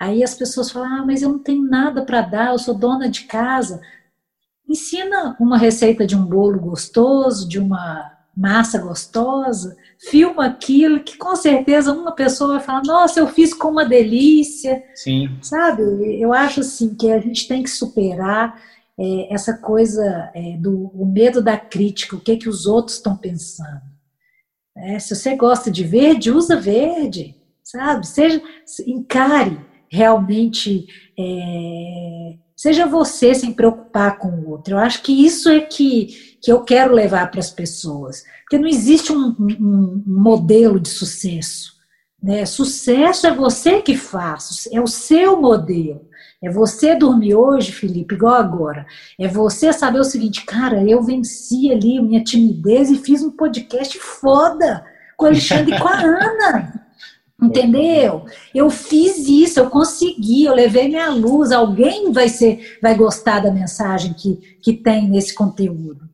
[0.00, 3.08] Aí as pessoas falam: ah, mas eu não tenho nada para dar, eu sou dona
[3.08, 3.80] de casa.
[4.68, 11.34] Ensina uma receita de um bolo gostoso, de uma massa gostosa, filma aquilo que com
[11.34, 14.82] certeza uma pessoa vai falar, nossa, eu fiz com uma delícia.
[14.94, 15.38] Sim.
[15.42, 15.82] Sabe?
[16.20, 18.60] Eu acho assim que a gente tem que superar
[18.98, 23.16] é, essa coisa é, do o medo da crítica, o que que os outros estão
[23.16, 23.82] pensando.
[24.76, 28.06] É, se você gosta de verde, usa verde, sabe?
[28.06, 28.42] Seja
[28.86, 29.58] encare
[29.88, 30.86] realmente
[31.18, 34.74] é, Seja você sem preocupar com o outro.
[34.74, 38.24] Eu acho que isso é que, que eu quero levar para as pessoas.
[38.46, 41.74] Porque não existe um, um, modelo de sucesso.
[42.22, 42.46] Né?
[42.46, 46.06] Sucesso é você que faz, é o seu modelo.
[46.40, 48.86] É você dormir hoje, Felipe, igual agora.
[49.18, 53.98] É você saber o seguinte, cara, eu venci ali minha timidez e fiz um podcast
[53.98, 54.84] foda
[55.16, 56.86] com o Alexandre e com a Ana.
[57.42, 58.26] Entendeu?
[58.54, 61.50] Eu fiz isso, eu consegui, eu levei minha luz.
[61.50, 66.05] Alguém vai ser, vai gostar da mensagem que, que tem nesse conteúdo.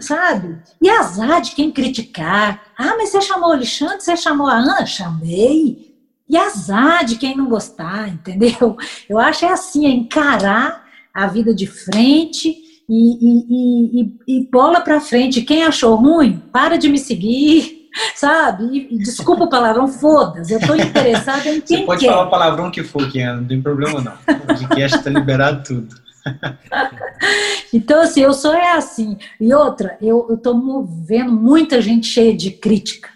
[0.00, 0.58] Sabe?
[0.80, 2.62] E azar de quem criticar.
[2.76, 4.86] Ah, mas você chamou o Alexandre, você chamou a Ana?
[4.86, 5.94] Chamei.
[6.28, 8.76] E azar de quem não gostar, entendeu?
[9.08, 12.54] Eu acho é assim, é encarar a vida de frente
[12.88, 15.42] e, e, e, e bola para frente.
[15.42, 17.78] Quem achou ruim, para de me seguir
[18.14, 18.88] sabe?
[18.90, 20.52] E, desculpa o palavrão, foda-se.
[20.52, 22.10] Eu tô interessada em quem Você pode quer.
[22.10, 24.12] falar o palavrão que for, que não tem problema não.
[24.12, 26.07] O podcast tá liberado tudo.
[27.72, 29.16] então, assim, eu sou é assim.
[29.40, 33.10] E outra, eu, tô vendo muita gente cheia de crítica.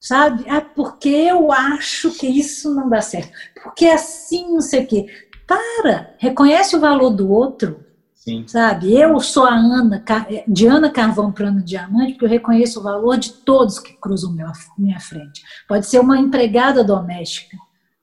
[0.00, 0.44] Sabe?
[0.48, 3.30] Ah, porque eu acho que isso não dá certo.
[3.62, 5.06] Porque assim, não sei o quê.
[5.46, 7.82] Para, reconhece o valor do outro
[8.24, 8.44] Sim.
[8.46, 8.94] Sabe?
[8.94, 10.04] Eu sou a Ana,
[10.46, 14.32] de Ana Carvão para Ana Diamante, porque eu reconheço o valor de todos que cruzam
[14.78, 15.42] minha frente.
[15.66, 17.56] Pode ser uma empregada doméstica,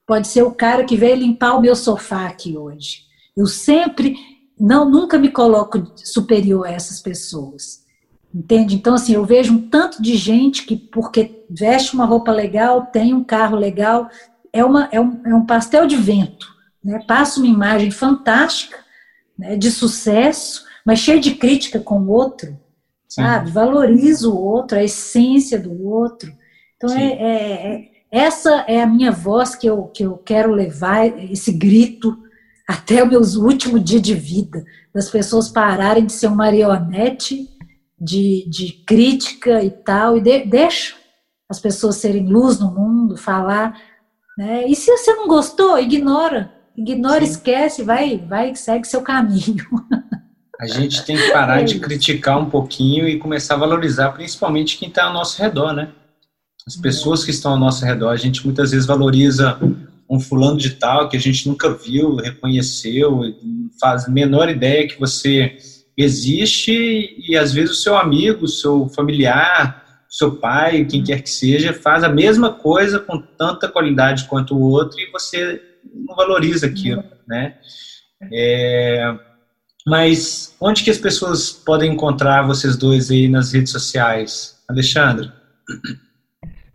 [0.06, 3.03] pode ser o cara que veio limpar o meu sofá aqui hoje.
[3.36, 4.18] Eu sempre,
[4.60, 7.86] não, nunca me coloco superior a essas pessoas.
[8.34, 8.76] Entende?
[8.76, 13.14] Então, assim, eu vejo um tanto de gente que, porque veste uma roupa legal, tem
[13.14, 14.10] um carro legal,
[14.53, 16.48] é, uma, é, um, é um pastel de vento.
[16.84, 17.03] Né?
[17.07, 18.77] Passa uma imagem fantástica,
[19.38, 22.49] né, de sucesso, mas cheia de crítica com o outro,
[23.07, 23.23] Sim.
[23.23, 23.52] sabe?
[23.52, 26.31] Valoriza o outro, a essência do outro.
[26.76, 31.06] Então, é, é, é, essa é a minha voz que eu, que eu quero levar,
[31.31, 32.18] esse grito,
[32.70, 34.64] até o meu último dia de vida,
[34.94, 37.50] das pessoas pararem de ser um marionete
[38.00, 40.94] de, de crítica e tal, e de, deixa
[41.50, 43.76] as pessoas serem luz no mundo, falar.
[44.38, 44.68] Né?
[44.68, 46.54] E se você não gostou, ignora.
[46.78, 47.32] Ignora, Sim.
[47.32, 49.66] esquece, vai, vai, segue seu caminho.
[50.62, 54.78] A gente tem que parar é de criticar um pouquinho e começar a valorizar, principalmente
[54.78, 55.90] quem está ao nosso redor, né?
[56.68, 58.10] As pessoas que estão ao nosso redor.
[58.10, 59.58] A gente muitas vezes valoriza
[60.10, 63.22] um fulano de tal que a gente nunca viu, reconheceu,
[63.80, 65.56] faz menor ideia que você
[65.95, 71.22] existe e às vezes o seu amigo, o seu familiar, o seu pai, quem quer
[71.22, 75.61] que seja, faz a mesma coisa com tanta qualidade quanto o outro e você
[75.94, 77.57] não valoriza aquilo, né?
[78.34, 79.15] É,
[79.86, 84.57] mas onde que as pessoas podem encontrar vocês dois aí nas redes sociais?
[84.68, 85.31] Alexandre?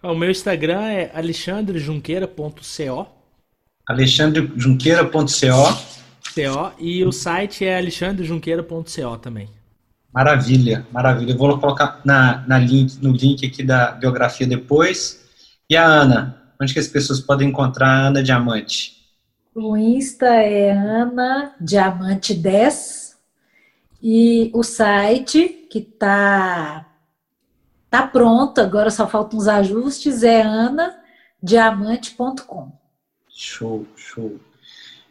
[0.02, 3.13] O meu Instagram é alexandrejunqueira.co
[3.86, 5.94] alexandrejunqueira.co
[6.34, 9.48] CO e o site é alexandrejunqueira.co também.
[10.12, 11.32] Maravilha, maravilha.
[11.32, 15.24] Eu vou colocar na, na link, no link aqui da biografia depois.
[15.68, 16.42] E a Ana?
[16.60, 18.94] Onde que as pessoas podem encontrar a Ana Diamante?
[19.54, 23.16] O Insta é Ana Diamante 10
[24.02, 26.86] e o site que está
[27.88, 32.83] tá pronto, agora só faltam uns ajustes, é anadiamante.com.
[33.34, 34.38] Show, show.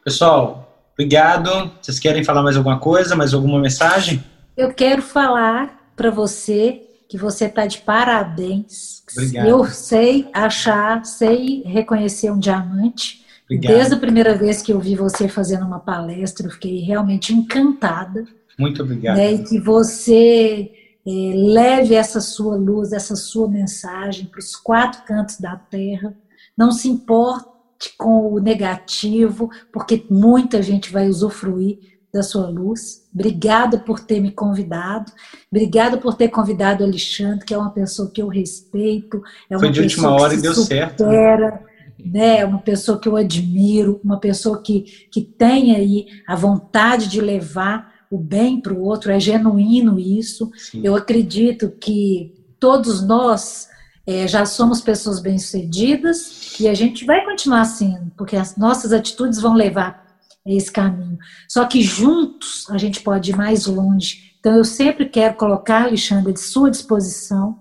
[0.03, 1.71] Pessoal, Obrigado.
[1.81, 4.23] Vocês querem falar mais alguma coisa, mais alguma mensagem?
[4.55, 9.03] Eu quero falar para você que você está de parabéns.
[9.11, 9.47] Obrigado.
[9.47, 13.25] Eu sei achar, sei reconhecer um diamante.
[13.45, 13.73] Obrigado.
[13.73, 18.25] Desde a primeira vez que eu vi você fazendo uma palestra, eu fiquei realmente encantada.
[18.57, 19.17] Muito obrigado.
[19.17, 20.71] Né, e que você
[21.05, 26.13] é, leve essa sua luz, essa sua mensagem para os quatro cantos da terra.
[26.55, 27.52] Não se importa
[27.97, 31.80] com o negativo, porque muita gente vai usufruir
[32.14, 33.07] da sua luz.
[33.14, 35.11] Obrigada por ter me convidado.
[35.51, 39.22] Obrigada por ter convidado o Alexandre, que é uma pessoa que eu respeito.
[39.49, 41.05] É Foi de última hora e deu supera, certo.
[41.05, 41.60] Né?
[42.05, 42.39] né?
[42.39, 47.19] É uma pessoa que eu admiro, uma pessoa que, que tem aí a vontade de
[47.19, 49.11] levar o bem para o outro.
[49.11, 50.51] É genuíno isso.
[50.55, 50.81] Sim.
[50.84, 53.68] Eu acredito que todos nós
[54.05, 59.41] é, já somos pessoas bem-sucedidas e a gente vai continuar sendo, porque as nossas atitudes
[59.41, 60.05] vão levar
[60.45, 61.17] a esse caminho.
[61.47, 64.34] Só que juntos a gente pode ir mais longe.
[64.39, 67.59] Então eu sempre quero colocar, Alexandre, de sua disposição,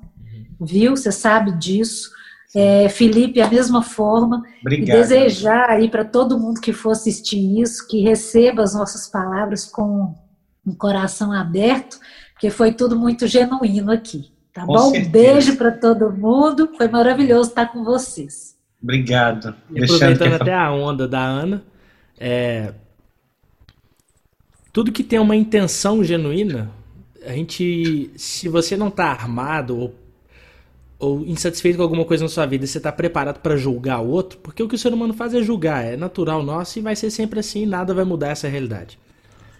[0.60, 0.97] viu?
[0.97, 2.10] Você sabe disso.
[2.55, 4.43] É, Felipe, a mesma forma.
[4.60, 4.97] Obrigado.
[4.97, 9.64] E desejar aí para todo mundo que for assistir isso, que receba as nossas palavras
[9.64, 10.14] com
[10.66, 11.98] um coração aberto,
[12.32, 14.32] porque foi tudo muito genuíno aqui.
[14.52, 14.90] Tá com bom?
[14.90, 15.09] Certeza.
[15.09, 16.70] Um beijo para todo mundo.
[16.77, 18.52] Foi maravilhoso estar com vocês.
[18.82, 19.54] Obrigado.
[19.70, 21.62] E aproveitando até a onda da Ana,
[22.18, 22.72] é...
[24.72, 26.70] tudo que tem uma intenção genuína,
[27.24, 29.94] a gente, se você não está armado ou,
[30.98, 34.38] ou insatisfeito com alguma coisa na sua vida, você está preparado para julgar o outro,
[34.38, 37.10] porque o que o ser humano faz é julgar, é natural nosso e vai ser
[37.10, 38.98] sempre assim, nada vai mudar essa realidade.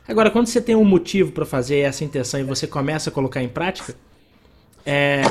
[0.07, 3.41] Agora, quando você tem um motivo para fazer essa intenção e você começa a colocar
[3.41, 3.95] em prática,
[4.85, 5.23] é,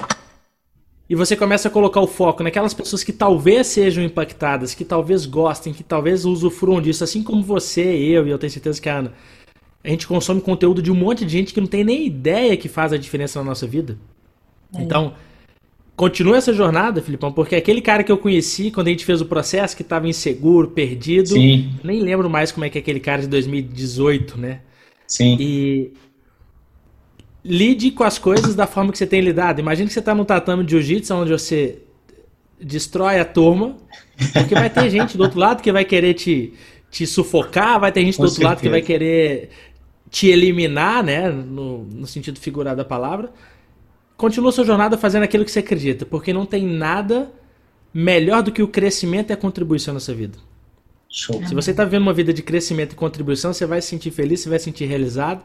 [1.12, 5.26] e você começa a colocar o foco naquelas pessoas que talvez sejam impactadas, que talvez
[5.26, 9.00] gostem, que talvez usufruam disso, assim como você, eu e eu tenho certeza que a
[9.00, 9.14] Ana.
[9.84, 12.70] A gente consome conteúdo de um monte de gente que não tem nem ideia que
[12.70, 13.98] faz a diferença na nossa vida.
[14.74, 14.82] É.
[14.82, 15.14] Então,
[15.98, 19.26] continua essa jornada, Filipão, porque aquele cara que eu conheci quando a gente fez o
[19.26, 21.74] processo, que estava inseguro, perdido, Sim.
[21.84, 24.62] nem lembro mais como é que é aquele cara de 2018, né?
[25.06, 25.36] Sim.
[25.38, 25.92] E
[27.44, 29.60] lide com as coisas da forma que você tem lidado.
[29.60, 31.80] Imagina que você está no tatame de jiu-jitsu, onde você
[32.60, 33.76] destrói a turma,
[34.34, 36.54] porque vai ter gente do outro lado que vai querer te,
[36.92, 38.50] te sufocar, vai ter gente com do outro certeza.
[38.50, 39.50] lado que vai querer
[40.10, 43.32] te eliminar, né, no, no sentido figurado da palavra.
[44.16, 47.32] Continua sua jornada fazendo aquilo que você acredita, porque não tem nada
[47.92, 50.38] melhor do que o crescimento e a contribuição nessa vida.
[51.10, 51.46] Show.
[51.48, 54.42] Se você está vivendo uma vida de crescimento e contribuição, você vai se sentir feliz,
[54.42, 55.44] você vai se sentir realizado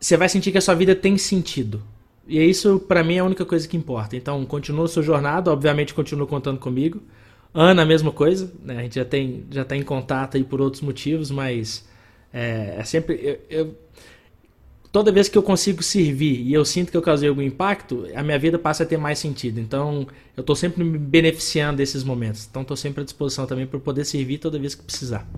[0.00, 1.82] você vai sentir que a sua vida tem sentido.
[2.26, 4.16] E isso, para mim, é a única coisa que importa.
[4.16, 7.02] Então, continua a sua jornada, obviamente, continua contando comigo.
[7.52, 8.78] Ana, a mesma coisa, né?
[8.78, 11.86] A gente já tem já tá em contato aí por outros motivos, mas
[12.32, 13.14] é, é sempre.
[13.22, 13.78] Eu, eu,
[14.90, 18.22] toda vez que eu consigo servir e eu sinto que eu causei algum impacto, a
[18.22, 19.60] minha vida passa a ter mais sentido.
[19.60, 20.06] Então,
[20.36, 22.46] eu estou sempre me beneficiando desses momentos.
[22.50, 25.28] Então, estou sempre à disposição também para poder servir toda vez que precisar.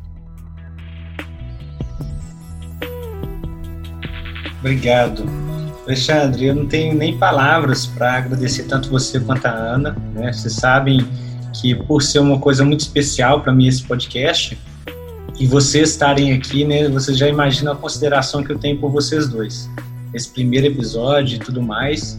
[4.66, 5.22] Obrigado.
[5.86, 9.97] Alexandre, eu não tenho nem palavras para agradecer tanto você quanto a Ana.
[10.12, 10.32] Né?
[10.32, 11.06] Vocês sabem
[11.55, 14.59] que, por ser uma coisa muito especial para mim esse podcast,
[15.38, 19.28] e vocês estarem aqui, né, vocês já imaginam a consideração que eu tenho por vocês
[19.28, 19.70] dois.
[20.12, 22.18] Esse primeiro episódio e tudo mais.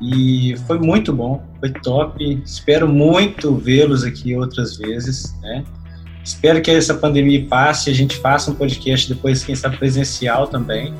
[0.00, 2.40] E foi muito bom, foi top.
[2.46, 5.64] Espero muito vê-los aqui outras vezes, né?
[6.22, 10.46] Espero que essa pandemia passe e a gente faça um podcast depois, quem sabe, presencial
[10.46, 10.94] também.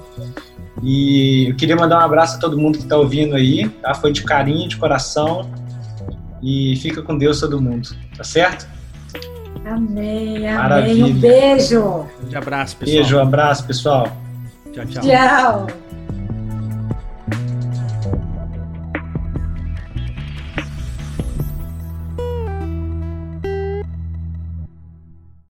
[0.82, 3.94] E eu queria mandar um abraço a todo mundo que está ouvindo aí, tá?
[3.94, 5.50] Foi de carinho, de coração.
[6.42, 8.66] E fica com Deus todo mundo, tá certo?
[9.64, 11.04] Amém, amém.
[11.04, 11.80] Um beijo.
[11.80, 12.96] Um abraço, pessoal.
[12.96, 14.16] Beijo, um abraço, pessoal.
[14.72, 15.02] Tchau, tchau.
[15.02, 15.83] Tchau.